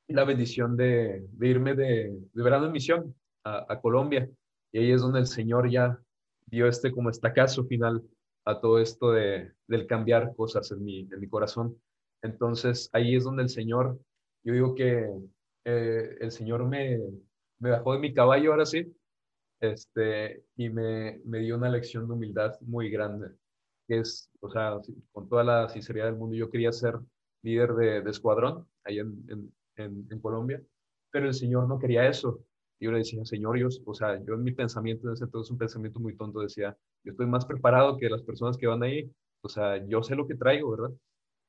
la 0.08 0.24
bendición 0.24 0.76
de, 0.76 1.26
de 1.32 1.48
irme 1.48 1.76
de, 1.76 2.18
de, 2.34 2.44
verano 2.44 2.68
en 2.68 2.72
misión 2.72 3.16
a, 3.44 3.66
a, 3.68 3.82
Colombia 3.82 4.30
y 4.72 4.80
ahí 4.80 4.91
es 4.91 5.02
donde 5.02 5.20
el 5.20 5.28
Señor 5.28 5.70
ya 5.70 6.00
dio 6.48 6.68
este 6.68 6.91
como 6.91 7.10
estacazo 7.10 7.66
final 7.66 8.02
a 8.46 8.60
todo 8.60 8.80
esto 8.80 9.12
de, 9.12 9.54
del 9.68 9.88
cambiar 9.88 10.36
cosas 10.36 10.72
en 10.72 10.84
mi, 10.84 11.00
en 11.02 11.20
mi 11.20 11.28
corazón. 11.28 11.78
Entonces 12.22 12.89
ahí 12.94 13.16
es 13.16 13.24
donde 13.24 13.44
el 13.44 13.50
Señor, 13.50 14.00
yo 14.44 14.54
digo 14.54 14.76
que 14.76 15.10
eh, 15.66 16.18
el 16.20 16.32
Señor 16.32 16.66
me, 16.66 17.00
me 17.60 17.72
bajó 17.72 17.94
de 17.94 18.00
mi 18.00 18.14
caballo 18.14 18.52
ahora 18.52 18.66
sí, 18.66 18.94
este, 19.62 20.44
y 20.58 20.70
me, 20.70 21.20
me 21.26 21.39
dio 21.39 21.56
una 21.56 21.70
lección 21.70 22.08
de 22.08 22.14
humildad 22.14 22.60
muy 22.62 22.89
grande, 22.89 23.30
es, 23.88 24.30
o 24.39 24.50
sea, 24.50 24.80
con 25.12 25.30
toda 25.30 25.44
la 25.44 25.70
sinceridad 25.70 26.06
del 26.06 26.16
mundo, 26.16 26.36
yo 26.36 26.50
quería 26.50 26.72
ser 26.72 27.00
líder 27.44 27.74
de, 27.74 28.02
de 28.02 28.12
escuadrón 28.12 28.68
ahí 28.84 29.00
en, 29.00 29.26
en, 29.76 30.08
en, 30.10 30.20
Colombia, 30.20 30.62
pero 31.12 31.28
el 31.28 31.34
Señor 31.34 31.68
no 31.68 31.80
quería 31.80 32.08
eso. 32.08 32.44
Yo 32.80 32.91
le 32.91 32.99
decía, 32.99 33.24
Señor, 33.26 33.57
yo, 33.57 33.67
o 33.86 33.93
sea, 33.93 34.21
yo 34.26 34.34
en 34.36 34.43
mi 34.43 34.51
pensamiento, 34.51 35.07
en 35.07 35.13
ese 35.13 35.26
entonces 35.26 35.51
un 35.51 35.57
pensamiento 35.57 35.99
muy 35.99 36.15
tonto, 36.17 36.39
decía, 36.41 36.78
yo 37.03 37.11
estoy 37.11 37.28
más 37.28 37.45
preparado 37.45 37.97
que 37.97 38.09
las 38.09 38.24
personas 38.24 38.57
que 38.57 38.67
van 38.67 38.84
ahí, 38.84 39.11
o 39.41 39.49
sea, 39.49 39.86
yo 39.88 40.03
sé 40.03 40.15
lo 40.15 40.28
que 40.28 40.36
traigo, 40.36 40.71
¿verdad? 40.71 40.91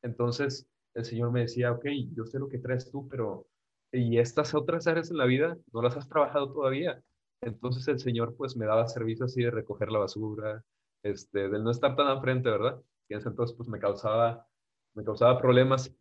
Entonces 0.02 0.66
el 0.94 1.04
Señor 1.04 1.32
me 1.32 1.40
decía, 1.40 1.72
ok, 1.72 1.86
yo 2.14 2.24
sé 2.26 2.38
lo 2.38 2.48
que 2.48 2.58
traes 2.58 2.90
tú, 2.90 3.08
pero 3.08 3.46
y 3.92 4.18
estas 4.18 4.54
otras 4.54 4.86
áreas 4.86 5.10
en 5.10 5.18
la 5.18 5.24
vida 5.24 5.56
no 5.72 5.82
las 5.82 5.96
has 5.96 6.08
trabajado 6.08 6.52
todavía. 6.52 7.00
Entonces 7.40 7.86
el 7.88 7.98
Señor 8.00 8.34
pues 8.36 8.56
me 8.56 8.66
daba 8.66 8.88
servicio 8.88 9.26
así 9.26 9.42
de 9.42 9.50
recoger 9.50 9.90
la 9.90 10.00
basura, 10.00 10.64
este, 11.02 11.48
del 11.48 11.62
no 11.62 11.70
estar 11.70 11.94
tan 11.96 12.08
al 12.08 12.20
frente, 12.20 12.50
¿verdad? 12.50 12.80
Y 13.08 13.14
en 13.14 13.20
ese 13.20 13.28
entonces 13.28 13.56
pues 13.56 13.68
me 13.68 13.78
causaba, 13.78 14.46
me 14.94 15.04
causaba 15.04 15.40
problemas. 15.40 15.94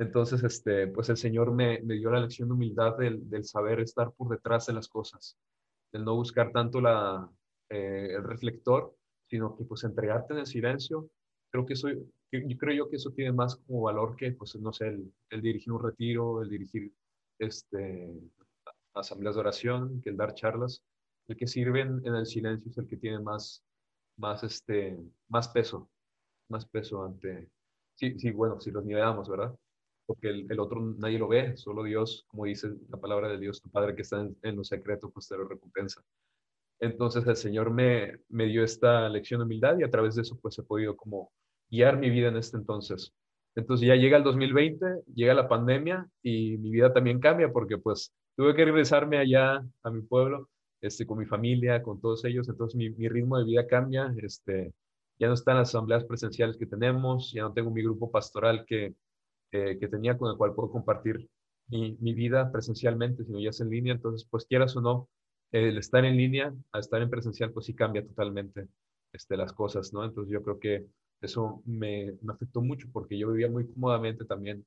Entonces, 0.00 0.42
este, 0.42 0.86
pues 0.86 1.10
el 1.10 1.18
Señor 1.18 1.52
me, 1.52 1.82
me 1.82 1.96
dio 1.96 2.10
la 2.10 2.20
lección 2.20 2.48
de 2.48 2.54
humildad 2.54 2.96
del, 2.96 3.28
del, 3.28 3.44
saber 3.44 3.80
estar 3.80 4.10
por 4.12 4.30
detrás 4.30 4.64
de 4.64 4.72
las 4.72 4.88
cosas, 4.88 5.36
del 5.92 6.06
no 6.06 6.14
buscar 6.14 6.52
tanto 6.52 6.80
la, 6.80 7.30
eh, 7.68 8.14
el 8.16 8.24
reflector, 8.24 8.96
sino 9.28 9.54
que 9.54 9.64
pues 9.64 9.84
entregarte 9.84 10.32
en 10.32 10.40
el 10.40 10.46
silencio, 10.46 11.10
creo 11.50 11.66
que 11.66 11.74
eso, 11.74 11.90
yo 11.90 12.58
creo 12.58 12.74
yo 12.74 12.88
que 12.88 12.96
eso 12.96 13.10
tiene 13.10 13.32
más 13.32 13.56
como 13.56 13.82
valor 13.82 14.16
que, 14.16 14.32
pues, 14.32 14.56
no 14.56 14.72
sé, 14.72 14.88
el, 14.88 15.12
el 15.28 15.42
dirigir 15.42 15.70
un 15.70 15.82
retiro, 15.82 16.40
el 16.40 16.48
dirigir 16.48 16.90
este, 17.38 18.10
asambleas 18.94 19.34
de 19.34 19.40
oración, 19.42 20.00
que 20.00 20.08
el 20.08 20.16
dar 20.16 20.32
charlas, 20.32 20.82
el 21.28 21.36
que 21.36 21.46
sirve 21.46 21.82
en, 21.82 22.06
el 22.06 22.24
silencio 22.24 22.70
es 22.70 22.78
el 22.78 22.86
que 22.86 22.96
tiene 22.96 23.20
más, 23.20 23.62
más, 24.16 24.42
este, 24.44 24.98
más 25.28 25.48
peso, 25.48 25.90
más 26.48 26.64
peso 26.64 27.04
ante, 27.04 27.50
sí, 27.96 28.18
sí, 28.18 28.30
bueno, 28.30 28.58
si 28.62 28.70
los 28.70 28.82
nivelamos, 28.82 29.28
¿verdad? 29.28 29.54
Porque 30.10 30.28
el, 30.28 30.50
el, 30.50 30.58
otro 30.58 30.80
nadie 30.98 31.20
lo 31.20 31.28
ve, 31.28 31.56
solo 31.56 31.84
Dios, 31.84 32.24
como 32.26 32.46
dice 32.46 32.68
la 32.88 32.98
palabra 32.98 33.28
de 33.28 33.38
Dios, 33.38 33.62
tu 33.62 33.70
Padre 33.70 33.94
que 33.94 34.02
está 34.02 34.20
en, 34.20 34.36
en 34.42 34.56
lo 34.56 34.64
secreto, 34.64 35.08
pues 35.08 35.28
te 35.28 35.36
lo 35.36 35.46
recompensa. 35.46 36.02
Entonces 36.80 37.24
el 37.28 37.36
Señor 37.36 37.70
me, 37.70 38.18
me 38.28 38.46
dio 38.46 38.64
esta 38.64 39.08
lección 39.08 39.38
de 39.38 39.44
humildad 39.44 39.78
y 39.78 39.84
a 39.84 39.90
través 39.90 40.16
de 40.16 40.22
eso 40.22 40.36
pues 40.42 40.58
he 40.58 40.64
podido 40.64 40.96
como 40.96 41.30
guiar 41.70 41.96
mi 41.96 42.10
vida 42.10 42.26
en 42.26 42.38
este 42.38 42.56
entonces. 42.56 43.12
Entonces 43.54 43.86
ya 43.86 43.94
llega 43.94 44.16
el 44.16 44.24
2020, 44.24 44.84
llega 45.14 45.32
la 45.32 45.46
pandemia 45.46 46.08
y 46.24 46.58
mi 46.58 46.72
vida 46.72 46.92
también 46.92 47.20
cambia 47.20 47.52
porque 47.52 47.78
pues 47.78 48.12
tuve 48.34 48.56
que 48.56 48.64
regresarme 48.64 49.18
allá 49.18 49.64
a 49.84 49.90
mi 49.92 50.02
pueblo 50.02 50.48
este, 50.80 51.06
con 51.06 51.18
mi 51.18 51.26
familia, 51.26 51.84
con 51.84 52.00
todos 52.00 52.24
ellos, 52.24 52.48
entonces 52.48 52.76
mi, 52.76 52.90
mi 52.90 53.08
ritmo 53.08 53.38
de 53.38 53.44
vida 53.44 53.64
cambia, 53.68 54.12
este, 54.20 54.74
ya 55.20 55.28
no 55.28 55.34
están 55.34 55.56
las 55.58 55.68
asambleas 55.68 56.04
presenciales 56.04 56.56
que 56.56 56.66
tenemos, 56.66 57.30
ya 57.32 57.42
no 57.42 57.52
tengo 57.52 57.70
mi 57.70 57.80
grupo 57.80 58.10
pastoral 58.10 58.64
que, 58.66 58.96
que 59.50 59.88
tenía 59.88 60.16
con 60.16 60.30
el 60.30 60.36
cual 60.36 60.54
puedo 60.54 60.70
compartir 60.70 61.28
mi, 61.68 61.96
mi, 62.00 62.14
vida 62.14 62.50
presencialmente, 62.52 63.24
sino 63.24 63.40
ya 63.40 63.50
es 63.50 63.60
en 63.60 63.70
línea, 63.70 63.94
entonces 63.94 64.26
pues 64.30 64.44
quieras 64.44 64.76
o 64.76 64.80
no, 64.80 65.08
el 65.52 65.78
estar 65.78 66.04
en 66.04 66.16
línea 66.16 66.54
a 66.72 66.78
estar 66.78 67.02
en 67.02 67.10
presencial 67.10 67.52
pues 67.52 67.66
sí 67.66 67.74
cambia 67.74 68.06
totalmente 68.06 68.68
este, 69.12 69.36
las 69.36 69.52
cosas, 69.52 69.92
¿no? 69.92 70.04
Entonces 70.04 70.32
yo 70.32 70.42
creo 70.42 70.58
que 70.58 70.86
eso 71.20 71.62
me, 71.66 72.12
me 72.22 72.32
afectó 72.32 72.60
mucho 72.62 72.88
porque 72.92 73.18
yo 73.18 73.30
vivía 73.30 73.50
muy 73.50 73.66
cómodamente 73.72 74.24
también 74.24 74.64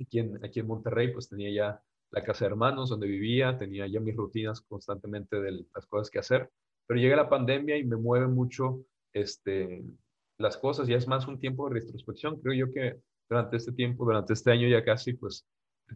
aquí 0.00 0.18
en, 0.18 0.44
aquí 0.44 0.60
en 0.60 0.66
Monterrey, 0.66 1.12
pues 1.12 1.28
tenía 1.28 1.50
ya 1.50 1.82
la 2.10 2.24
casa 2.24 2.44
de 2.44 2.50
hermanos 2.50 2.90
donde 2.90 3.06
vivía, 3.06 3.58
tenía 3.58 3.86
ya 3.86 4.00
mis 4.00 4.16
rutinas 4.16 4.60
constantemente 4.62 5.40
de 5.40 5.64
las 5.74 5.86
cosas 5.86 6.10
que 6.10 6.18
hacer, 6.18 6.50
pero 6.86 6.98
llega 6.98 7.16
la 7.16 7.28
pandemia 7.28 7.76
y 7.76 7.84
me 7.84 7.96
mueve 7.96 8.26
mucho 8.26 8.80
este, 9.12 9.84
las 10.38 10.56
cosas, 10.56 10.88
ya 10.88 10.96
es 10.96 11.06
más 11.06 11.28
un 11.28 11.38
tiempo 11.38 11.68
de 11.68 11.80
retrospección, 11.80 12.40
creo 12.40 12.54
yo 12.54 12.72
que 12.72 12.98
durante 13.30 13.56
este 13.56 13.72
tiempo, 13.72 14.04
durante 14.04 14.32
este 14.32 14.50
año 14.50 14.68
ya 14.68 14.84
casi, 14.84 15.14
pues 15.14 15.46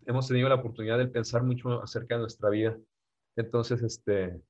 hemos 0.07 0.29
tenido 0.29 0.49
la 0.49 0.57
oportunidad 0.57 0.99
de 0.99 1.09
pensar 1.09 1.43
mucho 1.43 1.83
acerca 1.83 2.15
de 2.15 2.23
nuestra 2.23 2.49
vida. 2.51 2.79
Entonces, 3.37 3.83
este, 3.83 4.41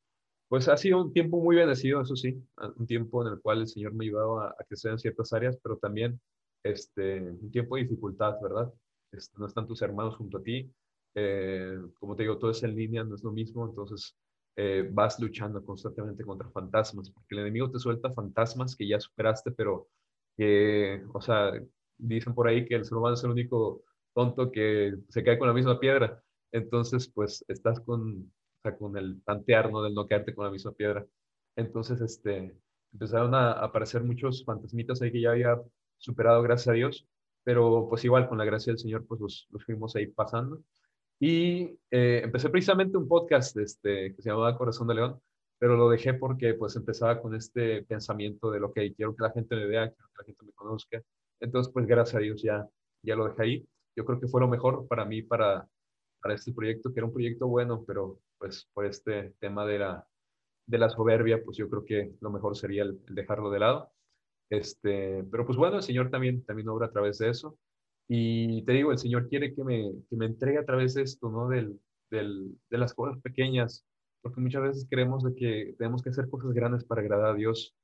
pues 0.48 0.68
ha 0.68 0.76
sido 0.76 1.02
un 1.02 1.12
tiempo 1.12 1.40
muy 1.40 1.56
bendecido, 1.56 2.02
eso 2.02 2.14
sí, 2.16 2.40
un 2.76 2.86
tiempo 2.86 3.26
en 3.26 3.32
el 3.32 3.40
cual 3.40 3.60
el 3.60 3.68
Señor 3.68 3.94
me 3.94 4.04
ha 4.04 4.08
ayudado 4.08 4.40
a, 4.40 4.50
a 4.50 4.64
crecer 4.68 4.92
en 4.92 4.98
ciertas 4.98 5.32
áreas, 5.32 5.58
pero 5.62 5.78
también 5.78 6.20
este, 6.62 7.20
un 7.20 7.50
tiempo 7.50 7.76
de 7.76 7.82
dificultad, 7.82 8.34
¿verdad? 8.42 8.72
Este, 9.12 9.38
no 9.38 9.46
están 9.46 9.66
tus 9.66 9.80
hermanos 9.82 10.16
junto 10.16 10.38
a 10.38 10.42
ti, 10.42 10.70
eh, 11.14 11.78
como 11.98 12.16
te 12.16 12.24
digo, 12.24 12.38
todo 12.38 12.50
es 12.50 12.62
en 12.62 12.74
línea, 12.74 13.04
no 13.04 13.14
es 13.14 13.22
lo 13.22 13.30
mismo, 13.30 13.66
entonces 13.66 14.16
eh, 14.56 14.88
vas 14.92 15.18
luchando 15.20 15.64
constantemente 15.64 16.24
contra 16.24 16.50
fantasmas, 16.50 17.10
porque 17.10 17.34
el 17.34 17.40
enemigo 17.40 17.70
te 17.70 17.78
suelta 17.78 18.10
fantasmas 18.12 18.76
que 18.76 18.88
ya 18.88 19.00
superaste, 19.00 19.52
pero 19.52 19.88
que, 20.36 21.04
o 21.12 21.20
sea, 21.20 21.52
dicen 21.98 22.34
por 22.34 22.48
ahí 22.48 22.66
que 22.66 22.74
el 22.76 22.84
ser 22.84 22.98
humano 22.98 23.14
es 23.14 23.24
el 23.24 23.30
único 23.30 23.82
tonto 24.14 24.50
que 24.50 24.94
se 25.08 25.24
cae 25.24 25.38
con 25.38 25.48
la 25.48 25.54
misma 25.54 25.80
piedra, 25.80 26.22
entonces 26.52 27.08
pues 27.08 27.44
estás 27.48 27.80
con, 27.80 28.32
o 28.58 28.60
sea, 28.62 28.76
con 28.76 28.96
el 28.96 29.22
tantear, 29.24 29.70
¿no? 29.70 29.82
Del 29.82 29.94
no 29.94 30.06
caerte 30.06 30.34
con 30.34 30.44
la 30.44 30.52
misma 30.52 30.72
piedra. 30.72 31.06
Entonces, 31.56 32.00
este, 32.00 32.56
empezaron 32.92 33.34
a 33.34 33.52
aparecer 33.52 34.02
muchos 34.02 34.44
fantasmitas 34.44 35.02
ahí 35.02 35.12
que 35.12 35.20
ya 35.20 35.30
había 35.30 35.60
superado, 35.98 36.42
gracias 36.42 36.68
a 36.68 36.72
Dios, 36.72 37.08
pero 37.44 37.86
pues 37.88 38.04
igual 38.04 38.28
con 38.28 38.38
la 38.38 38.44
gracia 38.44 38.72
del 38.72 38.78
Señor, 38.78 39.06
pues 39.06 39.20
los, 39.20 39.46
los 39.50 39.64
fuimos 39.64 39.94
ahí 39.96 40.06
pasando. 40.06 40.62
Y 41.20 41.78
eh, 41.90 42.22
empecé 42.24 42.50
precisamente 42.50 42.96
un 42.96 43.08
podcast 43.08 43.56
este, 43.56 44.14
que 44.14 44.22
se 44.22 44.30
llamaba 44.30 44.56
Corazón 44.58 44.88
de 44.88 44.94
León, 44.94 45.20
pero 45.58 45.76
lo 45.76 45.88
dejé 45.88 46.14
porque 46.14 46.54
pues 46.54 46.76
empezaba 46.76 47.20
con 47.22 47.34
este 47.34 47.84
pensamiento 47.84 48.50
de 48.50 48.60
lo 48.60 48.72
que 48.72 48.94
quiero 48.94 49.14
que 49.14 49.22
la 49.22 49.30
gente 49.30 49.56
me 49.56 49.66
vea, 49.66 49.90
quiero 49.90 50.08
que 50.08 50.18
la 50.18 50.24
gente 50.24 50.44
me 50.46 50.52
conozca. 50.52 51.02
Entonces, 51.44 51.72
pues 51.72 51.86
gracias 51.86 52.16
a 52.16 52.20
Dios 52.20 52.42
ya, 52.42 52.66
ya 53.02 53.16
lo 53.16 53.28
dejé 53.28 53.42
ahí. 53.42 53.68
Yo 53.96 54.04
creo 54.04 54.18
que 54.18 54.28
fue 54.28 54.40
lo 54.40 54.48
mejor 54.48 54.88
para 54.88 55.04
mí, 55.04 55.22
para, 55.22 55.68
para 56.22 56.34
este 56.34 56.52
proyecto, 56.52 56.92
que 56.92 57.00
era 57.00 57.06
un 57.06 57.12
proyecto 57.12 57.46
bueno, 57.46 57.84
pero 57.86 58.18
pues 58.38 58.66
por 58.72 58.86
este 58.86 59.34
tema 59.40 59.66
de 59.66 59.78
la, 59.78 60.06
de 60.66 60.78
la 60.78 60.88
soberbia, 60.88 61.42
pues 61.44 61.58
yo 61.58 61.68
creo 61.68 61.84
que 61.84 62.14
lo 62.20 62.30
mejor 62.30 62.56
sería 62.56 62.82
el, 62.82 62.98
dejarlo 63.10 63.50
de 63.50 63.58
lado. 63.58 63.92
Este, 64.50 65.22
pero 65.30 65.44
pues 65.44 65.58
bueno, 65.58 65.76
el 65.76 65.82
Señor 65.82 66.10
también, 66.10 66.44
también 66.44 66.68
obra 66.68 66.86
a 66.86 66.92
través 66.92 67.18
de 67.18 67.28
eso. 67.28 67.58
Y 68.08 68.64
te 68.64 68.72
digo, 68.72 68.90
el 68.90 68.98
Señor 68.98 69.28
quiere 69.28 69.54
que 69.54 69.64
me, 69.64 69.92
que 70.08 70.16
me 70.16 70.26
entregue 70.26 70.58
a 70.58 70.64
través 70.64 70.94
de 70.94 71.02
esto, 71.02 71.30
¿no? 71.30 71.48
Del, 71.48 71.78
del, 72.10 72.58
de 72.70 72.78
las 72.78 72.94
cosas 72.94 73.20
pequeñas, 73.20 73.84
porque 74.22 74.40
muchas 74.40 74.62
veces 74.62 74.86
creemos 74.88 75.22
de 75.24 75.34
que 75.34 75.74
tenemos 75.78 76.02
que 76.02 76.10
hacer 76.10 76.30
cosas 76.30 76.52
grandes 76.52 76.84
para 76.84 77.02
agradar 77.02 77.32
a 77.32 77.34
Dios, 77.34 77.74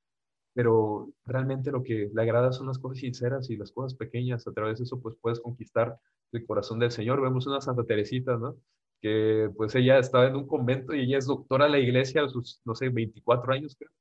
pero 0.53 1.09
realmente 1.25 1.71
lo 1.71 1.83
que 1.83 2.09
le 2.13 2.21
agrada 2.21 2.51
son 2.51 2.67
las 2.67 2.79
cosas 2.79 2.99
sinceras 2.99 3.49
y 3.49 3.57
las 3.57 3.71
cosas 3.71 3.95
pequeñas. 3.95 4.47
A 4.47 4.53
través 4.53 4.79
de 4.79 4.83
eso, 4.85 4.99
pues 5.01 5.15
puedes 5.21 5.39
conquistar 5.39 5.97
el 6.31 6.45
corazón 6.45 6.79
del 6.79 6.91
Señor. 6.91 7.21
Vemos 7.21 7.47
una 7.47 7.61
Santa 7.61 7.83
Teresita, 7.83 8.37
¿no? 8.37 8.57
Que 9.01 9.49
pues 9.55 9.75
ella 9.75 9.99
estaba 9.99 10.27
en 10.27 10.35
un 10.35 10.47
convento 10.47 10.93
y 10.93 11.01
ella 11.01 11.17
es 11.17 11.25
doctora 11.25 11.65
de 11.65 11.71
la 11.71 11.79
iglesia 11.79 12.23
a 12.23 12.29
sus, 12.29 12.61
no 12.65 12.75
sé, 12.75 12.89
24 12.89 13.53
años, 13.53 13.75
creo. 13.77 13.91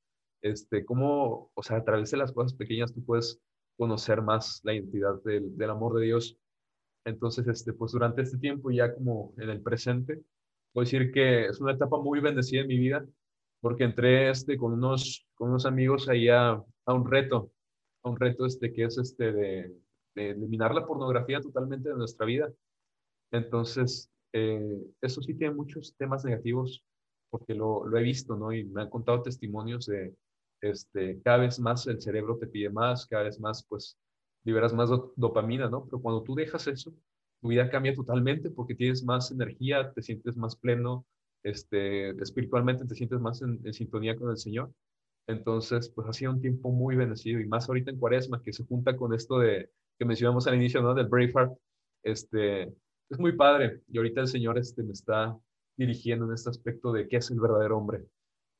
Este, 0.42 0.84
cómo, 0.84 1.50
o 1.54 1.62
sea, 1.62 1.78
a 1.78 1.84
través 1.84 2.10
de 2.10 2.16
las 2.16 2.32
cosas 2.32 2.54
pequeñas 2.54 2.92
tú 2.94 3.04
puedes 3.04 3.40
conocer 3.76 4.22
más 4.22 4.60
la 4.64 4.74
identidad 4.74 5.22
del, 5.22 5.56
del, 5.56 5.70
amor 5.70 5.98
de 5.98 6.06
Dios. 6.06 6.36
Entonces, 7.04 7.46
este, 7.46 7.72
pues 7.72 7.92
durante 7.92 8.22
este 8.22 8.38
tiempo, 8.38 8.70
ya 8.70 8.94
como 8.94 9.34
en 9.38 9.50
el 9.50 9.62
presente, 9.62 10.22
puedo 10.72 10.84
decir 10.84 11.12
que 11.12 11.46
es 11.46 11.60
una 11.60 11.72
etapa 11.72 11.98
muy 11.98 12.20
bendecida 12.20 12.62
en 12.62 12.68
mi 12.68 12.78
vida, 12.78 13.06
porque 13.60 13.84
entré 13.84 14.30
este, 14.30 14.56
con, 14.56 14.72
unos, 14.72 15.26
con 15.34 15.50
unos 15.50 15.66
amigos 15.66 16.08
ahí 16.08 16.28
a, 16.28 16.62
un 16.86 17.10
reto, 17.10 17.52
a 18.02 18.10
un 18.10 18.18
reto 18.18 18.46
este, 18.46 18.72
que 18.72 18.84
es 18.84 18.98
este 18.98 19.32
de, 19.32 19.76
de, 20.14 20.30
eliminar 20.30 20.74
la 20.74 20.86
pornografía 20.86 21.40
totalmente 21.40 21.88
de 21.88 21.96
nuestra 21.96 22.26
vida. 22.26 22.50
Entonces, 23.32 24.10
eh, 24.32 24.80
eso 25.00 25.22
sí 25.22 25.34
tiene 25.34 25.54
muchos 25.54 25.94
temas 25.96 26.24
negativos, 26.24 26.84
porque 27.30 27.54
lo, 27.54 27.86
lo 27.86 27.98
he 27.98 28.02
visto, 28.02 28.36
¿no? 28.36 28.52
Y 28.52 28.64
me 28.64 28.82
han 28.82 28.90
contado 28.90 29.22
testimonios 29.22 29.86
de, 29.86 30.14
este, 30.60 31.20
cada 31.22 31.38
vez 31.38 31.58
más 31.58 31.86
el 31.86 32.00
cerebro 32.00 32.38
te 32.38 32.46
pide 32.46 32.70
más, 32.70 33.06
cada 33.06 33.24
vez 33.24 33.40
más, 33.40 33.64
pues, 33.68 33.98
liberas 34.44 34.72
más 34.72 34.90
dopamina, 35.16 35.68
¿no? 35.68 35.84
Pero 35.84 36.00
cuando 36.00 36.22
tú 36.22 36.34
dejas 36.34 36.66
eso, 36.66 36.92
tu 37.40 37.48
vida 37.48 37.70
cambia 37.70 37.94
totalmente 37.94 38.50
porque 38.50 38.74
tienes 38.74 39.04
más 39.04 39.30
energía, 39.30 39.92
te 39.92 40.02
sientes 40.02 40.36
más 40.36 40.56
pleno, 40.56 41.06
este, 41.42 42.10
espiritualmente 42.22 42.84
te 42.84 42.94
sientes 42.94 43.20
más 43.20 43.42
en, 43.42 43.72
sintonía 43.72 44.16
con 44.16 44.30
el 44.30 44.36
Señor. 44.36 44.72
Entonces, 45.26 45.90
pues 45.90 46.08
ha 46.08 46.12
sido 46.12 46.32
un 46.32 46.40
tiempo 46.40 46.70
muy 46.72 46.96
bendecido 46.96 47.40
y 47.40 47.46
más 47.46 47.68
ahorita 47.68 47.90
en 47.90 47.98
Cuaresma, 47.98 48.42
que 48.42 48.52
se 48.52 48.64
junta 48.64 48.96
con 48.96 49.14
esto 49.14 49.38
de 49.38 49.70
que 49.98 50.04
mencionamos 50.04 50.46
al 50.46 50.56
inicio, 50.56 50.82
¿no? 50.82 50.94
Del 50.94 51.08
Braveheart, 51.08 51.52
este, 52.02 52.62
es 53.08 53.18
muy 53.18 53.32
padre. 53.32 53.82
Y 53.88 53.98
ahorita 53.98 54.22
el 54.22 54.28
Señor 54.28 54.58
este, 54.58 54.82
me 54.82 54.92
está 54.92 55.38
dirigiendo 55.76 56.26
en 56.26 56.34
este 56.34 56.50
aspecto 56.50 56.92
de 56.92 57.06
qué 57.06 57.16
es 57.18 57.30
el 57.30 57.40
verdadero 57.40 57.78
hombre. 57.78 58.04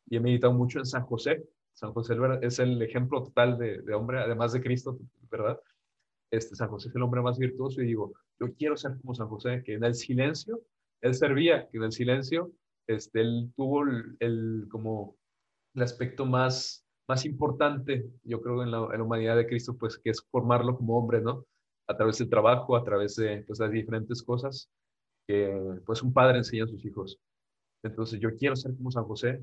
Y 0.09 0.17
he 0.17 0.21
meditado 0.21 0.53
mucho 0.53 0.79
en 0.79 0.87
San 0.87 1.03
José, 1.03 1.43
San 1.81 1.95
José 1.95 2.15
es 2.43 2.59
el 2.59 2.81
ejemplo 2.83 3.23
total 3.23 3.57
de, 3.57 3.95
hombre, 3.95 4.19
además 4.19 4.53
de 4.53 4.61
Cristo, 4.61 4.99
¿verdad? 5.31 5.59
Este, 6.31 6.55
San 6.55 6.69
José 6.69 6.89
es 6.89 6.95
el 6.95 7.03
hombre 7.03 7.23
más 7.23 7.39
virtuoso 7.39 7.81
y 7.81 7.87
digo, 7.87 8.13
yo 8.39 8.53
quiero 8.55 8.77
ser 8.77 8.99
como 9.01 9.15
San 9.15 9.29
José, 9.29 9.63
que 9.65 9.75
en 9.75 9.85
el 9.85 9.95
silencio, 9.95 10.61
él 11.01 11.15
servía, 11.15 11.69
que 11.71 11.79
en 11.79 11.85
el 11.85 11.93
silencio, 11.93 12.53
este, 12.95 13.21
él 13.21 13.53
tuvo 13.57 13.85
el, 13.85 14.67
como 14.71 15.17
el 15.75 15.83
aspecto 15.83 16.27
más, 16.27 16.85
más 17.09 17.25
importante, 17.25 18.07
yo 18.25 18.41
creo, 18.41 18.63
en 18.63 18.71
la, 18.71 18.83
humanidad 19.03 19.37
de 19.37 19.47
Cristo, 19.47 19.77
pues 19.79 19.99
que 19.99 20.11
es 20.11 20.23
formarlo 20.31 20.77
como 20.77 20.99
hombre, 20.99 21.21
¿no? 21.21 21.47
A 21.89 21.97
través 21.97 22.19
del 22.19 22.29
trabajo, 22.29 22.77
a 22.77 22.85
través 22.85 23.17
de 23.17 23.45
pues, 23.47 23.59
las 23.59 23.71
diferentes 23.71 24.23
cosas 24.23 24.69
que 25.27 25.81
pues 25.87 26.03
un 26.03 26.13
padre 26.13 26.39
enseña 26.39 26.65
a 26.65 26.69
sus 26.69 26.85
hijos. 26.85 27.19
Entonces 27.83 28.21
yo 28.21 28.37
quiero 28.37 28.57
ser 28.57 28.77
como 28.77 28.91
San 28.91 29.05
José, 29.05 29.41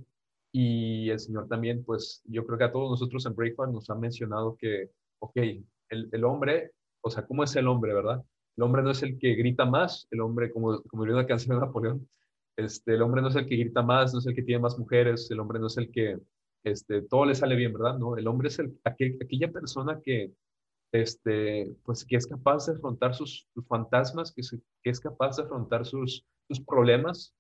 y 0.52 1.10
el 1.10 1.20
Señor 1.20 1.48
también, 1.48 1.84
pues 1.84 2.22
yo 2.26 2.46
creo 2.46 2.58
que 2.58 2.64
a 2.66 2.72
todos 2.72 2.90
nosotros 2.90 3.26
en 3.26 3.36
Breakfast 3.36 3.72
nos 3.72 3.90
ha 3.90 3.96
mencionado 3.96 4.56
que, 4.58 4.90
ok, 5.20 5.38
el, 5.90 6.10
el, 6.12 6.24
hombre, 6.24 6.72
o 7.02 7.10
sea, 7.10 7.26
¿cómo 7.26 7.44
es 7.44 7.56
el 7.56 7.68
hombre, 7.68 7.94
verdad? 7.94 8.24
El 8.56 8.64
hombre 8.64 8.82
no 8.82 8.92
es 8.92 9.04
el 9.04 9.20
que 9.20 9.36
grita 9.36 9.66
más, 9.66 10.08
el 10.12 10.22
hombre, 10.22 10.52
como, 10.52 10.82
como 10.84 11.04
una 11.04 11.28
canción 11.28 11.60
de 11.60 11.66
Napoleón, 11.66 12.08
este, 12.58 12.96
el 12.96 13.02
hombre 13.04 13.22
no 13.22 13.30
es 13.30 13.36
el 13.36 13.46
que 13.46 13.56
grita 13.56 13.84
más, 13.84 14.14
no 14.14 14.20
es 14.20 14.26
el 14.26 14.36
que 14.36 14.42
tiene 14.42 14.62
más 14.62 14.78
mujeres, 14.78 15.30
el 15.32 15.40
hombre 15.40 15.60
no 15.60 15.68
es 15.68 15.78
el 15.78 15.92
que 15.92 16.20
este, 16.64 17.04
todo 17.04 17.26
le 17.26 17.36
sale 17.36 17.56
bien, 17.56 17.72
¿verdad? 17.72 17.98
No, 17.98 18.18
el 18.18 18.28
hombre 18.28 18.50
es 18.50 18.60
el, 18.60 18.78
aquel, 18.84 19.18
aquella 19.24 19.52
persona 19.52 20.02
que, 20.04 20.34
este, 20.92 21.76
pues, 21.84 22.04
que 22.04 22.16
es 22.16 22.26
capaz 22.28 22.66
de 22.66 22.74
afrontar 22.74 23.14
sus, 23.14 23.48
fantasmas, 23.68 24.34
que, 24.34 24.42
es 24.90 25.00
capaz 25.00 25.38
de 25.38 25.44
afrontar 25.44 25.86
sus, 25.86 26.26
sus 26.48 26.60
problemas 26.62 27.34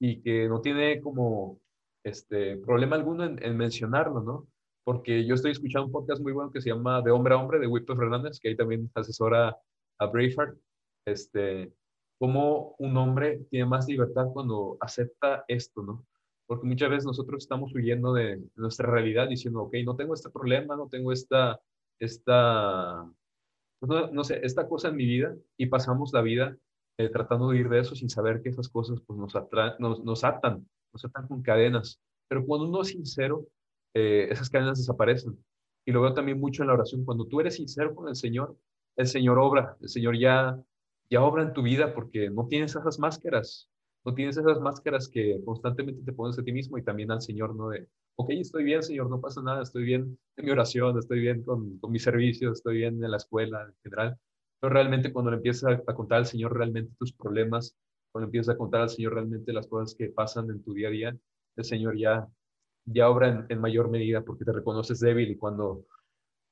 y 0.00 0.20
que 0.22 0.48
no 0.48 0.60
tiene 0.60 1.00
como 1.00 1.60
este, 2.04 2.56
problema 2.58 2.96
alguno 2.96 3.24
en, 3.24 3.56
mencionarlo, 3.56 4.22
¿no? 4.22 4.48
Porque 4.84 5.24
yo 5.24 5.34
estoy 5.34 5.52
escuchando 5.52 5.86
un 5.86 5.92
podcast 5.92 6.20
muy 6.20 6.32
bueno 6.32 6.50
que 6.50 6.60
se 6.60 6.70
llama 6.70 7.00
De 7.00 7.10
Hombre 7.10 7.34
a 7.34 7.38
Hombre 7.38 7.58
de 7.60 7.68
Víctor 7.68 7.96
Fernández, 7.96 8.38
que 8.40 8.48
ahí 8.48 8.56
también 8.56 8.90
asesora 8.94 9.56
a 9.98 10.06
Braveheart, 10.06 10.58
este, 11.06 11.72
cómo 12.18 12.74
un 12.78 12.96
hombre 12.96 13.46
tiene 13.50 13.66
más 13.66 13.88
libertad 13.88 14.26
cuando 14.32 14.76
acepta 14.80 15.44
esto, 15.48 15.82
¿no? 15.82 16.06
Porque 16.46 16.66
muchas 16.66 16.90
veces 16.90 17.06
nosotros 17.06 17.42
estamos 17.42 17.74
huyendo 17.74 18.12
de 18.12 18.42
nuestra 18.56 18.90
realidad 18.90 19.28
diciendo, 19.28 19.62
ok, 19.62 19.76
no 19.84 19.96
tengo 19.96 20.14
este 20.14 20.30
problema, 20.30 20.76
no 20.76 20.88
tengo 20.88 21.10
esta, 21.12 21.60
esta, 21.98 23.10
no, 23.80 24.24
sé, 24.24 24.40
esta 24.42 24.68
cosa 24.68 24.88
en 24.88 24.96
mi 24.96 25.06
vida 25.06 25.34
y 25.56 25.66
pasamos 25.66 26.12
la 26.12 26.20
vida 26.20 26.56
eh, 26.98 27.08
tratando 27.08 27.48
de 27.48 27.56
huir 27.56 27.68
de 27.68 27.80
eso 27.80 27.94
sin 27.94 28.10
saber 28.10 28.42
que 28.42 28.50
esas 28.50 28.68
cosas 28.68 29.00
pues, 29.06 29.18
nos, 29.18 29.34
nos, 29.80 30.04
nos 30.04 30.24
atan 30.24 30.66
nos 30.94 31.04
atan 31.04 31.28
con 31.28 31.42
cadenas. 31.42 32.00
Pero 32.28 32.46
cuando 32.46 32.66
uno 32.66 32.82
es 32.82 32.88
sincero, 32.88 33.46
eh, 33.92 34.28
esas 34.30 34.48
cadenas 34.48 34.78
desaparecen. 34.78 35.36
Y 35.84 35.92
lo 35.92 36.00
veo 36.00 36.14
también 36.14 36.40
mucho 36.40 36.62
en 36.62 36.68
la 36.68 36.74
oración. 36.74 37.04
Cuando 37.04 37.26
tú 37.26 37.40
eres 37.40 37.56
sincero 37.56 37.94
con 37.94 38.08
el 38.08 38.16
Señor, 38.16 38.56
el 38.96 39.06
Señor 39.06 39.38
obra, 39.38 39.76
el 39.80 39.88
Señor 39.88 40.18
ya, 40.18 40.58
ya 41.10 41.22
obra 41.22 41.42
en 41.42 41.52
tu 41.52 41.62
vida 41.62 41.94
porque 41.94 42.30
no 42.30 42.46
tienes 42.46 42.74
esas 42.76 42.98
máscaras. 42.98 43.68
no 44.04 44.14
tienes 44.14 44.36
esas 44.36 44.60
máscaras 44.60 45.08
que 45.08 45.40
constantemente 45.44 46.02
te 46.04 46.12
pones 46.12 46.38
a 46.38 46.44
ti 46.44 46.52
mismo 46.52 46.76
y 46.78 46.82
también 46.84 47.10
al 47.10 47.22
Señor, 47.22 47.54
¿no? 47.56 47.70
De, 47.70 47.88
ok, 48.16 48.30
estoy 48.30 48.64
bien, 48.64 48.82
Señor, 48.82 49.08
no 49.10 49.20
pasa 49.20 49.42
nada, 49.42 49.62
estoy 49.62 49.84
bien 49.84 50.18
en 50.36 50.44
mi 50.44 50.50
oración, 50.50 50.98
estoy 50.98 51.20
bien 51.20 51.42
con, 51.42 51.78
con 51.78 51.90
mis 51.90 52.02
servicios, 52.02 52.58
estoy 52.58 52.78
bien 52.78 53.02
en 53.02 53.10
la 53.10 53.16
escuela 53.16 53.64
en 53.64 53.74
general. 53.82 54.18
Pero 54.60 54.72
realmente 54.72 55.12
cuando 55.12 55.30
le 55.30 55.38
empiezas 55.38 55.80
a, 55.86 55.94
contar 55.94 56.18
al 56.18 56.26
Señor 56.26 56.56
realmente 56.56 56.94
tus 56.98 57.12
problemas, 57.12 57.76
cuando 58.12 58.26
empiezas 58.26 58.54
a 58.54 58.58
contar 58.58 58.82
al 58.82 58.90
Señor 58.90 59.14
realmente 59.14 59.52
las 59.52 59.66
cosas 59.66 59.94
que 59.96 60.08
pasan 60.10 60.50
en 60.50 60.62
tu 60.62 60.74
día 60.74 60.88
a 60.88 60.90
día, 60.90 61.16
el 61.56 61.64
Señor 61.64 61.96
ya, 61.96 62.28
ya 62.84 63.08
obra 63.08 63.28
en, 63.28 63.46
en 63.48 63.60
mayor 63.60 63.90
medida 63.90 64.22
porque 64.22 64.44
te 64.44 64.52
reconoces 64.52 65.00
débil 65.00 65.30
y 65.30 65.36
cuando, 65.36 65.86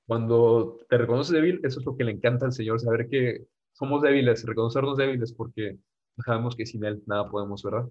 cuando 0.07 0.79
te 0.89 0.99
reconoces 0.99 1.33
débil, 1.33 1.61
eso 1.63 1.81
es 1.81 1.87
lo 1.87 1.97
que 1.97 2.05
le 2.05 2.13
encanta 2.13 2.47
al 2.47 2.53
Señor, 2.53 2.81
saber 2.81 3.09
que 3.09 3.47
somos 3.73 4.03
débiles, 4.03 4.45
reconocernos 4.45 4.97
débiles 4.97 5.33
porque 5.33 5.79
sabemos 6.25 6.57
que 6.57 6.67
sin 6.67 6.85
Él 6.85 7.03
nada 7.07 7.31
podemos, 7.31 7.63
¿verdad? 7.63 7.89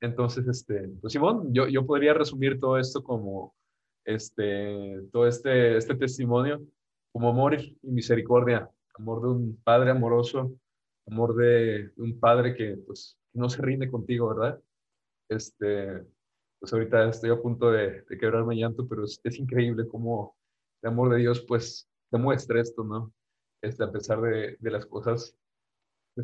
Entonces, 0.00 0.46
este, 0.48 0.88
pues 1.00 1.12
Simón, 1.12 1.52
yo, 1.52 1.68
yo 1.68 1.86
podría 1.86 2.14
resumir 2.14 2.58
todo 2.58 2.78
esto 2.78 3.02
como, 3.02 3.54
este, 4.04 5.02
todo 5.12 5.26
este, 5.26 5.76
este 5.76 5.94
testimonio 5.94 6.60
como 7.12 7.30
amor 7.30 7.54
y 7.54 7.76
misericordia, 7.82 8.70
amor 8.94 9.22
de 9.22 9.28
un 9.28 9.60
padre 9.62 9.90
amoroso, 9.90 10.52
amor 11.06 11.34
de 11.34 11.92
un 11.96 12.18
padre 12.18 12.54
que, 12.54 12.76
pues, 12.86 13.18
no 13.34 13.48
se 13.48 13.62
rinde 13.62 13.90
contigo, 13.90 14.28
¿verdad? 14.28 14.60
Este, 15.28 16.04
pues 16.58 16.72
ahorita 16.72 17.08
estoy 17.08 17.30
a 17.30 17.40
punto 17.40 17.70
de, 17.70 18.02
de 18.02 18.18
quebrarme 18.18 18.56
llanto, 18.56 18.86
pero 18.88 19.04
es, 19.04 19.20
es, 19.24 19.38
increíble 19.38 19.86
cómo 19.88 20.36
el 20.82 20.90
amor 20.90 21.10
de 21.10 21.18
Dios, 21.18 21.44
pues, 21.46 21.88
demuestra 22.10 22.60
esto, 22.60 22.84
¿no? 22.84 23.12
Este, 23.62 23.84
a 23.84 23.92
pesar 23.92 24.20
de, 24.20 24.56
de 24.58 24.70
las 24.70 24.86
cosas 24.86 25.36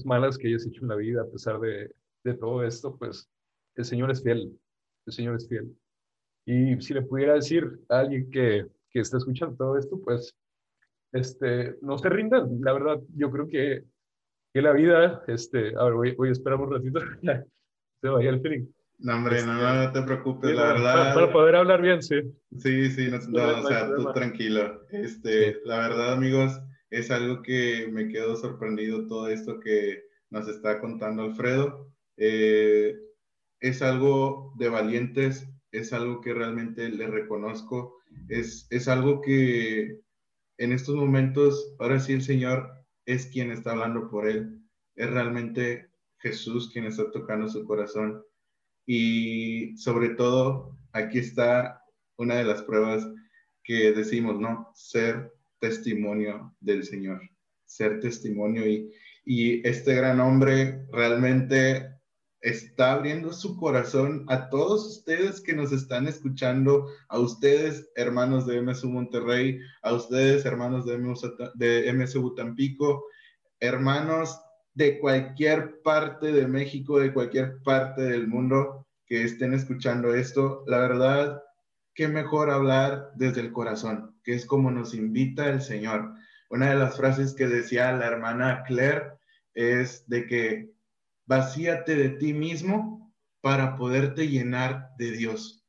malas 0.05 0.37
que 0.37 0.49
hayas 0.49 0.67
hecho 0.67 0.83
en 0.83 0.89
la 0.89 0.97
vida, 0.97 1.23
a 1.23 1.31
pesar 1.31 1.59
de, 1.61 1.91
de 2.25 2.35
todo 2.35 2.65
esto, 2.65 2.97
pues 2.97 3.29
el 3.77 3.85
Señor 3.85 4.11
es 4.11 4.23
fiel, 4.23 4.59
el 5.07 5.13
Señor 5.13 5.37
es 5.37 5.49
fiel. 5.49 5.75
Y 6.45 6.81
si 6.81 6.95
le 6.95 7.03
pudiera 7.03 7.35
decir 7.35 7.81
a 7.89 8.01
alguien 8.01 8.31
que, 8.31 8.67
que 8.91 9.01
está 9.01 9.17
escuchando 9.17 9.57
todo 9.57 9.79
esto, 9.79 10.01
pues 10.03 10.35
este, 11.13 11.77
no 11.83 11.99
se 11.99 12.09
rindan. 12.09 12.61
La 12.61 12.73
verdad, 12.73 13.01
yo 13.15 13.31
creo 13.31 13.49
que, 13.49 13.85
que 14.53 14.63
la 14.63 14.73
vida, 14.73 15.23
este, 15.27 15.75
a 15.77 15.85
ver, 15.85 15.95
voy, 15.95 16.15
voy 16.15 16.29
a 16.29 16.33
esperar 16.33 16.61
un 16.61 16.73
ratito, 16.73 17.01
se 18.01 18.09
vaya 18.09 18.31
el 18.31 18.41
feeling. 18.41 18.67
No, 18.99 19.17
hombre, 19.17 19.45
no, 19.45 19.55
no, 19.55 19.83
este, 19.83 20.01
te 20.01 20.07
preocupes, 20.07 20.55
la 20.55 20.73
verdad. 20.73 21.15
Para, 21.15 21.33
poder 21.33 21.57
hablar 21.57 21.83
bien, 21.83 22.03
sí. 22.03 22.17
Sí, 22.57 22.91
sí, 22.91 23.11
no, 23.11 23.19
no, 23.29 23.59
o 23.59 23.67
sea, 23.67 23.95
tú 23.95 24.11
tranquilo. 24.13 24.87
Este, 24.91 25.61
La 25.65 25.81
verdad, 25.81 26.15
amigos, 26.15 26.59
es 26.91 27.11
algo 27.11 27.43
que 27.43 27.89
me 27.93 28.09
quedo 28.09 28.37
sorprendido 28.37 29.07
todo 29.07 29.29
esto 29.29 29.61
que 29.61 30.05
nos 30.31 30.49
está 30.49 30.81
contando 30.81 31.23
Alfredo. 31.23 31.93
Eh, 32.17 32.97
es 33.61 33.83
algo 33.83 34.53
de 34.57 34.69
valientes, 34.69 35.49
es 35.73 35.93
algo 35.93 36.21
que 36.21 36.35
realmente 36.35 36.89
le 36.89 37.07
reconozco, 37.09 37.99
es, 38.29 38.67
es 38.71 38.89
algo 38.89 39.21
que 39.21 40.01
en 40.59 40.73
estos 40.73 40.95
momentos, 40.95 41.75
ahora 41.79 42.01
sí 42.01 42.13
el 42.13 42.23
Señor 42.23 42.71
es 43.05 43.27
quien 43.27 43.51
está 43.51 43.73
hablando 43.73 44.11
por 44.11 44.27
él, 44.27 44.61
es 44.95 45.11
realmente 45.11 45.91
Jesús 46.19 46.71
quien 46.73 46.87
está 46.87 47.11
tocando 47.11 47.49
su 47.49 47.65
corazón. 47.65 48.23
Y 48.87 49.77
sobre 49.77 50.11
todo, 50.11 50.79
aquí 50.93 51.19
está 51.19 51.83
una 52.17 52.37
de 52.37 52.45
las 52.45 52.63
pruebas 52.63 53.07
que 53.65 53.93
decimos, 53.93 54.39
¿no? 54.41 54.71
Ser 54.75 55.36
testimonio 55.59 56.55
del 56.61 56.85
Señor, 56.85 57.21
ser 57.65 58.01
testimonio 58.01 58.67
y, 58.67 58.93
y 59.25 59.67
este 59.67 59.95
gran 59.95 60.21
hombre 60.21 60.87
realmente 60.93 61.97
está 62.41 62.93
abriendo 62.93 63.33
su 63.33 63.57
corazón 63.57 64.25
a 64.29 64.49
todos 64.51 64.87
ustedes 64.87 65.41
que 65.41 65.55
nos 65.55 65.73
están 65.73 66.07
escuchando, 66.07 66.87
a 67.09 67.19
ustedes, 67.19 67.91
hermanos 67.97 68.47
de 68.47 68.63
MSU 68.63 68.89
Monterrey, 68.89 69.59
a 69.83 69.93
ustedes, 69.93 70.45
hermanos 70.45 70.87
de 70.87 70.99
MSU, 70.99 71.35
de 71.55 71.93
MSU 71.93 72.35
Tampico, 72.35 73.05
hermanos 73.59 74.41
de 74.75 74.99
cualquier 75.01 75.81
parte 75.83 76.33
de 76.33 76.47
México, 76.47 76.99
de 76.99 77.13
cualquier 77.13 77.63
parte 77.63 78.03
del 78.03 78.29
mundo 78.29 78.87
que 79.07 79.25
estén 79.25 79.55
escuchando 79.55 80.15
esto. 80.15 80.63
La 80.67 80.79
verdad, 80.79 81.43
qué 81.95 82.09
mejor 82.09 82.51
hablar 82.51 83.11
desde 83.17 83.41
el 83.41 83.53
corazón, 83.53 84.16
que 84.27 84.35
es 84.35 84.45
como 84.45 84.73
nos 84.73 84.93
invita 84.93 85.49
el 85.49 85.63
Señor. 85.63 86.13
Una 86.51 86.71
de 86.71 86.77
las 86.77 86.97
frases 86.97 87.33
que 87.33 87.47
decía 87.47 87.93
la 87.93 88.07
hermana 88.07 88.65
Claire 88.67 89.13
es 89.55 90.07
de 90.09 90.27
que 90.27 90.73
vacíate 91.27 91.95
de 91.95 92.11
ti 92.11 92.35
mismo 92.35 93.15
para 93.41 93.77
poderte 93.77 94.27
llenar 94.27 94.91
de 94.99 95.13
Dios. 95.13 95.65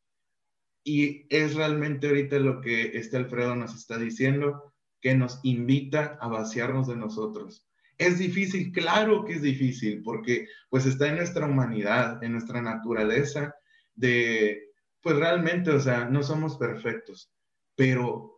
Y 0.84 1.28
es 1.30 1.54
realmente 1.54 2.08
ahorita 2.08 2.40
lo 2.40 2.60
que 2.60 2.98
este 2.98 3.18
Alfredo 3.18 3.56
nos 3.56 3.76
está 3.76 4.00
diciendo, 4.00 4.74
que 5.02 5.14
nos 5.14 5.40
invita 5.44 6.18
a 6.20 6.28
vaciarnos 6.28 6.88
de 6.88 6.96
nosotros. 6.96 7.68
Es 8.00 8.18
difícil, 8.18 8.72
claro 8.72 9.24
que 9.24 9.34
es 9.34 9.44
difícil, 9.44 10.02
porque 10.02 10.48
pues 10.70 10.88
está 10.88 11.10
en 11.10 11.18
nuestra 11.18 11.46
humanidad, 11.46 12.24
en 12.24 12.32
nuestra 12.32 12.60
naturaleza 12.62 13.54
de 13.94 14.64
pues 15.02 15.16
realmente, 15.16 15.70
o 15.70 15.80
sea, 15.80 16.06
no 16.06 16.24
somos 16.24 16.58
perfectos, 16.58 17.32
pero 17.76 18.37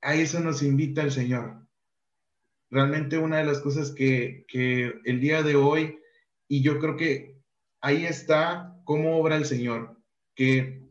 a 0.00 0.14
eso 0.14 0.40
nos 0.40 0.62
invita 0.62 1.02
el 1.02 1.12
Señor. 1.12 1.66
Realmente 2.70 3.18
una 3.18 3.38
de 3.38 3.44
las 3.44 3.60
cosas 3.60 3.92
que, 3.92 4.44
el 5.04 5.20
día 5.20 5.42
de 5.42 5.56
hoy, 5.56 5.98
y 6.48 6.62
yo 6.62 6.78
creo 6.78 6.96
que 6.96 7.36
ahí 7.80 8.04
está 8.04 8.76
cómo 8.84 9.18
obra 9.18 9.36
el 9.36 9.44
Señor, 9.44 10.00
que 10.34 10.82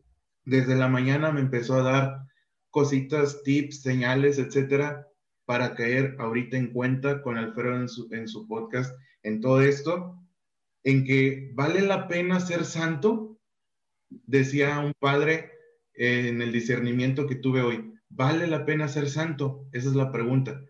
desde 0.44 0.76
la 0.76 0.88
mañana 0.88 1.30
me 1.30 1.40
empezó 1.40 1.74
a 1.74 1.82
dar 1.82 2.28
cositas, 2.70 3.42
tips, 3.42 3.82
señales, 3.82 4.38
etcétera, 4.38 5.06
para 5.44 5.74
caer 5.74 6.16
ahorita 6.18 6.56
en 6.56 6.72
cuenta 6.72 7.22
con 7.22 7.38
Alfredo 7.38 7.76
en 7.76 7.88
su, 7.88 8.08
en 8.12 8.28
su 8.28 8.46
podcast, 8.46 8.94
en 9.22 9.40
todo 9.40 9.62
esto, 9.62 10.18
en 10.84 11.04
que 11.04 11.50
vale 11.54 11.80
la 11.80 12.08
pena 12.08 12.40
ser 12.40 12.64
santo 12.64 13.38
decía 14.10 14.78
un 14.78 14.92
padre 14.98 15.52
en 15.94 16.40
el 16.42 16.52
discernimiento 16.52 17.26
que 17.26 17.34
tuve 17.34 17.62
hoy, 17.62 17.92
¿vale 18.08 18.46
la 18.46 18.64
pena 18.64 18.88
ser 18.88 19.08
santo? 19.08 19.66
Esa 19.72 19.88
es 19.88 19.94
la 19.94 20.12
pregunta. 20.12 20.60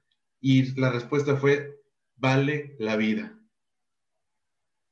Y 0.40 0.78
la 0.78 0.90
respuesta 0.90 1.36
fue, 1.36 1.80
vale 2.16 2.76
la 2.78 2.96
vida. 2.96 3.38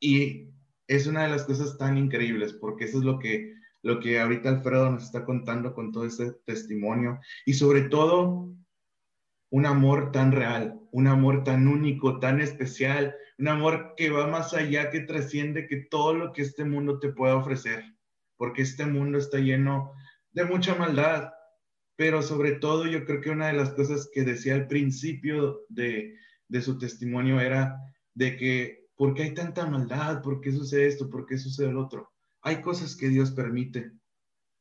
Y 0.00 0.50
es 0.86 1.06
una 1.06 1.22
de 1.22 1.28
las 1.28 1.44
cosas 1.44 1.78
tan 1.78 1.96
increíbles, 1.96 2.52
porque 2.52 2.84
eso 2.84 2.98
es 2.98 3.04
lo 3.04 3.18
que, 3.18 3.54
lo 3.82 4.00
que 4.00 4.20
ahorita 4.20 4.48
Alfredo 4.48 4.90
nos 4.90 5.04
está 5.04 5.24
contando 5.24 5.74
con 5.74 5.92
todo 5.92 6.04
este 6.04 6.32
testimonio. 6.44 7.20
Y 7.44 7.54
sobre 7.54 7.82
todo, 7.82 8.54
un 9.50 9.66
amor 9.66 10.12
tan 10.12 10.32
real, 10.32 10.80
un 10.92 11.06
amor 11.06 11.44
tan 11.44 11.68
único, 11.68 12.18
tan 12.18 12.40
especial, 12.40 13.14
un 13.38 13.48
amor 13.48 13.94
que 13.96 14.10
va 14.10 14.26
más 14.26 14.54
allá, 14.54 14.90
que 14.90 15.00
trasciende 15.00 15.66
que 15.66 15.86
todo 15.90 16.14
lo 16.14 16.32
que 16.32 16.42
este 16.42 16.64
mundo 16.64 16.98
te 16.98 17.12
pueda 17.12 17.36
ofrecer 17.36 17.96
porque 18.36 18.62
este 18.62 18.86
mundo 18.86 19.18
está 19.18 19.38
lleno 19.38 19.92
de 20.32 20.44
mucha 20.44 20.74
maldad, 20.74 21.32
pero 21.96 22.22
sobre 22.22 22.52
todo 22.52 22.86
yo 22.86 23.04
creo 23.04 23.20
que 23.20 23.30
una 23.30 23.48
de 23.48 23.54
las 23.54 23.70
cosas 23.70 24.08
que 24.12 24.22
decía 24.22 24.54
al 24.54 24.68
principio 24.68 25.62
de, 25.68 26.14
su 26.60 26.78
testimonio 26.78 27.40
era 27.40 27.76
de 28.14 28.36
que, 28.36 28.86
¿por 28.94 29.14
qué 29.14 29.24
hay 29.24 29.34
tanta 29.34 29.66
maldad? 29.66 30.22
¿Por 30.22 30.40
qué 30.40 30.52
sucede 30.52 30.86
esto? 30.86 31.08
¿Por 31.08 31.26
qué 31.26 31.38
sucede 31.38 31.70
el 31.70 31.78
otro? 31.78 32.12
Hay 32.42 32.60
cosas 32.60 32.96
que 32.96 33.08
Dios 33.08 33.30
permite 33.30 33.92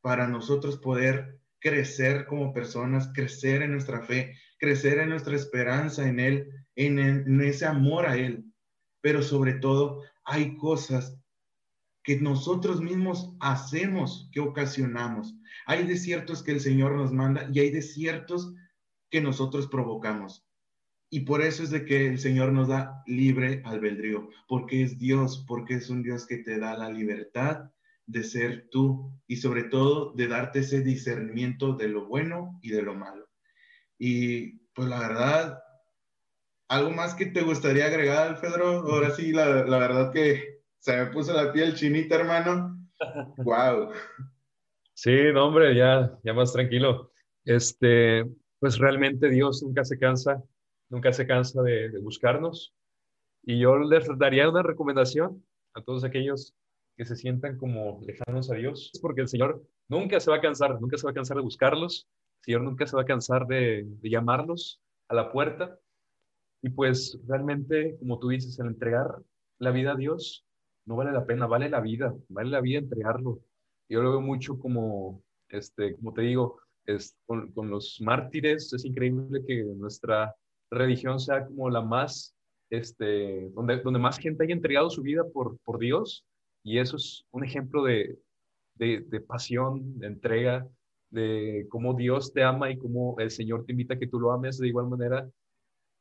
para 0.01 0.27
nosotros 0.27 0.77
poder 0.77 1.39
crecer 1.59 2.25
como 2.25 2.53
personas, 2.53 3.11
crecer 3.13 3.61
en 3.61 3.71
nuestra 3.71 4.01
fe, 4.01 4.37
crecer 4.57 4.99
en 4.99 5.09
nuestra 5.09 5.35
esperanza 5.35 6.07
en 6.07 6.19
Él, 6.19 6.49
en, 6.75 6.99
en 6.99 7.41
ese 7.41 7.65
amor 7.65 8.05
a 8.05 8.15
Él. 8.17 8.45
Pero 9.01 9.21
sobre 9.21 9.53
todo, 9.53 10.03
hay 10.23 10.55
cosas 10.57 11.19
que 12.05 12.21
nosotros 12.21 12.81
mismos 12.81 13.35
hacemos, 13.39 14.29
que 14.31 14.39
ocasionamos. 14.39 15.35
Hay 15.65 15.87
desiertos 15.87 16.43
que 16.43 16.51
el 16.51 16.59
Señor 16.61 16.93
nos 16.93 17.11
manda 17.11 17.49
y 17.51 17.59
hay 17.59 17.71
desiertos 17.71 18.53
que 19.09 19.21
nosotros 19.21 19.67
provocamos. 19.67 20.47
Y 21.09 21.21
por 21.21 21.41
eso 21.41 21.63
es 21.63 21.71
de 21.71 21.83
que 21.83 22.07
el 22.07 22.19
Señor 22.19 22.51
nos 22.51 22.67
da 22.67 23.01
libre 23.07 23.63
albedrío, 23.65 24.29
porque 24.47 24.83
es 24.83 24.99
Dios, 24.99 25.45
porque 25.47 25.75
es 25.75 25.89
un 25.89 26.03
Dios 26.03 26.27
que 26.27 26.37
te 26.37 26.59
da 26.59 26.77
la 26.77 26.91
libertad 26.91 27.71
de 28.05 28.23
ser 28.23 28.69
tú 28.69 29.11
y 29.25 29.37
sobre 29.37 29.63
todo 29.63 30.13
de 30.13 30.27
darte 30.27 30.59
ese 30.59 30.81
discernimiento 30.81 31.73
de 31.73 31.87
lo 31.87 32.05
bueno 32.05 32.59
y 32.61 32.69
de 32.69 32.83
lo 32.83 32.93
malo. 32.93 33.27
Y 33.97 34.59
pues 34.75 34.87
la 34.89 34.99
verdad, 34.99 35.59
¿algo 36.67 36.91
más 36.91 37.15
que 37.15 37.25
te 37.25 37.41
gustaría 37.41 37.87
agregar, 37.87 38.39
Pedro? 38.39 38.81
Ahora 38.81 39.09
sí, 39.09 39.31
la, 39.31 39.65
la 39.65 39.79
verdad 39.79 40.13
que 40.13 40.54
se 40.85 40.95
me 40.95 41.07
puso 41.07 41.33
la 41.33 41.51
piel 41.51 41.73
chinita, 41.73 42.13
hermano. 42.13 42.77
wow. 43.37 43.89
Sí, 44.93 45.17
hombre, 45.35 45.75
ya, 45.75 46.15
ya 46.23 46.31
más 46.31 46.53
tranquilo. 46.53 47.11
Este, 47.43 48.23
pues 48.59 48.77
realmente 48.77 49.29
Dios 49.29 49.63
nunca 49.63 49.83
se 49.83 49.97
cansa, 49.97 50.43
nunca 50.89 51.11
se 51.11 51.25
cansa 51.25 51.63
de, 51.63 51.89
buscarnos. 52.03 52.75
Y 53.41 53.57
yo 53.57 53.79
les 53.79 54.07
daría 54.19 54.47
una 54.47 54.61
recomendación 54.61 55.43
a 55.73 55.81
todos 55.81 56.03
aquellos 56.03 56.53
que 56.95 57.05
se 57.05 57.15
sientan 57.15 57.57
como 57.57 57.99
lejanos 58.05 58.51
a 58.51 58.55
Dios, 58.55 58.91
porque 59.01 59.21
el 59.21 59.27
Señor 59.27 59.67
nunca 59.89 60.19
se 60.19 60.29
va 60.29 60.37
a 60.37 60.41
cansar, 60.41 60.79
nunca 60.79 60.99
se 60.99 61.07
va 61.07 61.11
a 61.11 61.15
cansar 61.15 61.37
de 61.37 61.43
buscarlos, 61.43 62.07
el 62.41 62.43
Señor 62.43 62.61
nunca 62.61 62.85
se 62.85 62.95
va 62.95 63.01
a 63.01 63.05
cansar 63.05 63.47
de, 63.47 63.85
de 63.87 64.09
llamarlos 64.11 64.79
a 65.07 65.15
la 65.15 65.31
puerta. 65.31 65.79
Y 66.61 66.69
pues 66.69 67.19
realmente, 67.27 67.97
como 67.97 68.19
tú 68.19 68.29
dices, 68.29 68.59
el 68.59 68.67
entregar 68.67 69.15
la 69.57 69.71
vida 69.71 69.93
a 69.93 69.95
Dios 69.95 70.44
no 70.85 70.95
vale 70.95 71.11
la 71.11 71.25
pena, 71.25 71.47
vale 71.47 71.69
la 71.69 71.81
vida, 71.81 72.15
vale 72.29 72.49
la 72.49 72.61
vida 72.61 72.79
entregarlo. 72.79 73.41
Yo 73.89 74.01
lo 74.01 74.11
veo 74.11 74.21
mucho 74.21 74.57
como, 74.59 75.23
este, 75.49 75.95
como 75.95 76.13
te 76.13 76.21
digo, 76.21 76.59
es, 76.85 77.17
con, 77.25 77.51
los 77.69 77.99
mártires, 78.01 78.71
es 78.73 78.85
increíble 78.85 79.43
que 79.45 79.63
nuestra 79.63 80.35
religión 80.69 81.19
sea 81.19 81.45
como 81.45 81.69
la 81.69 81.81
más, 81.81 82.35
este, 82.69 83.49
donde, 83.51 83.81
donde 83.81 83.99
más 83.99 84.19
gente 84.19 84.43
haya 84.43 84.53
entregado 84.53 84.89
su 84.89 85.01
vida 85.01 85.23
por, 85.33 85.57
por 85.59 85.79
Dios. 85.79 86.25
Y 86.63 86.79
eso 86.79 86.97
es 86.97 87.25
un 87.31 87.43
ejemplo 87.43 87.83
de, 87.83 88.17
de, 88.75 89.01
de 89.07 89.21
pasión, 89.21 89.99
de 89.99 90.07
entrega, 90.07 90.67
de 91.09 91.65
cómo 91.69 91.93
Dios 91.93 92.33
te 92.33 92.43
ama 92.43 92.71
y 92.71 92.77
cómo 92.77 93.15
el 93.19 93.31
Señor 93.31 93.65
te 93.65 93.71
invita 93.71 93.95
a 93.95 93.99
que 93.99 94.07
tú 94.07 94.19
lo 94.19 94.31
ames 94.31 94.57
de 94.57 94.67
igual 94.67 94.87
manera. 94.87 95.29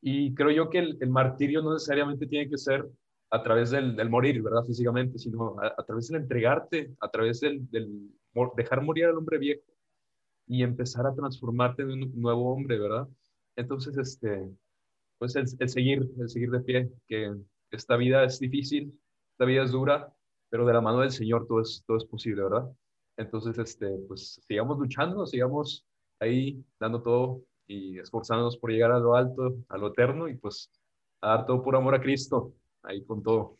Y 0.01 0.33
creo 0.35 0.51
yo 0.51 0.69
que 0.69 0.79
el 0.79 1.09
martirio 1.09 1.61
no 1.61 1.73
necesariamente 1.73 2.27
tiene 2.27 2.49
que 2.49 2.57
ser 2.57 2.87
a 3.29 3.43
través 3.43 3.71
del, 3.71 3.95
del 3.95 4.09
morir, 4.09 4.41
¿verdad? 4.41 4.63
Físicamente, 4.63 5.17
sino 5.17 5.59
a, 5.59 5.73
a, 5.77 5.83
través 5.83 6.07
del 6.07 6.21
entregarte, 6.21 6.93
a 6.99 7.09
través 7.09 7.41
del, 7.41 7.69
del 7.69 8.11
dejar 8.55 8.81
morir 8.81 9.05
al 9.05 9.17
hombre 9.17 9.37
viejo 9.37 9.63
y 10.47 10.63
empezar 10.63 11.05
a 11.07 11.13
transformarte 11.13 11.83
en 11.83 11.91
un 11.91 12.21
nuevo 12.21 12.53
hombre, 12.53 12.77
¿verdad? 12.77 13.07
Entonces, 13.55 13.97
este, 13.97 14.49
pues 15.17 15.35
el, 15.35 15.45
el, 15.59 15.69
seguir, 15.69 16.09
el 16.19 16.29
seguir 16.29 16.51
de 16.51 16.59
pie, 16.59 16.91
que 17.07 17.33
esta 17.71 17.97
vida 17.97 18.23
es 18.23 18.39
difícil, 18.39 18.97
esta 19.31 19.45
vida 19.45 19.63
es 19.63 19.71
dura, 19.71 20.13
pero 20.49 20.65
de 20.65 20.73
la 20.73 20.81
mano 20.81 21.01
del 21.01 21.11
Señor 21.11 21.47
todo 21.47 21.61
es, 21.61 21.83
todo 21.87 21.97
es 21.97 22.05
posible, 22.05 22.43
¿verdad? 22.43 22.69
Entonces, 23.17 23.57
este, 23.57 23.89
pues 24.07 24.41
sigamos 24.47 24.77
luchando, 24.77 25.25
sigamos 25.25 25.85
ahí 26.19 26.63
dando 26.79 27.01
todo 27.01 27.41
y 27.67 27.97
esforzándonos 27.99 28.57
por 28.57 28.71
llegar 28.71 28.91
a 28.91 28.99
lo 28.99 29.15
alto, 29.15 29.55
a 29.69 29.77
lo 29.77 29.87
eterno 29.87 30.27
y 30.27 30.35
pues 30.35 30.69
a 31.21 31.29
dar 31.29 31.45
todo 31.45 31.63
por 31.63 31.75
amor 31.75 31.95
a 31.95 32.01
Cristo, 32.01 32.53
ahí 32.87 33.03
con 33.05 33.23
todo. 33.23 33.57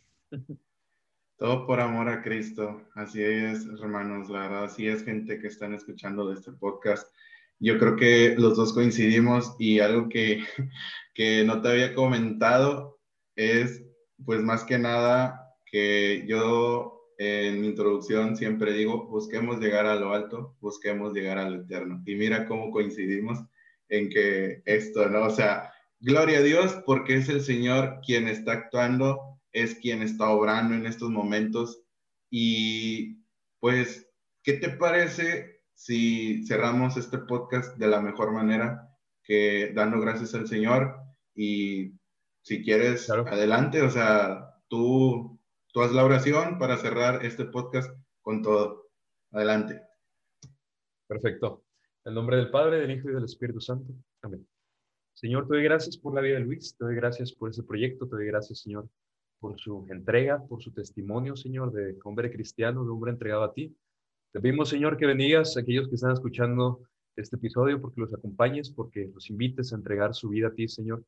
Todo 1.38 1.68
por 1.68 1.80
amor 1.82 2.08
a 2.08 2.22
Cristo. 2.24 2.82
Así 2.94 3.22
es, 3.22 3.66
hermanos. 3.66 4.30
La 4.30 4.42
verdad, 4.42 4.64
así 4.66 4.88
es, 4.88 5.04
gente 5.04 5.40
que 5.40 5.48
están 5.48 5.74
escuchando 5.74 6.30
de 6.30 6.36
este 6.36 6.54
podcast. 6.54 7.14
Yo 7.60 7.78
creo 7.78 7.96
que 7.96 8.36
los 8.38 8.56
dos 8.56 8.74
coincidimos 8.74 9.56
y 9.60 9.80
algo 9.80 10.08
que, 10.08 10.44
que 11.14 11.44
no 11.44 11.62
te 11.62 11.70
había 11.70 11.94
comentado 11.94 13.00
es, 13.36 13.84
pues 14.24 14.42
más 14.42 14.64
que 14.64 14.78
nada, 14.78 15.54
que 15.66 16.26
yo 16.28 16.96
en 17.18 17.62
mi 17.62 17.68
introducción 17.68 18.36
siempre 18.36 18.74
digo, 18.74 19.08
busquemos 19.08 19.60
llegar 19.60 19.86
a 19.86 19.96
lo 19.96 20.14
alto, 20.14 20.56
busquemos 20.62 21.14
llegar 21.14 21.38
al 21.38 21.62
eterno. 21.62 22.02
Y 22.06 22.16
mira 22.16 22.46
cómo 22.46 22.72
coincidimos 22.72 23.40
en 23.90 24.10
que 24.10 24.62
esto, 24.66 25.10
¿no? 25.10 25.26
O 25.26 25.30
sea, 25.30 25.72
gloria 26.06 26.38
a 26.38 26.44
Dios 26.44 26.84
porque 26.86 27.16
es 27.16 27.30
el 27.30 27.42
Señor 27.42 28.00
quien 28.06 28.28
está 28.28 28.54
actuando 28.54 29.40
es 29.52 29.76
quien 29.76 30.02
está 30.02 30.30
obrando 30.30 30.76
en 30.76 30.86
estos 30.86 31.10
momentos. 31.10 31.82
Y 32.30 33.24
pues, 33.60 34.12
¿qué 34.44 34.54
te 34.54 34.70
parece 34.70 35.62
si 35.74 36.46
cerramos 36.46 36.98
este 36.98 37.18
podcast 37.20 37.78
de 37.78 37.88
la 37.88 38.02
mejor 38.02 38.32
manera 38.34 38.90
que 39.24 39.72
dando 39.74 40.00
gracias 40.00 40.36
al 40.36 40.48
Señor? 40.48 40.96
Y 41.34 41.94
si 42.44 42.64
quieres, 42.64 43.06
claro. 43.06 43.28
adelante, 43.28 43.82
o 43.82 43.90
sea, 43.90 44.54
tú, 44.68 45.40
tú 45.72 45.82
haz 45.82 45.92
la 45.92 46.04
oración 46.06 46.60
para 46.60 46.78
cerrar 46.78 47.26
este 47.26 47.46
podcast 47.46 47.90
con 48.22 48.42
todo. 48.42 48.90
Adelante. 49.32 49.82
Perfecto. 51.08 51.64
En 52.04 52.14
nombre 52.14 52.38
del 52.38 52.52
Padre, 52.52 52.82
del 52.82 52.92
Hijo 52.92 53.10
y 53.10 53.14
del 53.14 53.24
Espíritu 53.24 53.62
Santo. 53.62 53.94
Amén. 54.22 54.46
Señor, 55.16 55.48
te 55.48 55.56
doy 55.56 55.64
gracias 55.64 55.98
por 55.98 56.14
la 56.14 56.20
vida 56.20 56.36
de 56.36 56.42
Luis, 56.42 56.76
te 56.78 56.84
doy 56.84 56.94
gracias 56.94 57.32
por 57.32 57.50
ese 57.50 57.64
proyecto, 57.64 58.06
te 58.06 58.18
doy 58.18 58.26
gracias, 58.26 58.60
Señor, 58.60 58.90
por 59.40 59.58
su 59.58 59.86
entrega, 59.90 60.46
por 60.46 60.62
su 60.62 60.74
testimonio, 60.74 61.38
Señor, 61.38 61.72
de 61.72 61.98
hombre 62.04 62.30
cristiano, 62.30 62.84
de 62.84 62.90
hombre 62.90 63.12
entregado 63.14 63.44
a 63.44 63.54
ti. 63.54 63.74
Te 64.34 64.42
pedimos, 64.42 64.68
Señor, 64.68 64.98
que 64.98 65.06
bendigas 65.06 65.56
a 65.56 65.62
aquellos 65.62 65.88
que 65.88 65.96
están 65.96 66.12
escuchando 66.12 66.82
este 67.16 67.38
episodio, 67.38 67.80
porque 67.80 68.02
los 68.02 68.14
acompañes, 68.14 68.70
porque 68.70 69.10
los 69.14 69.30
invites 69.30 69.72
a 69.72 69.78
entregar 69.78 70.14
su 70.14 70.28
vida 70.28 70.50
a 70.50 70.54
ti, 70.54 70.68
Señor. 70.68 71.06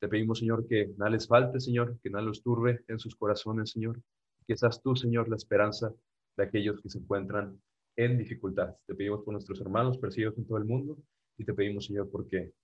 Te 0.00 0.08
pedimos, 0.08 0.38
Señor, 0.38 0.66
que 0.66 0.94
nada 0.96 1.10
les 1.10 1.28
falte, 1.28 1.60
Señor, 1.60 1.98
que 2.02 2.08
nada 2.08 2.24
los 2.24 2.42
turbe 2.42 2.82
en 2.88 2.98
sus 2.98 3.14
corazones, 3.14 3.72
Señor. 3.72 4.00
Que 4.46 4.56
seas 4.56 4.80
tú, 4.80 4.96
Señor, 4.96 5.28
la 5.28 5.36
esperanza 5.36 5.92
de 6.38 6.44
aquellos 6.44 6.80
que 6.80 6.88
se 6.88 6.98
encuentran 6.98 7.60
en 7.94 8.16
dificultad. 8.16 8.74
Te 8.86 8.94
pedimos 8.94 9.22
por 9.22 9.34
nuestros 9.34 9.60
hermanos 9.60 9.98
perseguidos 9.98 10.38
en 10.38 10.46
todo 10.46 10.56
el 10.56 10.64
mundo 10.64 10.96
y 11.36 11.44
te 11.44 11.52
pedimos, 11.52 11.84
Señor, 11.84 12.08
porque 12.10 12.54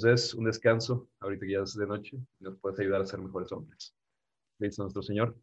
nos 0.00 0.34
un 0.34 0.44
descanso 0.44 1.08
ahorita 1.20 1.46
que 1.46 1.52
ya 1.52 1.60
es 1.60 1.74
de 1.74 1.86
noche 1.86 2.18
nos 2.40 2.58
puedes 2.58 2.80
ayudar 2.80 3.02
a 3.02 3.06
ser 3.06 3.20
mejores 3.20 3.52
hombres 3.52 3.94
dice 4.58 4.82
nuestro 4.82 5.02
Señor. 5.02 5.36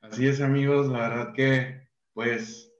Así 0.00 0.26
es, 0.26 0.40
amigos. 0.40 0.88
La 0.88 1.08
verdad 1.08 1.34
que, 1.34 1.88
pues, 2.12 2.72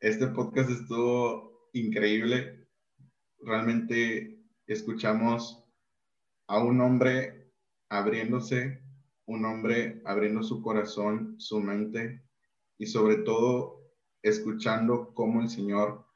este 0.00 0.26
podcast 0.28 0.70
estuvo 0.70 1.68
increíble. 1.72 2.68
Realmente 3.40 4.44
escuchamos 4.66 5.64
a 6.46 6.62
un 6.62 6.80
hombre 6.80 7.52
abriéndose, 7.88 8.82
un 9.26 9.44
hombre 9.44 10.02
abriendo 10.04 10.42
su 10.42 10.62
corazón, 10.62 11.36
su 11.38 11.60
mente 11.60 12.22
y 12.78 12.86
sobre 12.86 13.16
todo 13.16 13.92
escuchando 14.22 15.12
cómo 15.14 15.40
el 15.40 15.48
Señor 15.48 16.06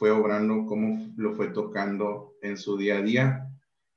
fue 0.00 0.10
obrando, 0.10 0.64
cómo 0.64 1.12
lo 1.18 1.34
fue 1.34 1.48
tocando 1.48 2.34
en 2.40 2.56
su 2.56 2.78
día 2.78 2.96
a 2.96 3.02
día 3.02 3.50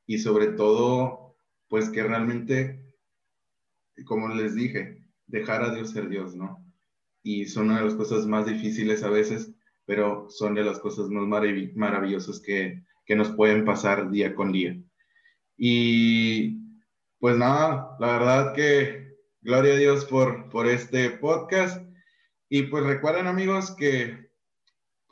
y 0.05 0.19
sobre 0.19 0.47
todo, 0.47 1.37
pues 1.69 1.89
que 1.89 2.03
realmente, 2.03 2.83
como 4.03 4.27
les 4.27 4.53
dije, 4.53 5.01
dejar 5.27 5.63
a 5.63 5.73
Dios 5.73 5.91
ser 5.91 6.09
Dios, 6.09 6.35
¿no? 6.35 6.61
Y 7.23 7.45
son 7.45 7.67
una 7.67 7.79
de 7.79 7.85
las 7.85 7.95
cosas 7.95 8.25
más 8.25 8.45
difíciles 8.45 9.01
a 9.01 9.09
veces, 9.09 9.53
pero 9.85 10.29
son 10.29 10.55
de 10.55 10.65
las 10.65 10.77
cosas 10.79 11.07
más 11.07 11.25
marav 11.25 11.55
maravillosas 11.73 12.41
que, 12.41 12.83
que 13.05 13.15
nos 13.15 13.31
pueden 13.31 13.63
pasar 13.63 14.11
día 14.11 14.35
con 14.35 14.51
día. 14.51 14.77
Y 15.55 16.57
pues 17.17 17.37
nada, 17.37 17.95
la 18.01 18.07
verdad 18.07 18.53
que 18.53 19.15
gloria 19.39 19.75
a 19.75 19.77
Dios 19.77 20.03
por, 20.03 20.49
por 20.49 20.67
este 20.67 21.11
podcast. 21.11 21.81
Y 22.49 22.63
pues 22.63 22.83
recuerden 22.83 23.27
amigos 23.27 23.73
que 23.77 24.22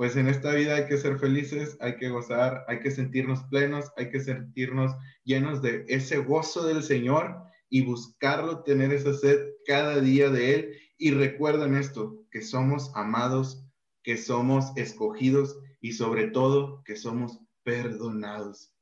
pues 0.01 0.15
en 0.15 0.27
esta 0.27 0.55
vida 0.55 0.77
hay 0.77 0.87
que 0.87 0.97
ser 0.97 1.19
felices, 1.19 1.77
hay 1.79 1.95
que 1.97 2.09
gozar, 2.09 2.65
hay 2.67 2.79
que 2.79 2.89
sentirnos 2.89 3.43
plenos, 3.51 3.91
hay 3.97 4.09
que 4.09 4.19
sentirnos 4.19 4.95
llenos 5.25 5.61
de 5.61 5.85
ese 5.89 6.17
gozo 6.17 6.65
del 6.65 6.81
Señor 6.81 7.43
y 7.69 7.85
buscarlo, 7.85 8.63
tener 8.63 8.91
esa 8.91 9.13
sed 9.13 9.49
cada 9.67 9.99
día 9.99 10.31
de 10.31 10.55
Él. 10.55 10.77
Y 10.97 11.11
recuerden 11.11 11.75
esto, 11.75 12.25
que 12.31 12.41
somos 12.41 12.91
amados, 12.95 13.63
que 14.01 14.17
somos 14.17 14.75
escogidos 14.75 15.59
y 15.81 15.91
sobre 15.91 16.29
todo 16.31 16.81
que 16.83 16.95
somos 16.95 17.39
perdonados. 17.61 18.73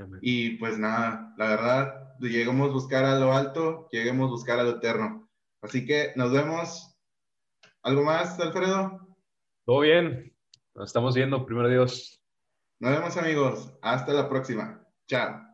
Amén. 0.00 0.20
Y 0.22 0.56
pues 0.56 0.78
nada, 0.78 1.34
la 1.36 1.48
verdad, 1.50 2.16
lleguemos 2.18 2.70
a 2.70 2.72
buscar 2.72 3.04
a 3.04 3.20
lo 3.20 3.34
alto, 3.34 3.90
lleguemos 3.92 4.28
a 4.28 4.30
buscar 4.30 4.58
a 4.58 4.62
lo 4.62 4.78
eterno. 4.78 5.28
Así 5.60 5.84
que 5.84 6.12
nos 6.16 6.32
vemos. 6.32 6.96
¿Algo 7.82 8.04
más, 8.04 8.40
Alfredo? 8.40 9.06
Todo 9.66 9.80
bien. 9.80 10.32
Nos 10.76 10.90
estamos 10.90 11.14
viendo, 11.14 11.46
primero 11.46 11.70
Dios. 11.70 12.22
Nos 12.78 12.92
vemos 12.92 13.16
amigos. 13.16 13.72
Hasta 13.80 14.12
la 14.12 14.28
próxima. 14.28 14.86
Chao. 15.08 15.45